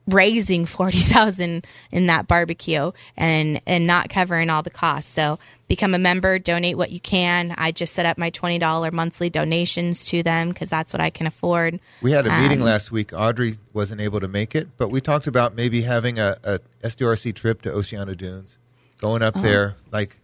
raising 0.08 0.64
40,000 0.64 1.66
in 1.92 2.06
that 2.06 2.26
barbecue 2.26 2.90
and 3.16 3.60
and 3.66 3.86
not 3.86 4.08
covering 4.08 4.50
all 4.50 4.62
the 4.62 4.70
costs. 4.70 5.12
So 5.12 5.38
become 5.68 5.94
a 5.94 5.98
member, 5.98 6.38
donate 6.38 6.76
what 6.78 6.90
you 6.90 6.98
can. 7.00 7.54
I 7.58 7.72
just 7.72 7.92
set 7.94 8.06
up 8.06 8.16
my 8.16 8.30
$20 8.30 8.92
monthly 8.92 9.28
donations 9.30 10.04
to 10.06 10.22
them 10.22 10.52
cuz 10.52 10.68
that's 10.68 10.92
what 10.92 11.00
I 11.00 11.10
can 11.10 11.26
afford. 11.26 11.78
We 12.02 12.12
had 12.12 12.26
a 12.26 12.40
meeting 12.40 12.60
Um, 12.60 12.64
last 12.64 12.90
week. 12.90 13.12
Audrey 13.12 13.58
wasn't 13.72 14.00
able 14.00 14.20
to 14.20 14.28
make 14.28 14.54
it, 14.54 14.68
but 14.78 14.88
we 14.90 15.00
talked 15.00 15.26
about 15.26 15.54
maybe 15.54 15.82
having 15.82 16.18
a, 16.18 16.36
a 16.42 16.60
SDRC 16.82 17.34
trip 17.34 17.60
to 17.62 17.70
Oceano 17.70 18.16
Dunes, 18.16 18.56
going 19.00 19.22
up 19.22 19.36
Oh. 19.36 19.42
there. 19.42 19.76
Like 19.92 20.16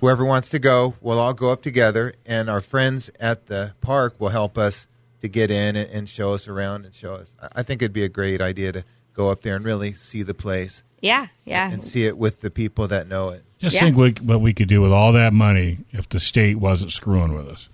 whoever 0.00 0.24
wants 0.24 0.50
to 0.50 0.58
go, 0.58 0.94
we'll 1.00 1.18
all 1.18 1.32
go 1.32 1.50
up 1.50 1.62
together, 1.62 2.12
and 2.26 2.50
our 2.50 2.60
friends 2.60 3.10
at 3.18 3.46
the 3.46 3.72
park 3.80 4.14
will 4.18 4.28
help 4.28 4.58
us 4.58 4.86
to 5.22 5.28
get 5.28 5.50
in 5.50 5.76
and, 5.76 5.90
and 5.90 6.08
show 6.08 6.32
us 6.34 6.46
around 6.46 6.84
and 6.84 6.94
show 6.94 7.14
us. 7.14 7.30
I 7.54 7.62
think 7.62 7.80
it'd 7.80 7.92
be 7.94 8.04
a 8.04 8.08
great 8.10 8.40
idea 8.42 8.72
to 8.72 8.84
go 9.20 9.30
up 9.30 9.42
there 9.42 9.56
and 9.56 9.64
really 9.64 9.92
see 9.92 10.22
the 10.22 10.34
place 10.34 10.82
Yeah, 11.00 11.26
yeah. 11.44 11.70
and 11.70 11.84
see 11.84 12.04
it 12.04 12.16
with 12.16 12.40
the 12.40 12.50
people 12.50 12.88
that 12.88 13.06
know 13.06 13.28
it. 13.30 13.44
Just 13.58 13.74
Yeah. 13.74 13.82
think 13.82 13.96
what, 13.96 14.20
what 14.22 14.40
we 14.40 14.52
could 14.54 14.68
do 14.68 14.80
with 14.80 14.92
all 14.92 15.12
that 15.12 15.32
money 15.34 15.78
if 15.90 16.08
the 16.08 16.18
state 16.20 16.56
wasn't 16.58 16.92
screwing 16.92 17.34
with 17.34 17.46
us. 17.48 17.68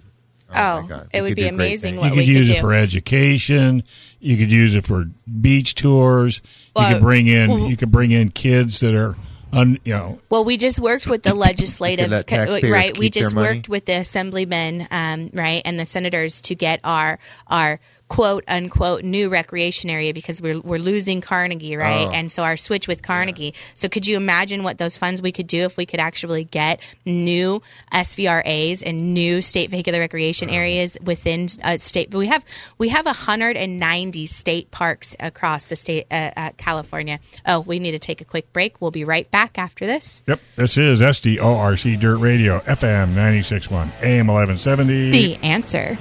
Oh, 0.55 0.83
my 0.83 0.89
God. 0.89 1.09
it 1.13 1.23
would 1.23 1.35
be 1.37 1.47
amazing 1.49 1.97
what 1.97 2.11
you 2.13 2.17
we 2.19 2.25
could 2.25 2.29
use 2.29 2.49
could 2.49 2.57
it 2.57 2.61
do. 2.61 2.67
for 2.67 2.73
education. 2.73 3.83
You 4.21 4.37
could 4.37 4.51
use 4.51 4.75
it 4.75 4.85
for 4.87 5.09
beach 5.41 5.75
tours. 5.75 6.41
you 6.77 6.87
could 6.87 7.03
bring 7.03 7.27
in 7.27 7.51
well- 7.51 7.69
you 7.71 7.77
could 7.77 7.91
bring 7.93 8.11
in 8.11 8.31
kids 8.31 8.81
that 8.81 8.95
are 8.95 9.17
un, 9.53 9.79
you 9.85 9.93
know 9.93 10.19
Well, 10.29 10.45
we 10.45 10.57
just 10.57 10.79
worked 10.79 11.07
with 11.07 11.23
the 11.23 11.35
legislative, 11.49 12.11
right? 12.11 12.97
We 12.99 13.11
just 13.11 13.35
worked 13.35 13.69
with 13.69 13.87
the 13.87 13.95
assemblymen, 14.01 14.89
um, 14.91 15.31
right, 15.33 15.63
and 15.65 15.79
the 15.79 15.85
senators 15.85 16.41
to 16.43 16.55
get 16.55 16.81
our 16.85 17.19
our 17.49 17.79
quote 18.09 18.45
unquote 18.47 19.03
new 19.05 19.29
recreation 19.29 19.91
area 19.91 20.15
because 20.15 20.41
we're 20.41 20.61
we're 20.61 20.79
losing 20.79 21.21
Carnegie, 21.21 21.77
right? 21.77 22.07
Oh. 22.07 22.13
And 22.13 22.31
so 22.31 22.43
our 22.43 22.57
switch 22.57 22.87
with 22.87 23.03
Carnegie. 23.03 23.55
So 23.75 23.89
could 23.89 24.07
you 24.07 24.17
imagine 24.17 24.63
what 24.63 24.79
those 24.79 24.97
funds 24.97 25.21
we 25.21 25.33
could 25.33 25.47
do 25.47 25.63
if 25.63 25.77
we 25.77 25.87
could 25.87 26.01
actually 26.01 26.45
get 26.45 26.81
new 27.05 27.63
SVRAs 27.93 28.83
and 28.85 29.15
new 29.15 29.43
state 29.43 29.71
vehicular 29.71 29.99
recreation 30.01 30.51
areas 30.51 30.97
within 31.03 31.49
a 31.65 31.79
state? 31.79 32.11
But 32.11 32.19
we 32.19 32.27
have 32.29 32.45
we 32.79 32.89
have 32.91 33.07
190 33.07 34.27
state 34.27 34.71
parks 34.71 35.17
across 35.19 35.69
the 35.69 35.77
state 35.77 36.07
uh, 36.11 36.31
uh, 36.37 36.51
California. 36.57 37.19
Oh, 37.45 37.61
we 37.61 37.79
need 37.79 37.93
to 37.93 37.99
take 37.99 38.21
a 38.21 38.25
quick 38.25 38.53
break. 38.53 38.81
We'll 38.81 38.91
be 38.91 39.05
right 39.05 39.31
back 39.31 39.59
after 39.59 39.87
this. 39.87 40.23
Yep, 40.27 40.41
this 40.57 40.77
is 40.77 41.01
SDORC 41.01 41.99
Dirt 41.99 42.19
Radio, 42.19 42.61
FM 42.61 43.15
96.1, 43.15 43.91
AM 44.03 44.27
1170. 44.27 45.11
The 45.11 45.37
answer. 45.37 45.97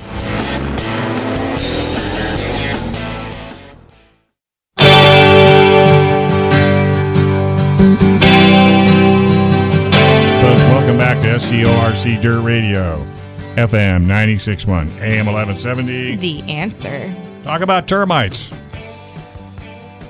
Welcome 11.35 11.65
back 11.65 11.95
to 12.01 12.07
SDORC 12.07 12.21
Dirt 12.21 12.41
Radio, 12.41 12.97
FM 13.55 14.05
96.1, 14.05 15.01
AM 15.01 15.25
1170. 15.25 16.15
The 16.15 16.41
answer. 16.43 17.13
Talk 17.43 17.61
about 17.61 17.87
termites. 17.87 18.49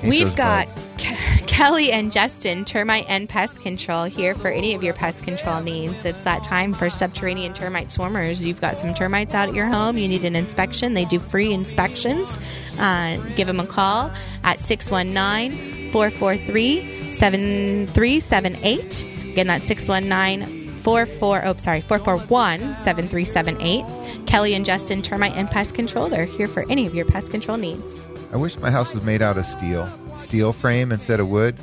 Hate 0.00 0.08
We've 0.08 0.36
got. 0.36 0.68
Ke- 0.98 1.46
Kelly 1.46 1.90
and 1.90 2.12
Justin, 2.12 2.64
termite 2.64 3.06
and 3.08 3.28
pest 3.28 3.60
control, 3.60 4.04
here 4.04 4.34
for 4.34 4.48
any 4.48 4.74
of 4.74 4.84
your 4.84 4.94
pest 4.94 5.24
control 5.24 5.62
needs. 5.62 6.04
It's 6.04 6.22
that 6.24 6.42
time 6.42 6.72
for 6.74 6.90
subterranean 6.90 7.54
termite 7.54 7.88
swarmers. 7.88 8.44
You've 8.44 8.60
got 8.60 8.78
some 8.78 8.94
termites 8.94 9.34
out 9.34 9.48
at 9.48 9.54
your 9.54 9.66
home. 9.66 9.96
You 9.96 10.06
need 10.06 10.24
an 10.24 10.36
inspection. 10.36 10.94
They 10.94 11.06
do 11.06 11.18
free 11.18 11.52
inspections. 11.52 12.38
Uh, 12.78 13.16
give 13.36 13.46
them 13.46 13.58
a 13.58 13.66
call 13.66 14.12
at 14.44 14.60
619 14.60 15.90
443 15.92 17.10
7378. 17.10 19.06
Again, 19.32 19.46
that's 19.46 19.66
619 19.66 20.55
44, 20.86 21.44
oh, 21.46 21.56
sorry, 21.56 21.80
441 21.80 22.76
7378. 22.76 24.24
Kelly 24.28 24.54
and 24.54 24.64
Justin, 24.64 25.02
termite 25.02 25.34
and 25.34 25.50
pest 25.50 25.74
control. 25.74 26.08
They're 26.08 26.26
here 26.26 26.46
for 26.46 26.64
any 26.70 26.86
of 26.86 26.94
your 26.94 27.04
pest 27.04 27.28
control 27.28 27.56
needs. 27.56 28.06
I 28.32 28.36
wish 28.36 28.56
my 28.60 28.70
house 28.70 28.94
was 28.94 29.02
made 29.02 29.20
out 29.20 29.36
of 29.36 29.46
steel, 29.46 29.92
steel 30.14 30.52
frame 30.52 30.92
instead 30.92 31.18
of 31.18 31.26
wood, 31.26 31.56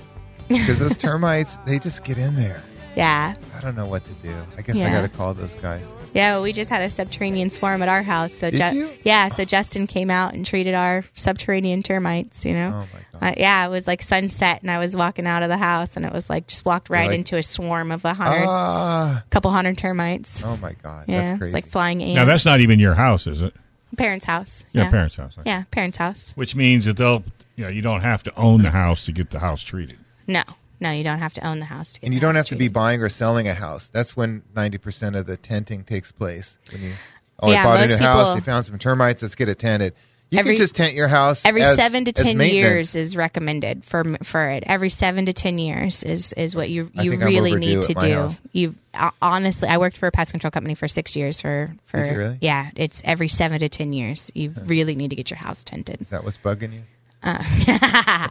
because 0.50 0.80
those 0.80 0.98
termites 0.98 1.56
they 1.66 1.80
just 1.80 2.04
get 2.04 2.18
in 2.18 2.36
there. 2.36 2.62
Yeah. 2.96 3.34
I 3.56 3.62
don't 3.62 3.76
know 3.76 3.88
what 3.88 4.06
to 4.06 4.14
do. 4.14 4.34
I 4.58 4.62
guess 4.62 4.78
I 4.78 4.90
got 4.90 5.02
to 5.02 5.10
call 5.10 5.34
those 5.34 5.56
guys. 5.56 5.92
Yeah, 6.14 6.34
well, 6.34 6.44
we 6.44 6.54
just 6.54 6.70
had 6.70 6.82
a 6.84 6.90
subterranean 6.90 7.50
swarm 7.50 7.82
at 7.82 7.90
our 7.90 8.04
house. 8.04 8.34
So 8.34 8.52
Did 8.52 8.60
Ju- 8.72 8.78
you? 8.78 8.90
yeah, 9.04 9.30
so 9.30 9.46
Justin 9.46 9.88
came 9.88 10.12
out 10.12 10.34
and 10.36 10.46
treated 10.46 10.76
our 10.76 11.04
subterranean 11.16 11.82
termites. 11.82 12.46
You 12.46 12.54
know, 12.54 12.68
Oh 12.86 12.88
my 12.94 13.20
god! 13.20 13.32
uh, 13.32 13.34
yeah, 13.38 13.66
it 13.66 13.70
was 13.70 13.88
like 13.88 14.02
sunset, 14.04 14.62
and 14.62 14.70
I 14.70 14.78
was 14.78 14.96
walking 14.96 15.26
out 15.26 15.42
of 15.42 15.50
the 15.50 15.58
house, 15.58 15.96
and 15.96 16.06
it 16.06 16.14
was 16.14 16.30
like 16.30 16.46
just 16.48 16.66
walked 16.66 16.90
right 16.92 17.08
like- 17.08 17.18
into 17.18 17.36
a 17.36 17.42
swarm 17.44 17.92
of 17.92 18.06
a 18.06 18.14
hundred, 18.14 18.46
Ah, 18.48 19.24
couple 19.32 19.50
hundred 19.50 19.78
termites. 19.78 20.44
oh 20.46 20.56
my 20.58 20.74
god! 20.84 21.06
yeah, 21.08 21.18
That's 21.22 21.32
it's 21.32 21.40
crazy. 21.40 21.54
like 21.54 21.66
flying 21.68 22.04
ants. 22.04 22.16
Now, 22.16 22.26
that's 22.26 22.46
not 22.46 22.60
even 22.60 22.80
your 22.80 22.94
house, 22.96 23.26
is 23.28 23.42
it? 23.42 23.56
parents' 23.98 24.26
house. 24.26 24.66
Your 24.74 24.86
yeah. 24.86 24.90
parents' 24.92 25.16
house. 25.16 25.38
okay. 25.38 25.50
Yeah, 25.50 25.64
parents' 25.72 25.98
house. 25.98 26.32
Which 26.36 26.56
means 26.56 26.86
that 26.86 26.98
they'll, 26.98 27.24
you 27.56 27.64
know, 27.64 27.70
you 27.70 27.82
don't 27.84 28.02
have 28.02 28.24
to 28.24 28.36
own 28.36 28.62
the 28.64 28.72
house 28.72 29.06
to 29.06 29.12
get 29.12 29.30
the 29.32 29.38
house 29.40 29.62
treated. 29.62 29.98
No, 30.28 30.42
no, 30.84 30.92
you 30.92 31.04
don't 31.04 31.20
have 31.20 31.34
to 31.36 31.48
own 31.48 31.58
the 31.60 31.66
house. 31.66 31.94
To 31.94 32.00
get 32.02 32.08
and 32.08 32.14
you 32.14 32.20
don't 32.20 32.36
house 32.36 32.50
have 32.50 32.58
to 32.58 32.60
be 32.60 32.68
buying 32.68 33.02
or 33.02 33.10
selling 33.10 33.48
a 33.48 33.54
house. 33.56 33.88
That's 33.88 34.16
when 34.16 34.44
ninety 34.56 34.78
percent 34.78 35.16
of 35.16 35.26
the 35.26 35.38
tenting 35.38 35.84
takes 35.84 36.12
place. 36.12 36.58
When 36.72 36.82
you 36.84 36.94
oh, 37.40 37.52
Yeah, 37.52 37.62
I 37.62 37.64
bought 37.66 37.82
a 37.82 37.88
new 37.88 37.98
house, 37.98 38.20
people- 38.28 38.36
they 38.36 38.42
found 38.42 38.66
some 38.66 38.78
termites. 38.78 39.22
Let's 39.24 39.36
get 39.36 39.50
it 39.50 39.58
tented. 39.58 39.94
You 40.30 40.40
Every- 40.40 40.54
can 40.54 40.64
just 40.64 40.74
tent 40.74 40.96
your 40.96 41.08
house 41.08 41.46
Every 41.46 41.62
as- 41.62 41.76
seven 41.76 42.06
to 42.06 42.12
ten 42.12 42.40
years 42.40 42.96
is 42.96 43.16
recommended 43.16 43.86
for 43.86 44.04
for 44.24 44.50
it. 44.50 44.64
Every 44.66 44.90
seven 44.90 45.28
to 45.28 45.34
ten 45.34 45.60
years 45.60 46.02
is 46.04 46.34
is 46.34 46.56
what 46.56 46.72
you 46.72 46.90
you 46.96 47.18
really 47.18 47.56
need 47.56 47.84
to 47.84 47.94
do. 47.94 48.14
house. 48.14 48.42
You 48.52 48.74
uh, 48.96 49.12
honestly, 49.22 49.68
I 49.70 49.78
worked 49.78 49.98
for 49.98 50.08
a 50.08 50.12
pest 50.12 50.32
control 50.32 50.50
company 50.50 50.74
for 50.74 50.88
six 50.88 51.16
years. 51.16 51.40
For 51.40 51.76
for 51.86 52.00
really? 52.00 52.40
yeah, 52.42 52.72
it's 52.76 53.00
every 53.06 53.28
seven 53.28 53.60
to 53.60 53.70
ten 53.70 53.94
years. 53.94 54.32
You 54.34 54.54
really 54.66 54.96
need 54.96 55.12
to 55.12 55.16
get 55.16 55.30
your 55.30 55.38
house 55.38 55.64
tented. 55.64 56.02
Is 56.02 56.10
that 56.10 56.24
what's 56.24 56.38
bugging 56.38 56.74
you? 56.74 56.82
Uh, 57.22 58.28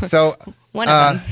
So 0.06 0.36
One 0.72 0.88
of 0.88 0.92
uh, 0.94 1.12
them, 1.14 1.22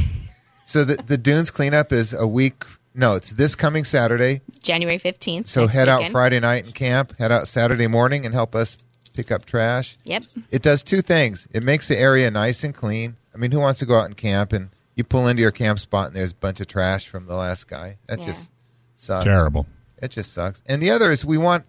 So 0.68 0.84
the 0.84 0.96
the 1.02 1.16
dunes 1.16 1.50
cleanup 1.50 1.92
is 1.92 2.12
a 2.12 2.26
week. 2.26 2.62
No, 2.94 3.14
it's 3.14 3.30
this 3.30 3.54
coming 3.54 3.86
Saturday. 3.86 4.42
January 4.62 4.98
fifteenth. 4.98 5.46
So 5.46 5.66
head 5.66 5.88
out 5.88 6.10
Friday 6.10 6.40
night 6.40 6.66
and 6.66 6.74
camp. 6.74 7.16
Head 7.18 7.32
out 7.32 7.48
Saturday 7.48 7.86
morning 7.86 8.26
and 8.26 8.34
help 8.34 8.54
us 8.54 8.76
pick 9.14 9.32
up 9.32 9.46
trash. 9.46 9.96
Yep. 10.04 10.24
It 10.50 10.60
does 10.60 10.82
two 10.82 11.00
things. 11.00 11.48
It 11.52 11.62
makes 11.62 11.88
the 11.88 11.98
area 11.98 12.30
nice 12.30 12.64
and 12.64 12.74
clean. 12.74 13.16
I 13.34 13.38
mean, 13.38 13.50
who 13.50 13.60
wants 13.60 13.78
to 13.78 13.86
go 13.86 13.96
out 13.96 14.04
and 14.04 14.16
camp 14.16 14.52
and 14.52 14.68
you 14.94 15.04
pull 15.04 15.26
into 15.26 15.40
your 15.40 15.52
camp 15.52 15.78
spot 15.78 16.08
and 16.08 16.16
there's 16.16 16.32
a 16.32 16.36
bunch 16.36 16.60
of 16.60 16.66
trash 16.66 17.08
from 17.08 17.24
the 17.24 17.34
last 17.34 17.66
guy? 17.66 17.96
That 18.06 18.18
Yeah. 18.18 18.26
just 18.26 18.50
sucks. 18.98 19.24
Terrible. 19.24 19.66
It 20.02 20.10
just 20.10 20.34
sucks. 20.34 20.60
And 20.66 20.82
the 20.82 20.90
other 20.90 21.10
is 21.10 21.24
we 21.24 21.38
want 21.38 21.64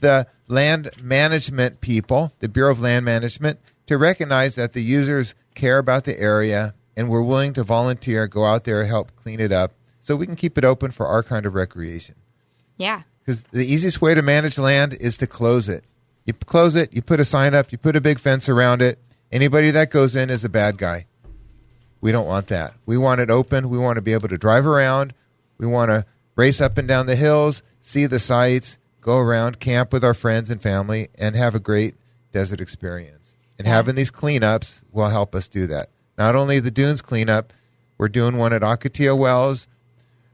the 0.00 0.26
land 0.46 0.90
management 1.02 1.80
people, 1.80 2.32
the 2.40 2.48
Bureau 2.48 2.70
of 2.72 2.82
Land 2.82 3.06
Management, 3.06 3.60
to 3.86 3.96
recognize 3.96 4.56
that 4.56 4.74
the 4.74 4.82
users 4.82 5.34
care 5.54 5.78
about 5.78 6.04
the 6.04 6.20
area 6.20 6.74
and 6.96 7.08
we're 7.08 7.22
willing 7.22 7.52
to 7.54 7.64
volunteer, 7.64 8.26
go 8.26 8.44
out 8.44 8.64
there, 8.64 8.84
help 8.84 9.14
clean 9.16 9.40
it 9.40 9.52
up 9.52 9.72
so 10.00 10.16
we 10.16 10.26
can 10.26 10.36
keep 10.36 10.58
it 10.58 10.64
open 10.64 10.90
for 10.90 11.06
our 11.06 11.22
kind 11.22 11.46
of 11.46 11.54
recreation. 11.54 12.16
Yeah. 12.76 13.02
Because 13.20 13.42
the 13.44 13.64
easiest 13.64 14.02
way 14.02 14.14
to 14.14 14.22
manage 14.22 14.58
land 14.58 14.94
is 14.94 15.16
to 15.18 15.26
close 15.26 15.68
it. 15.68 15.84
You 16.24 16.32
close 16.32 16.76
it, 16.76 16.92
you 16.92 17.02
put 17.02 17.20
a 17.20 17.24
sign 17.24 17.54
up, 17.54 17.72
you 17.72 17.78
put 17.78 17.96
a 17.96 18.00
big 18.00 18.18
fence 18.18 18.48
around 18.48 18.82
it, 18.82 18.98
Anybody 19.32 19.70
that 19.70 19.90
goes 19.90 20.14
in 20.14 20.28
is 20.28 20.44
a 20.44 20.50
bad 20.50 20.76
guy. 20.76 21.06
We 22.02 22.12
don't 22.12 22.26
want 22.26 22.48
that. 22.48 22.74
We 22.84 22.98
want 22.98 23.22
it 23.22 23.30
open. 23.30 23.70
We 23.70 23.78
want 23.78 23.96
to 23.96 24.02
be 24.02 24.12
able 24.12 24.28
to 24.28 24.36
drive 24.36 24.66
around. 24.66 25.14
We 25.56 25.66
want 25.66 25.90
to 25.90 26.04
race 26.36 26.60
up 26.60 26.76
and 26.76 26.86
down 26.86 27.06
the 27.06 27.16
hills, 27.16 27.62
see 27.80 28.04
the 28.04 28.18
sights, 28.18 28.76
go 29.00 29.16
around, 29.16 29.58
camp 29.58 29.90
with 29.90 30.04
our 30.04 30.12
friends 30.12 30.50
and 30.50 30.60
family, 30.60 31.08
and 31.14 31.34
have 31.34 31.54
a 31.54 31.60
great 31.60 31.94
desert 32.30 32.60
experience. 32.60 33.34
And 33.58 33.66
having 33.66 33.94
these 33.94 34.10
cleanups 34.10 34.82
will 34.92 35.08
help 35.08 35.34
us 35.34 35.48
do 35.48 35.66
that. 35.68 35.88
Not 36.22 36.36
only 36.36 36.60
the 36.60 36.70
dunes 36.70 37.02
cleanup, 37.02 37.52
we're 37.98 38.06
doing 38.06 38.36
one 38.36 38.52
at 38.52 38.62
Ocotillo 38.62 39.18
Wells 39.18 39.66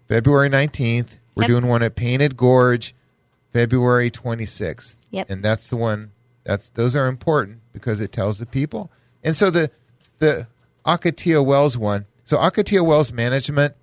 February 0.07 0.51
19th. 0.51 1.16
We're 1.34 1.45
Yep. 1.45 1.49
doing 1.49 1.66
one 1.66 1.82
at 1.82 1.95
Painted 1.95 2.36
Gorge 2.36 2.95
February 3.55 4.11
26th. 4.11 4.97
Yep. 5.12 5.30
And 5.30 5.43
that's 5.43 5.68
the 5.68 5.76
one 5.78 6.11
that's 6.45 6.68
those 6.68 6.95
are 6.95 7.07
important 7.07 7.61
because 7.72 8.01
it 8.01 8.12
tells 8.12 8.39
the 8.39 8.45
people. 8.45 8.91
And 9.24 9.34
so 9.34 9.49
the 9.49 9.70
the 10.18 10.47
Ocotillo 10.84 11.43
Wells 11.43 11.78
one. 11.78 12.05
So 12.26 12.36
Ocotillo 12.36 12.84
Wells 12.84 13.11
management, 13.11 13.74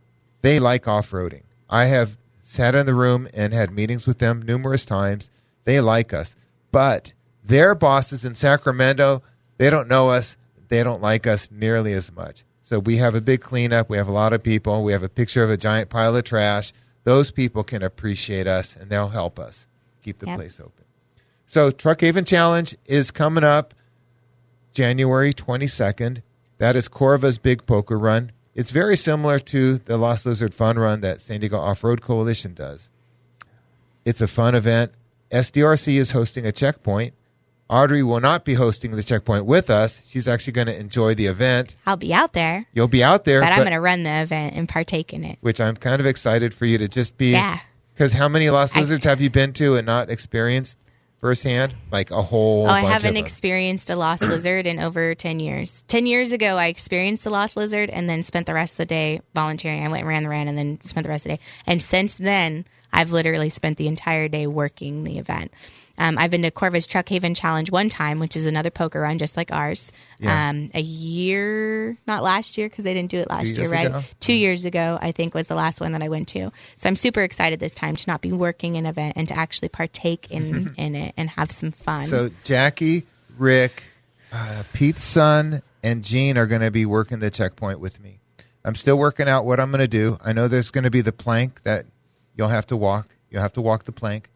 they 0.43 0.59
like 0.59 0.87
off-roading. 0.87 1.41
I 1.71 1.85
have 1.85 2.17
sat 2.43 2.75
in 2.75 2.85
the 2.85 2.93
room 2.93 3.27
and 3.33 3.51
had 3.51 3.71
meetings 3.71 4.05
with 4.05 4.19
them 4.19 4.43
numerous 4.43 4.85
times. 4.85 5.31
They 5.63 5.81
like 5.81 6.13
us. 6.13 6.35
But 6.71 7.13
their 7.43 7.73
bosses 7.73 8.23
in 8.23 8.35
Sacramento, 8.35 9.23
they 9.57 9.71
don't 9.71 9.87
know 9.87 10.09
us. 10.09 10.37
They 10.69 10.83
don't 10.83 11.01
like 11.01 11.27
us 11.27 11.49
nearly 11.51 11.93
as 11.93 12.11
much. 12.11 12.43
So 12.63 12.79
we 12.79 12.97
have 12.97 13.13
a 13.15 13.21
big 13.21 13.41
cleanup. 13.41 13.89
We 13.89 13.97
have 13.97 14.07
a 14.07 14.11
lot 14.11 14.33
of 14.33 14.41
people. 14.41 14.83
We 14.83 14.91
have 14.91 15.03
a 15.03 15.09
picture 15.09 15.43
of 15.43 15.49
a 15.51 15.57
giant 15.57 15.89
pile 15.89 16.15
of 16.15 16.23
trash. 16.23 16.73
Those 17.03 17.29
people 17.31 17.63
can 17.63 17.83
appreciate 17.83 18.47
us 18.47 18.75
and 18.75 18.89
they'll 18.89 19.09
help 19.09 19.37
us 19.37 19.67
keep 20.03 20.19
the 20.19 20.25
Yep. 20.27 20.37
place 20.37 20.59
open. 20.59 20.83
So 21.45 21.69
Truck 21.69 22.01
Haven 22.01 22.25
Challenge 22.25 22.75
is 22.85 23.11
coming 23.11 23.43
up 23.43 23.75
January 24.73 25.31
22nd. 25.33 26.21
That 26.57 26.75
is 26.75 26.87
Corva's 26.87 27.37
Big 27.37 27.65
Poker 27.65 27.99
Run. 27.99 28.31
It's 28.55 28.71
very 28.71 28.97
similar 28.97 29.37
to 29.39 29.77
the 29.77 29.97
Lost 29.97 30.25
Lizard 30.25 30.53
Fun 30.53 30.79
Run 30.79 31.01
that 31.01 31.21
San 31.21 31.41
Diego 31.41 31.57
Off 31.57 31.83
Road 31.83 32.01
Coalition 32.01 32.53
does. 32.53 32.89
It's 34.05 34.21
a 34.21 34.27
fun 34.27 34.55
event. 34.55 34.93
SDRC 35.31 35.97
is 35.97 36.11
hosting 36.11 36.45
a 36.45 36.51
checkpoint. 36.51 37.13
Audrey 37.69 38.03
will 38.03 38.19
not 38.19 38.45
be 38.45 38.53
hosting 38.53 38.91
the 38.91 39.01
checkpoint 39.03 39.45
with 39.45 39.69
us. 39.71 40.01
She's 40.07 40.27
actually 40.27 40.53
going 40.53 40.67
to 40.67 40.79
enjoy 40.79 41.15
the 41.15 41.25
event. 41.25 41.75
I'll 41.87 41.97
be 41.97 42.13
out 42.13 42.33
there, 42.33 42.67
You'll 42.73 42.87
be 42.87 43.03
out 43.03 43.25
there, 43.25 43.41
but 43.41 43.51
I'm 43.51 43.59
going 43.59 43.71
to 43.71 43.79
run 43.79 44.03
the 44.03 44.21
event 44.21 44.55
and 44.55 44.69
partake 44.69 45.13
in 45.13 45.23
it. 45.23 45.39
which 45.41 45.59
I'm 45.59 45.75
kind 45.75 45.99
of 45.99 46.05
excited 46.05 46.53
for 46.53 46.65
you 46.65 46.77
to 46.77 46.87
just 46.87 47.17
be. 47.17 47.31
Yeah. 47.31 47.59
Because 47.93 48.13
how 48.13 48.27
many 48.29 48.49
Lost 48.49 48.75
I- 48.75 48.81
Lizards 48.81 49.05
have 49.05 49.19
you 49.21 49.29
been 49.29 49.53
to 49.53 49.77
and 49.77 49.85
not 49.85 50.09
experienced 50.11 50.77
firsthand? 51.21 51.73
Like 51.91 52.11
a 52.11 52.21
whole. 52.21 52.67
Oh, 52.67 52.69
I 52.69 52.81
haven't 52.81 53.17
experienced 53.17 53.89
a 53.89 53.95
lost 53.95 54.21
lizard 54.29 54.67
in 54.67 54.79
over 54.79 55.15
10 55.15 55.39
years. 55.39 55.83
10 55.87 56.05
years 56.05 56.33
ago, 56.33 56.57
I 56.57 56.67
experienced 56.67 57.25
a 57.25 57.29
lost 57.31 57.57
lizard 57.57 57.89
and 57.89 58.07
then 58.09 58.21
spent 58.21 58.45
the 58.45 58.53
rest 58.53 58.73
of 58.73 58.77
the 58.79 58.85
day 58.85 59.21
volunteering. 59.33 59.83
I 59.83 59.87
went 59.87 60.01
and 60.01 60.07
ran 60.09 60.23
the 60.23 60.29
ran 60.29 60.47
and 60.47 60.57
then 60.57 60.79
spent 60.83 61.03
the 61.05 61.09
rest 61.09 61.25
of 61.25 61.31
the 61.31 61.37
day. 61.37 61.43
And 61.65 61.81
since 61.81 62.15
then, 62.17 62.65
I've 62.93 63.11
literally 63.11 63.49
spent 63.49 63.77
the 63.77 63.87
entire 63.87 64.27
day 64.27 64.45
working 64.45 65.03
the 65.03 65.17
event. 65.17 65.51
Um, 65.97 66.17
I've 66.17 66.31
been 66.31 66.41
to 66.41 66.51
Corva's 66.51 66.85
Truck 66.87 67.07
Haven 67.09 67.33
Challenge 67.35 67.71
one 67.71 67.89
time, 67.89 68.19
which 68.19 68.35
is 68.35 68.45
another 68.45 68.69
poker 68.69 68.99
run 69.01 69.17
just 69.17 69.37
like 69.37 69.51
ours. 69.51 69.91
Yeah. 70.19 70.49
Um, 70.49 70.71
a 70.73 70.81
year, 70.81 71.97
not 72.05 72.23
last 72.23 72.57
year 72.57 72.69
because 72.69 72.83
they 72.83 72.93
didn't 72.93 73.11
do 73.11 73.19
it 73.19 73.29
last 73.29 73.55
year, 73.55 73.69
right? 73.69 73.87
ago? 73.87 74.03
Two 74.19 74.33
years 74.33 74.65
ago, 74.65 74.99
I 75.01 75.11
think 75.11 75.33
was 75.33 75.47
the 75.47 75.55
last 75.55 75.79
one 75.79 75.93
that 75.93 76.01
I 76.01 76.09
went 76.09 76.27
to. 76.29 76.51
So 76.75 76.89
I'm 76.89 76.95
super 76.95 77.21
excited 77.21 77.59
this 77.59 77.73
time 77.73 77.95
to 77.95 78.07
not 78.07 78.21
be 78.21 78.31
working 78.31 78.77
an 78.77 78.85
event 78.85 79.13
and 79.15 79.27
to 79.29 79.37
actually 79.37 79.69
partake 79.69 80.31
in 80.31 80.73
in 80.77 80.95
it 80.95 81.13
and 81.17 81.29
have 81.29 81.51
some 81.51 81.71
fun. 81.71 82.05
So 82.05 82.29
Jackie, 82.43 83.05
Rick, 83.37 83.83
uh, 84.31 84.63
Pete's 84.73 85.03
son, 85.03 85.61
and 85.83 86.03
Gene 86.03 86.37
are 86.37 86.47
going 86.47 86.61
to 86.61 86.71
be 86.71 86.85
working 86.85 87.19
the 87.19 87.31
checkpoint 87.31 87.79
with 87.79 88.01
me. 88.01 88.19
I'm 88.63 88.75
still 88.75 88.97
working 88.97 89.29
out 89.29 89.45
what 89.45 89.59
I'm 89.59 89.69
going 89.69 89.79
to 89.79 89.87
do. 89.87 90.17
I 90.25 90.33
know 90.33 90.47
there's 90.47 90.71
going 90.71 90.85
to 90.85 90.89
be 90.89 91.01
the 91.01 91.13
plank 91.13 91.61
that 91.63 91.85
you'll 92.35 92.47
have 92.47 92.65
to 92.67 92.77
walk. 92.77 93.07
You'll 93.29 93.43
have 93.43 93.53
to 93.53 93.61
walk 93.61 93.83
the 93.83 93.91
plank. 93.91 94.29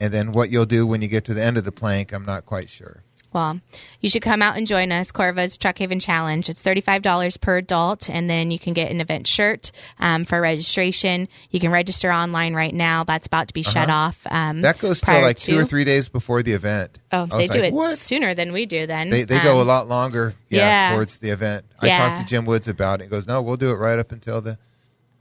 And 0.00 0.12
then 0.12 0.32
what 0.32 0.50
you'll 0.50 0.66
do 0.66 0.86
when 0.86 1.00
you 1.02 1.08
get 1.08 1.24
to 1.26 1.34
the 1.34 1.42
end 1.42 1.56
of 1.56 1.64
the 1.64 1.72
plank, 1.72 2.12
I'm 2.12 2.24
not 2.24 2.44
quite 2.46 2.68
sure. 2.68 3.02
Well, 3.32 3.60
you 4.00 4.08
should 4.08 4.22
come 4.22 4.40
out 4.40 4.56
and 4.56 4.66
join 4.66 4.90
us. 4.92 5.12
Corva's 5.12 5.58
Truck 5.58 5.76
Haven 5.78 6.00
Challenge. 6.00 6.48
It's 6.48 6.62
$35 6.62 7.38
per 7.40 7.58
adult, 7.58 8.08
and 8.08 8.30
then 8.30 8.50
you 8.50 8.58
can 8.58 8.72
get 8.72 8.90
an 8.90 8.98
event 9.00 9.26
shirt 9.26 9.72
um, 9.98 10.24
for 10.24 10.40
registration. 10.40 11.28
You 11.50 11.60
can 11.60 11.70
register 11.70 12.10
online 12.10 12.54
right 12.54 12.72
now. 12.72 13.04
That's 13.04 13.26
about 13.26 13.48
to 13.48 13.54
be 13.54 13.62
shut 13.62 13.90
Uh-huh. 13.90 13.92
off. 13.92 14.26
Um, 14.30 14.62
That 14.62 14.78
goes 14.78 15.02
till 15.02 15.20
like 15.20 15.36
two 15.36 15.58
or 15.58 15.64
three 15.66 15.84
days 15.84 16.08
before 16.08 16.42
the 16.42 16.52
event. 16.52 16.98
Oh, 17.12 17.26
they 17.26 17.46
do 17.48 17.58
like, 17.60 17.68
it 17.68 17.74
What? 17.74 17.98
sooner 17.98 18.32
than 18.32 18.52
we 18.52 18.64
do 18.64 18.86
then. 18.86 19.10
They, 19.10 19.24
they 19.24 19.40
go 19.40 19.58
a 19.58 19.62
Um, 19.62 19.66
lot 19.68 19.86
longer, 19.88 20.34
yeah, 20.48 20.88
yeah. 20.90 20.94
towards 20.94 21.18
the 21.18 21.28
event. 21.30 21.66
I 21.80 21.88
Yeah. 21.88 21.98
talked 22.08 22.20
to 22.20 22.26
Jim 22.26 22.46
Woods 22.46 22.68
about 22.68 23.00
it. 23.00 23.04
He 23.04 23.10
goes, 23.10 23.26
"No, 23.26 23.42
we'll 23.42 23.56
do 23.58 23.70
it 23.70 23.74
right 23.76 23.98
up 23.98 24.12
until 24.12 24.40
the." 24.40 24.56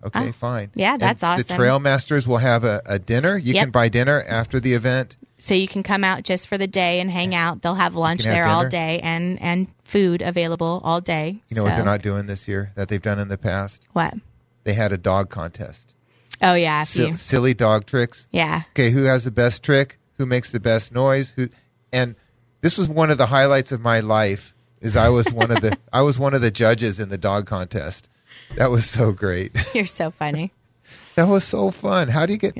Okay, 0.05 0.29
Oh. 0.29 0.31
fine. 0.31 0.71
Yeah, 0.75 0.93
And 0.93 1.01
that's 1.01 1.21
The 1.21 1.27
awesome. 1.27 1.57
Trail 1.57 1.79
Masters 1.79 2.27
will 2.27 2.37
have 2.37 2.63
a, 2.63 2.81
a 2.85 2.99
dinner. 2.99 3.37
You 3.37 3.53
Yep. 3.55 3.63
can 3.63 3.71
buy 3.71 3.89
dinner 3.89 4.23
after 4.27 4.59
the 4.59 4.73
event. 4.73 5.17
So 5.37 5.53
you 5.53 5.67
can 5.67 5.83
come 5.83 6.03
out 6.03 6.23
just 6.23 6.47
for 6.47 6.57
the 6.57 6.67
day 6.67 6.99
and 6.99 7.11
hang 7.11 7.35
out. 7.35 7.61
They'll 7.61 7.75
have 7.75 7.95
lunch 7.95 8.23
have 8.25 8.33
there 8.33 8.45
all 8.47 8.67
day 8.69 8.99
and, 9.03 9.41
and 9.41 9.67
food 9.83 10.21
available 10.21 10.81
all 10.83 11.01
day. 11.01 11.41
You 11.49 11.57
know 11.57 11.63
what 11.63 11.75
they're 11.75 11.83
not 11.85 12.01
doing 12.01 12.25
this 12.25 12.47
year 12.47 12.71
that 12.75 12.87
they've 12.87 13.01
done 13.01 13.19
in 13.19 13.27
the 13.27 13.37
past? 13.37 13.81
What? 13.93 14.13
They 14.63 14.73
had 14.73 14.91
a 14.91 14.97
dog 14.97 15.29
contest. 15.29 15.93
Oh, 16.41 16.53
yeah. 16.53 16.83
you- 16.93 17.15
silly 17.17 17.53
dog 17.53 17.85
tricks. 17.85 18.27
yeah. 18.31 18.63
Okay, 18.71 18.91
who 18.91 19.03
has 19.03 19.23
the 19.23 19.31
best 19.31 19.61
trick? 19.63 19.99
Who 20.17 20.25
makes 20.25 20.49
the 20.49 20.59
best 20.59 20.91
noise? 20.93 21.31
Who? 21.35 21.47
And 21.91 22.15
this 22.61 22.77
was 22.77 22.87
one 22.87 23.09
of 23.11 23.17
the 23.17 23.25
highlights 23.27 23.71
of 23.71 23.81
my 23.81 23.99
life. 23.99 24.53
Is 24.81 24.95
I 24.95 25.09
was 25.09 25.31
one 25.31 25.51
of 25.51 25.61
the 25.61 25.77
I 25.93 26.01
was 26.01 26.17
one 26.19 26.33
of 26.33 26.41
the 26.41 26.51
judges 26.51 26.99
in 26.99 27.09
the 27.09 27.17
dog 27.17 27.45
contest. 27.47 28.07
That 28.55 28.71
was 28.71 28.85
so 28.85 29.11
great. 29.11 29.51
You're 29.73 29.85
so 29.85 30.11
funny. 30.11 30.51
That 31.15 31.27
was 31.27 31.43
so 31.43 31.71
fun. 31.71 32.09
How 32.09 32.25
do 32.25 32.33
you 32.33 32.39
get? 32.39 32.55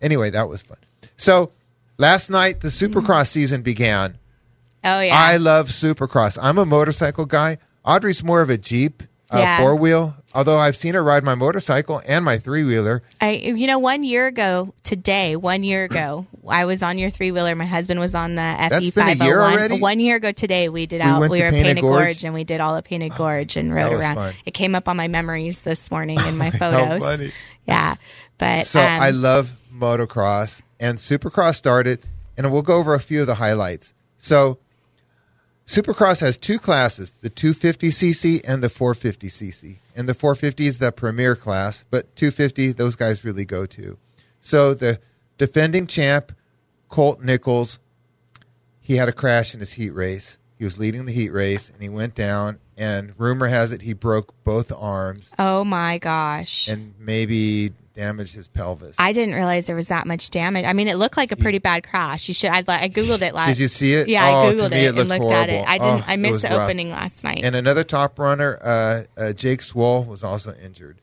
Anyway, 0.00 0.30
that 0.30 0.48
was 0.48 0.62
fun. 0.62 0.78
So 1.16 1.52
last 1.98 2.30
night 2.30 2.60
the 2.60 2.68
mm-hmm. 2.68 2.98
Supercross 2.98 3.28
season 3.28 3.62
began. 3.62 4.18
Oh, 4.82 5.00
yeah. 5.00 5.14
I 5.14 5.36
love 5.36 5.68
Supercross. 5.68 6.38
I'm 6.40 6.58
a 6.58 6.64
motorcycle 6.64 7.26
guy. 7.26 7.58
Audrey's 7.84 8.24
more 8.24 8.40
of 8.40 8.50
a 8.50 8.56
Jeep, 8.56 9.02
uh, 9.30 9.58
four 9.58 9.76
wheel. 9.76 10.14
Although 10.34 10.58
I've 10.58 10.76
seen 10.76 10.94
her 10.94 11.02
ride 11.02 11.24
my 11.24 11.34
motorcycle 11.34 12.00
and 12.06 12.24
my 12.24 12.38
three 12.38 12.62
wheeler. 12.62 13.02
I, 13.20 13.30
you 13.32 13.66
know, 13.66 13.80
one 13.80 14.04
year 14.04 14.28
ago 14.28 14.72
today, 14.84 15.34
one 15.34 15.64
year 15.64 15.82
ago, 15.84 16.26
I 16.46 16.66
was 16.66 16.82
on 16.84 16.98
your 16.98 17.10
three 17.10 17.32
wheeler. 17.32 17.54
My 17.56 17.66
husband 17.66 17.98
was 17.98 18.14
on 18.14 18.36
the 18.36 18.42
FE 18.42 18.68
That's 18.68 18.90
been 18.90 19.08
a 19.08 19.10
five 19.10 19.18
hundred 19.18 19.24
year 19.24 19.40
one. 19.40 19.52
already? 19.52 19.78
One 19.80 19.98
year 20.00 20.16
ago 20.16 20.30
today, 20.30 20.68
we 20.68 20.86
did 20.86 21.00
out. 21.00 21.18
went 21.20 21.32
We 21.32 21.40
were 21.42 21.50
Painted 21.50 21.64
Painted 21.66 21.80
Gorge? 21.80 22.04
Gorge. 22.04 22.24
and 22.24 22.34
we 22.34 22.44
did 22.44 22.60
all 22.60 22.76
of 22.76 22.84
Painted 22.84 23.14
Gorge 23.16 23.56
and 23.56 23.74
rode 23.74 23.92
around. 23.94 24.14
fun. 24.16 24.34
It 24.46 24.52
came 24.54 24.74
up 24.76 24.86
on 24.88 24.96
my 24.96 25.08
memories 25.08 25.62
this 25.62 25.90
morning 25.90 26.18
in 26.20 26.38
my 26.38 26.50
photos. 26.52 27.02
funny. 27.02 27.32
Yeah, 27.66 27.96
but 28.38 28.66
So 28.66 28.78
um, 28.80 28.86
I 28.86 29.10
love 29.10 29.50
motocross 29.72 30.60
and 30.78 30.98
Supercross 30.98 31.56
started, 31.56 32.00
and 32.36 32.50
we'll 32.52 32.62
go 32.62 32.76
over 32.76 32.94
a 32.94 33.00
few 33.00 33.20
of 33.20 33.26
the 33.26 33.34
highlights. 33.36 33.92
So 34.18 34.58
Supercross 35.70 36.18
has 36.18 36.36
two 36.36 36.58
classes: 36.58 37.12
the 37.20 37.30
250cc 37.30 38.40
and 38.44 38.60
the 38.60 38.68
450cc. 38.68 39.76
And 39.94 40.08
the 40.08 40.14
450 40.14 40.66
is 40.66 40.78
the 40.78 40.90
premier 40.90 41.36
class, 41.36 41.84
but 41.92 42.16
250 42.16 42.72
those 42.72 42.96
guys 42.96 43.24
really 43.24 43.44
go 43.44 43.66
to. 43.66 43.96
So 44.40 44.74
the 44.74 44.98
defending 45.38 45.86
champ 45.86 46.32
Colt 46.88 47.22
Nichols, 47.22 47.78
he 48.80 48.96
had 48.96 49.08
a 49.08 49.12
crash 49.12 49.54
in 49.54 49.60
his 49.60 49.74
heat 49.74 49.90
race. 49.90 50.38
He 50.58 50.64
was 50.64 50.76
leading 50.76 51.04
the 51.04 51.12
heat 51.12 51.30
race, 51.30 51.70
and 51.70 51.80
he 51.80 51.88
went 51.88 52.16
down. 52.16 52.58
And 52.76 53.14
rumor 53.16 53.46
has 53.46 53.70
it 53.70 53.82
he 53.82 53.92
broke 53.92 54.34
both 54.42 54.72
arms 54.76 55.32
oh 55.38 55.62
my 55.62 55.98
gosh, 55.98 56.66
and 56.66 56.94
maybe 56.98 57.74
damaged 58.00 58.34
his 58.34 58.48
pelvis. 58.48 58.96
I 58.98 59.12
didn't 59.12 59.34
realize 59.34 59.66
there 59.66 59.76
was 59.76 59.88
that 59.88 60.06
much 60.06 60.30
damage. 60.30 60.64
I 60.64 60.72
mean, 60.72 60.88
it 60.88 60.96
looked 60.96 61.18
like 61.18 61.32
a 61.32 61.36
pretty 61.36 61.58
bad 61.58 61.86
crash. 61.86 62.28
You 62.28 62.34
should. 62.34 62.50
I, 62.50 62.64
I 62.66 62.88
googled 62.88 63.20
it 63.20 63.34
last. 63.34 63.48
Did 63.50 63.58
you 63.58 63.68
see 63.68 63.92
it? 63.92 64.08
Yeah, 64.08 64.26
Oh, 64.26 64.48
I 64.48 64.52
googled 64.54 64.72
it, 64.72 64.72
it 64.72 64.98
and 64.98 65.08
looked 65.08 65.30
at 65.30 65.50
it. 65.50 65.66
I 65.68 65.76
didn't. 65.76 66.00
Oh, 66.00 66.04
I 66.06 66.16
missed 66.16 66.42
the 66.42 66.48
rough. 66.48 66.62
opening 66.62 66.90
last 66.90 67.22
night. 67.22 67.44
And 67.44 67.54
another 67.54 67.84
top 67.84 68.18
runner, 68.18 68.58
uh, 68.62 69.02
uh, 69.20 69.32
Jake 69.34 69.60
Swole, 69.60 70.02
was 70.02 70.24
also 70.24 70.54
injured. 70.54 71.02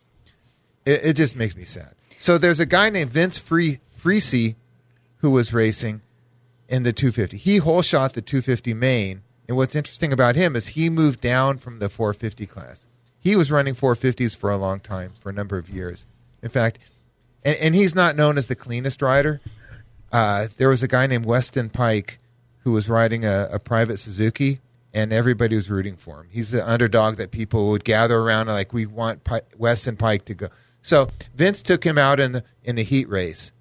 It, 0.88 1.02
it 1.04 1.14
just 1.14 1.36
makes 1.36 1.56
me 1.56 1.64
sad. 1.66 1.94
So 2.18 2.40
there's 2.40 2.60
a 2.60 2.66
guy 2.66 2.90
named 2.90 3.12
Vince 3.12 3.38
Free 3.38 3.80
Friese 3.96 4.56
who 5.18 5.30
was 5.30 5.54
racing 5.54 6.02
in 6.68 6.82
the 6.82 6.94
250. 6.94 7.38
He 7.38 7.58
whole 7.58 7.84
shot 7.84 8.14
the 8.14 8.22
250 8.22 8.74
main. 8.74 9.22
And 9.48 9.56
what's 9.56 9.76
interesting 9.76 10.12
about 10.12 10.36
him 10.36 10.56
is 10.56 10.70
he 10.70 10.90
moved 10.90 11.22
down 11.22 11.60
from 11.60 11.80
the 11.80 11.90
450 11.90 12.48
class. 12.48 12.88
He 13.20 13.36
was 13.36 13.52
running 13.52 13.76
450s 13.76 14.36
for 14.36 14.50
a 14.50 14.58
long 14.58 14.80
time, 14.80 15.14
for 15.20 15.30
a 15.30 15.34
number 15.34 15.58
of 15.58 15.70
years. 15.70 16.06
In 16.48 16.52
fact, 16.52 16.80
and, 17.44 17.58
and 17.58 17.76
he's 17.76 17.94
not 17.94 18.16
known 18.16 18.38
as 18.38 18.48
the 18.48 18.56
cleanest 18.56 19.02
rider. 19.02 19.42
Uh, 20.14 20.48
there 20.58 20.70
was 20.70 20.82
a 20.82 20.88
guy 20.88 21.06
named 21.06 21.26
Weston 21.26 21.70
Peick 21.70 22.18
who 22.60 22.72
was 22.72 22.88
riding 22.88 23.26
a, 23.26 23.50
a 23.52 23.60
private 23.60 23.98
Suzuki, 23.98 24.62
and 24.94 25.12
everybody 25.12 25.58
was 25.58 25.70
rooting 25.70 25.98
for 25.98 26.22
him. 26.22 26.28
He's 26.32 26.52
the 26.52 26.66
underdog 26.66 27.18
that 27.18 27.32
people 27.32 27.68
would 27.72 27.84
gather 27.84 28.18
around, 28.18 28.48
like 28.48 28.72
we 28.72 28.86
want 28.86 29.26
Pi- 29.26 29.42
Weston 29.58 29.98
Peick 29.98 30.24
to 30.24 30.34
go. 30.34 30.48
So 30.82 31.10
Vince 31.36 31.62
took 31.62 31.84
him 31.84 31.98
out 31.98 32.22
in 32.22 32.32
the 32.32 32.46
in 32.64 32.78
the 32.78 32.84
heat 32.84 33.10
race. 33.10 33.52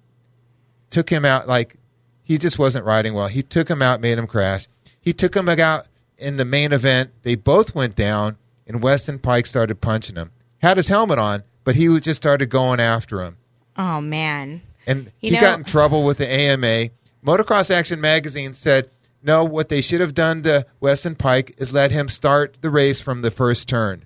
Took 0.89 1.09
him 1.09 1.25
out 1.25 1.45
like 1.45 1.75
he 2.23 2.37
just 2.37 2.57
wasn't 2.57 2.85
riding 2.85 3.13
well. 3.13 3.27
He 3.27 3.43
took 3.43 3.69
him 3.69 3.81
out, 3.81 3.99
made 3.99 4.17
him 4.17 4.27
crash. 4.27 4.69
He 5.01 5.11
took 5.11 5.35
him 5.35 5.49
out 5.49 5.87
in 6.17 6.37
the 6.37 6.45
main 6.45 6.71
event, 6.71 7.11
they 7.23 7.35
both 7.35 7.75
went 7.75 7.95
down, 7.95 8.37
and 8.65 8.81
Weston 8.81 9.19
Peick 9.19 9.45
started 9.45 9.81
punching 9.81 10.15
him. 10.15 10.31
Had 10.61 10.77
his 10.77 10.87
helmet 10.87 11.19
on, 11.19 11.43
but 11.67 11.75
he 11.75 11.89
was- 11.89 11.99
just 12.01 12.15
started 12.21 12.49
going 12.49 12.79
after 12.79 13.21
him. 13.21 13.35
Oh 13.77 13.99
man. 13.99 14.61
And 14.87 15.11
You 15.19 15.31
he 15.31 15.35
know- 15.35 15.41
got 15.41 15.59
in 15.59 15.65
trouble 15.65 16.03
with 16.05 16.17
the 16.17 16.27
AMA. 16.31 16.91
Motocross 17.25 17.69
Action 17.69 17.99
Magazine 17.99 18.53
said, 18.53 18.89
no, 19.21 19.43
what 19.43 19.67
they 19.67 19.81
should 19.81 19.99
have 19.99 20.13
done 20.13 20.43
to 20.43 20.65
Weston 20.79 21.15
Peick 21.15 21.53
is 21.57 21.73
let 21.73 21.91
him 21.91 22.07
start 22.07 22.55
the 22.61 22.69
race 22.69 23.01
from 23.01 23.21
the 23.21 23.31
first 23.31 23.67
turn 23.67 24.05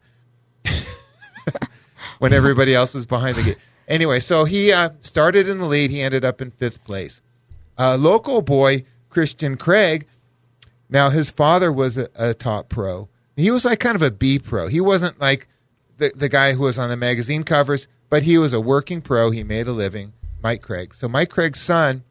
when 2.20 2.34
everybody 2.34 2.74
else 2.74 2.96
was 2.96 3.06
behind 3.06 3.38
the 3.38 3.44
gate. 3.44 3.58
Anyway, 3.88 4.20
so 4.20 4.46
he 4.46 4.72
uh, 4.72 4.90
started 5.02 5.48
in 5.48 5.58
the 5.60 5.66
lead. 5.66 5.92
He 5.92 6.02
ended 6.02 6.26
up 6.26 6.42
in 6.42 6.50
fifth 6.50 6.84
place. 6.84 7.22
Uh, 7.78 7.96
local 7.98 8.42
boy, 8.42 8.84
Christian 9.10 9.58
Craig, 9.58 10.08
now 10.90 11.10
his 11.12 11.30
father 11.30 11.72
was 11.72 11.98
a, 11.98 12.08
a 12.16 12.34
top 12.34 12.70
pro. 12.70 13.08
He 13.36 13.52
was 13.52 13.66
like 13.66 13.80
kind 13.80 13.96
of 13.96 14.02
a 14.02 14.12
B 14.12 14.40
pro. 14.40 14.68
He 14.68 14.82
wasn't 14.82 15.20
like 15.20 15.48
the, 16.02 16.12
the 16.16 16.30
guy 16.30 16.54
who 16.54 16.64
was 16.64 16.80
on 16.80 16.90
the 16.90 16.98
magazine 16.98 17.44
covers, 17.44 17.88
but 18.10 18.24
he 18.24 18.38
was 18.38 18.54
a 18.54 18.60
working 18.60 19.02
pro. 19.02 19.30
He 19.30 19.44
made 19.44 19.68
a 19.68 19.72
living, 19.72 20.14
Mike 20.42 20.64
Craig. 20.64 20.96
So 20.96 21.08
Mike 21.08 21.30
Craig's 21.30 21.62
son, 21.62 22.04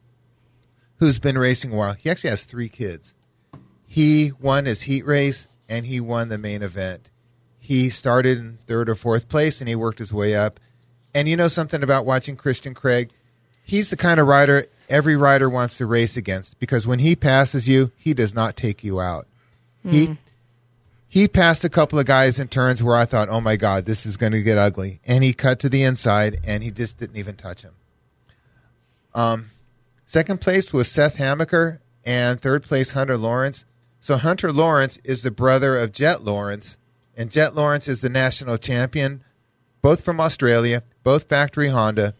who's 0.98 1.18
been 1.18 1.36
racing 1.36 1.72
a 1.72 1.76
while, 1.76 1.94
he 1.94 2.08
actually 2.08 2.30
has 2.30 2.44
three 2.44 2.68
kids. 2.68 3.16
He 3.86 4.30
won 4.40 4.64
his 4.64 4.82
heat 4.82 5.04
race 5.04 5.48
and 5.68 5.84
he 5.84 5.98
won 5.98 6.28
the 6.28 6.38
main 6.38 6.62
event. 6.62 7.10
He 7.58 7.90
started 7.90 8.38
in 8.38 8.58
third 8.66 8.88
or 8.88 8.94
fourth 8.94 9.28
place 9.28 9.60
and 9.60 9.68
he 9.68 9.74
worked 9.74 9.98
his 9.98 10.12
way 10.12 10.36
up. 10.36 10.60
And 11.12 11.28
you 11.28 11.36
know 11.36 11.48
something 11.48 11.82
about 11.82 12.06
watching 12.06 12.36
Christian 12.36 12.74
Craig? 12.74 13.10
He's 13.64 13.90
the 13.90 13.96
kind 13.96 14.20
of 14.20 14.28
rider 14.28 14.66
every 14.88 15.16
rider 15.16 15.50
wants 15.50 15.76
to 15.78 15.86
race 15.86 16.16
against 16.16 16.58
because 16.60 16.86
when 16.86 17.00
he 17.00 17.16
passes 17.16 17.68
you, 17.68 17.90
he 17.96 18.14
does 18.14 18.34
not 18.34 18.56
take 18.56 18.84
you 18.84 19.00
out. 19.00 19.26
He 19.82 20.06
hmm. 20.06 20.12
He 21.12 21.26
passed 21.26 21.64
a 21.64 21.68
couple 21.68 21.98
of 21.98 22.06
guys 22.06 22.38
in 22.38 22.46
turns 22.46 22.82
where 22.82 22.96
I 22.96 23.04
thought, 23.04 23.28
"Oh 23.28 23.40
my 23.40 23.56
god, 23.56 23.84
this 23.84 24.06
is 24.06 24.16
going 24.16 24.30
to 24.30 24.42
get 24.44 24.56
ugly." 24.56 25.00
And 25.04 25.24
he 25.24 25.32
cut 25.32 25.58
to 25.60 25.68
the 25.68 25.82
inside 25.82 26.38
and 26.44 26.62
he 26.62 26.70
just 26.70 26.98
didn't 26.98 27.16
even 27.16 27.34
touch 27.34 27.62
him. 27.62 27.74
Um 29.12 29.50
second 30.06 30.40
place 30.40 30.72
was 30.72 30.88
Seth 30.88 31.16
Hammaker 31.16 31.80
and 32.04 32.40
third 32.40 32.62
place 32.62 32.92
Hunter 32.92 33.16
Lawrence. 33.18 33.64
So 34.00 34.16
Hunter 34.16 34.52
Lawrence 34.52 34.98
is 35.02 35.24
the 35.24 35.32
brother 35.32 35.76
of 35.76 35.90
Jett 35.92 36.22
Lawrence 36.22 36.78
and 37.16 37.28
Jett 37.30 37.56
Lawrence 37.56 37.88
is 37.88 38.00
the 38.02 38.08
national 38.08 38.56
champion 38.56 39.24
both 39.82 40.04
from 40.04 40.20
Australia, 40.20 40.84
both 41.02 41.24
factory 41.28 41.70
Honda. 41.70 42.14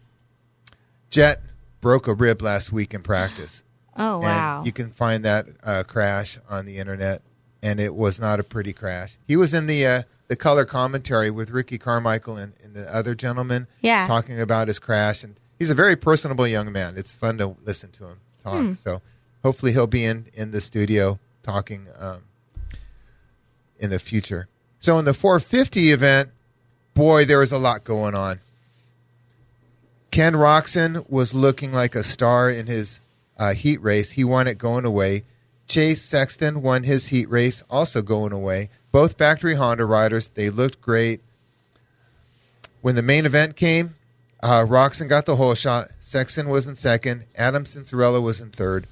Jett 1.10 1.42
broke 1.80 2.08
a 2.08 2.14
rib 2.14 2.42
last 2.42 2.72
week 2.72 2.92
in 2.92 3.02
practice. 3.02 3.62
Oh 3.96 4.14
And 4.16 4.22
wow. 4.22 4.62
you 4.64 4.72
can 4.72 4.90
find 4.90 5.24
that 5.24 5.46
uh, 5.62 5.84
crash 5.84 6.38
on 6.48 6.66
the 6.66 6.78
internet, 6.78 7.22
and 7.62 7.78
it 7.80 7.94
was 7.94 8.18
not 8.18 8.40
a 8.40 8.42
pretty 8.44 8.72
crash. 8.72 9.16
He 9.26 9.36
was 9.36 9.52
in 9.54 9.66
the 9.66 9.86
uh, 9.86 10.02
the 10.28 10.36
color 10.36 10.64
commentary 10.64 11.30
with 11.30 11.50
Ricky 11.50 11.76
Carmichael 11.78 12.36
and, 12.36 12.52
and 12.62 12.74
the 12.74 12.94
other 12.94 13.14
gentleman, 13.14 13.66
Yeah. 13.80 14.06
talking 14.06 14.40
about 14.40 14.68
his 14.68 14.78
crash. 14.78 15.24
And 15.24 15.34
he's 15.58 15.70
a 15.70 15.74
very 15.74 15.96
personable 15.96 16.46
young 16.46 16.70
man. 16.72 16.96
It's 16.96 17.12
fun 17.12 17.38
to 17.38 17.56
listen 17.64 17.90
to 17.92 18.04
him 18.06 18.16
talk. 18.44 18.54
Hmm. 18.60 18.72
So 18.74 19.02
hopefully 19.42 19.72
he'll 19.72 19.86
be 19.86 20.04
in 20.04 20.26
in 20.34 20.50
the 20.52 20.60
studio 20.60 21.18
talking 21.42 21.88
um, 21.98 22.22
in 23.78 23.90
the 23.90 23.98
future. 23.98 24.46
So 24.78 24.98
in 24.98 25.04
the 25.04 25.14
450 25.14 25.90
event, 25.90 26.30
boy, 26.94 27.24
there 27.24 27.38
was 27.38 27.52
a 27.52 27.58
lot 27.58 27.84
going 27.84 28.14
on. 28.14 28.40
Ken 30.10 30.32
Roczen 30.34 31.08
was 31.10 31.34
looking 31.34 31.72
like 31.72 31.94
a 31.94 32.02
star 32.02 32.50
in 32.50 32.66
his 32.66 32.98
uh, 33.38 33.54
heat 33.54 33.80
race. 33.82 34.12
He 34.12 34.24
won 34.24 34.46
it 34.48 34.58
going 34.58 34.84
away. 34.84 35.24
Chase 35.70 36.02
Sexton 36.02 36.62
won 36.62 36.82
his 36.82 37.08
heat 37.08 37.30
race, 37.30 37.62
also 37.70 38.02
going 38.02 38.32
away. 38.32 38.70
Both 38.90 39.16
factory 39.16 39.54
Honda 39.54 39.84
riders, 39.84 40.28
they 40.28 40.50
looked 40.50 40.80
great. 40.80 41.20
When 42.80 42.96
the 42.96 43.02
main 43.02 43.24
event 43.24 43.54
came, 43.54 43.94
uh, 44.42 44.66
Roczen 44.66 45.08
got 45.08 45.26
the 45.26 45.36
whole 45.36 45.54
shot. 45.54 45.88
Sexton 46.00 46.48
was 46.48 46.66
in 46.66 46.74
second. 46.74 47.24
Adam 47.36 47.62
Cianciarulo 47.62 48.20
was 48.20 48.40
in 48.40 48.50
third. 48.50 48.88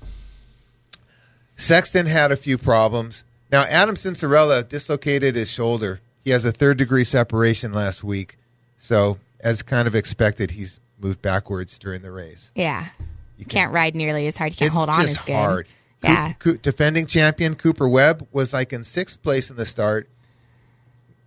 Sexton 1.57 2.07
had 2.07 2.31
a 2.31 2.37
few 2.37 2.57
problems. 2.57 3.25
Now, 3.51 3.63
Adam 3.63 3.97
Cianciarulo 3.97 4.69
dislocated 4.69 5.35
his 5.35 5.51
shoulder. 5.51 6.01
He 6.23 6.31
has 6.31 6.45
a 6.45 6.53
third 6.53 6.79
degree 6.79 7.03
separation 7.03 7.73
last 7.73 8.05
week. 8.05 8.39
So, 8.79 9.19
as 9.41 9.63
kind 9.63 9.89
of 9.89 9.97
expected, 9.97 10.53
he's 10.53 10.79
moved 11.01 11.23
backwards 11.23 11.77
during 11.77 12.03
the 12.03 12.13
race. 12.13 12.53
yeah. 12.55 12.89
You 13.37 13.45
can't 13.45 13.73
ride 13.73 13.95
nearly 13.95 14.27
as 14.27 14.37
hard. 14.37 14.53
You 14.53 14.57
can't 14.59 14.73
hold 14.73 14.89
on 14.89 15.01
just 15.01 15.19
as 15.21 15.25
good. 15.25 15.33
hard. 15.33 15.67
Yeah. 16.03 16.29
Coop- 16.35 16.39
Coop- 16.39 16.63
defending 16.63 17.07
champion 17.07 17.55
Cooper 17.57 17.89
Webb 17.89 18.27
was 18.33 18.53
like 18.53 18.73
in 18.73 18.85
sixth 18.85 19.23
place 19.23 19.51
in 19.51 19.57
the 19.57 19.67
start. 19.67 20.09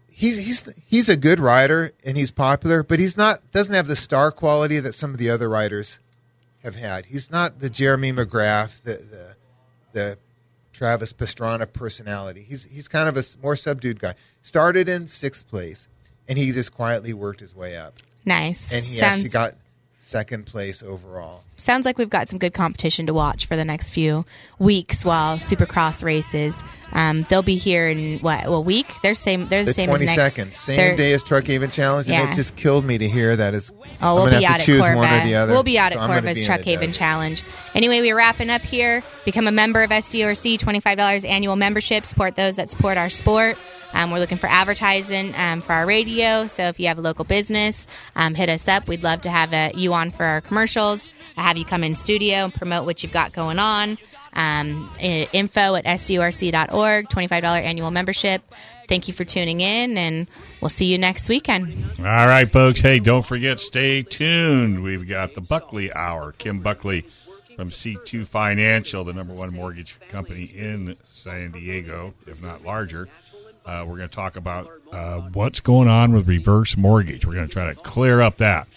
He's 0.10 0.38
he's 0.38 0.64
he's 0.86 1.10
a 1.10 1.18
good 1.18 1.40
rider 1.40 1.92
and 2.06 2.16
he's 2.16 2.32
popular, 2.32 2.84
but 2.84 3.00
he's 3.00 3.18
not 3.18 3.50
doesn't 3.52 3.74
have 3.74 3.88
the 3.88 3.96
star 3.96 4.32
quality 4.32 4.80
that 4.80 4.94
some 4.94 5.12
of 5.12 5.18
the 5.18 5.30
other 5.30 5.50
riders 5.50 6.00
have 6.64 6.76
had. 6.76 7.08
He's 7.08 7.32
not 7.32 7.60
the 7.60 7.70
Jeremy 7.70 8.14
McGrath, 8.14 8.82
the 8.84 8.94
the, 8.98 9.36
the 9.94 10.18
Travis 10.74 11.12
Pastrana 11.12 11.72
personality. 11.72 12.46
He's 12.48 12.66
he's 12.66 12.88
kind 12.88 13.10
of 13.10 13.18
a 13.18 13.24
more 13.42 13.56
subdued 13.56 14.00
guy. 14.00 14.14
Started 14.44 14.88
in 14.88 15.08
sixth 15.08 15.48
place, 15.50 15.88
and 16.28 16.38
he 16.38 16.52
just 16.52 16.74
quietly 16.74 17.14
worked 17.14 17.40
his 17.40 17.56
way 17.56 17.76
up, 17.78 17.96
Nice. 18.26 18.72
and 18.72 18.84
he 18.86 18.98
Sounds, 19.00 19.18
actually 19.18 19.30
got 19.30 19.56
second 20.04 20.46
place 20.46 20.82
overall. 20.84 21.44
sounds 21.58 21.86
like 21.86 21.98
we've 21.98 22.10
got 22.10 22.28
some 22.28 22.40
good 22.40 22.54
competition 22.54 23.06
to 23.06 23.14
watch 23.14 23.46
for 23.46 23.56
the 23.56 23.64
next 23.64 23.92
few 23.92 24.26
weeks 24.58 25.06
while 25.06 25.38
Supercross 25.38 26.04
races. 26.04 26.64
Um, 26.92 27.22
they'll 27.30 27.44
be 27.44 27.56
here 27.56 27.88
in 27.88 28.18
what 28.20 28.46
a 28.46 28.60
week? 28.60 28.88
They're 29.04 29.14
same. 29.14 29.48
They're 29.48 29.62
the, 29.62 29.68
The 29.68 29.74
same 29.74 29.90
twenty 29.90 30.06
as 30.08 30.18
next. 30.18 30.34
second, 30.36 30.54
same 30.54 30.76
they're- 30.78 30.96
day 30.98 31.14
as 31.14 31.24
Truck 31.24 31.46
Haven 31.46 31.70
Challenge, 31.70 32.08
and 32.08 32.14
Yeah. 32.16 32.32
it 32.32 32.36
just 32.36 32.56
killed 32.56 32.84
me 32.84 32.98
to 32.98 33.08
hear 33.08 33.36
that. 33.36 33.54
Is 33.54 33.72
Oh, 34.02 34.16
we'll 34.16 34.28
be 34.28 34.44
have 34.44 34.56
out 34.56 34.60
to 34.62 34.78
at 34.80 34.82
Corva. 34.82 34.96
one 34.96 35.14
or 35.14 35.24
the 35.24 35.36
other. 35.36 35.54
We'll 35.54 35.64
be 35.64 35.78
out 35.80 35.94
So 35.94 36.00
at 36.00 36.10
Corva's 36.10 36.44
Truck 36.46 36.62
Haven. 36.62 36.92
Challenge. 36.92 37.44
Anyway, 37.76 38.02
we're 38.02 38.16
wrapping 38.18 38.50
up 38.50 38.62
here. 38.64 39.04
Become 39.26 39.48
a 39.48 39.52
member 39.52 39.84
of 39.84 39.92
SDORC, 39.92 40.58
$25 40.58 41.24
annual 41.24 41.56
membership. 41.56 42.06
Support 42.08 42.36
those 42.36 42.56
that 42.56 42.72
support 42.72 42.98
our 42.98 43.10
sport. 43.10 43.58
Um, 43.94 44.12
we're 44.12 44.20
looking 44.20 44.38
for 44.38 44.48
advertising 44.48 45.34
um, 45.36 45.62
for 45.62 45.74
our 45.74 45.86
radio. 45.86 46.48
So 46.48 46.64
if 46.64 46.80
you 46.80 46.88
have 46.88 46.98
a 46.98 47.02
local 47.02 47.26
business, 47.26 47.88
um, 48.16 48.36
hit 48.36 48.50
us 48.50 48.68
up. 48.68 48.88
We'd 48.88 49.04
love 49.04 49.22
to 49.22 49.30
have 49.30 49.54
uh, 49.54 49.72
you 49.76 49.94
on 49.94 50.12
for 50.12 50.26
our 50.26 50.42
commercials, 50.42 51.10
have 51.36 51.58
you 51.58 51.66
come 51.66 51.84
in 51.84 51.96
studio 51.96 52.38
and 52.38 52.54
promote 52.54 52.86
what 52.86 53.04
you've 53.04 53.12
got 53.12 53.34
going 53.34 53.60
on. 53.60 53.98
Um, 54.34 54.90
info 55.00 55.76
at 55.76 55.86
sdorc.org, 55.86 57.10
$25 57.10 57.44
annual 57.44 57.92
membership. 57.92 58.42
Thank 58.88 59.08
you 59.08 59.14
for 59.14 59.26
tuning 59.26 59.62
in, 59.62 59.98
and 59.98 60.28
we'll 60.62 60.70
see 60.70 60.86
you 60.86 60.98
next 60.98 61.30
weekend. 61.30 61.74
All 62.00 62.04
right, 62.06 62.50
folks. 62.50 62.82
Hey, 62.82 63.00
don't 63.00 63.26
forget, 63.26 63.60
stay 63.60 64.04
tuned. 64.04 64.84
We've 64.84 65.08
got 65.08 65.34
the 65.34 65.42
Buckley 65.42 65.94
Hour. 65.94 66.34
Kim 66.34 66.60
Buckley 66.60 67.06
from 67.56 67.70
C2 67.70 68.26
Financial, 68.26 69.04
the 69.04 69.14
number 69.14 69.34
one 69.34 69.54
mortgage 69.54 69.98
company 70.10 70.44
in 70.44 70.96
San 71.10 71.52
Diego, 71.52 72.14
if 72.26 72.44
not 72.44 72.64
larger. 72.64 73.08
Uh, 73.66 73.86
we're 73.88 73.98
going 73.98 74.10
to 74.10 74.16
talk 74.16 74.36
about 74.36 74.70
uh, 74.92 75.20
what's 75.34 75.60
going 75.60 75.88
on 75.88 76.14
with 76.14 76.28
reverse 76.28 76.76
mortgage. 76.78 77.26
We're 77.26 77.36
going 77.36 77.48
to 77.48 77.54
try 77.54 77.68
to 77.74 77.76
clear 77.76 78.22
up 78.22 78.38
that. 78.38 78.68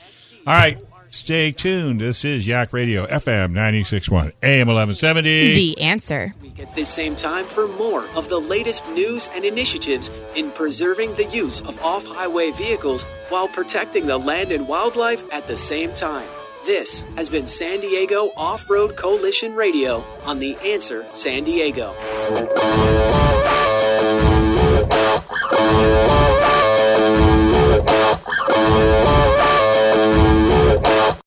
All 0.47 0.53
right, 0.55 0.79
stay 1.09 1.53
tuned. 1.53 2.01
This 2.01 2.25
is 2.25 2.47
Yak 2.47 2.73
Radio, 2.75 3.07
FM 3.07 3.53
961, 3.53 4.33
AM 4.43 4.69
1170. 4.69 5.55
The 5.55 5.81
answer. 5.81 6.35
week 6.43 6.61
at 6.61 6.75
this 6.75 6.89
same 6.89 7.17
time 7.17 7.47
for 7.47 7.67
more 7.67 8.07
of 8.11 8.29
the 8.29 8.39
latest 8.41 8.87
news 8.91 9.29
and 9.33 9.45
initiatives 9.45 10.11
in 10.35 10.51
preserving 10.51 11.15
the 11.15 11.25
use 11.27 11.63
of 11.63 11.83
off 11.83 12.07
highway 12.07 12.51
vehicles 12.53 13.05
while 13.31 13.49
protecting 13.49 14.07
the 14.07 14.19
land 14.19 14.53
and 14.53 14.69
wildlife 14.69 15.25
at 15.33 15.47
the 15.47 15.57
same 15.57 15.95
time. 15.95 16.29
This 16.67 17.03
has 17.17 17.29
been 17.29 17.47
San 17.47 17.81
Diego 17.81 18.31
Off 18.37 18.69
Road 18.71 18.97
Coalition 18.97 19.55
Radio 19.55 20.03
on 20.25 20.39
The 20.39 20.57
Answer 20.65 21.07
San 21.13 21.45
Diego. 21.45 21.95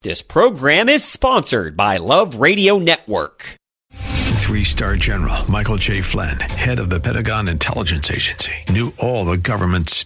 This 0.07 0.21
program 0.21 0.87
is 0.87 1.03
sponsored 1.03 1.75
by 1.75 1.97
Love 1.97 2.39
Radio 2.39 2.77
Network. 2.77 3.57
Three 3.91 4.63
star 4.63 4.95
general 4.95 5.51
Michael 5.51 5.75
J. 5.75 5.99
Flynn, 5.99 6.39
head 6.39 6.79
of 6.79 6.89
the 6.89 7.01
Pentagon 7.01 7.49
Intelligence 7.49 8.09
Agency, 8.09 8.53
knew 8.69 8.93
all 8.99 9.25
the 9.25 9.35
government's 9.35 10.05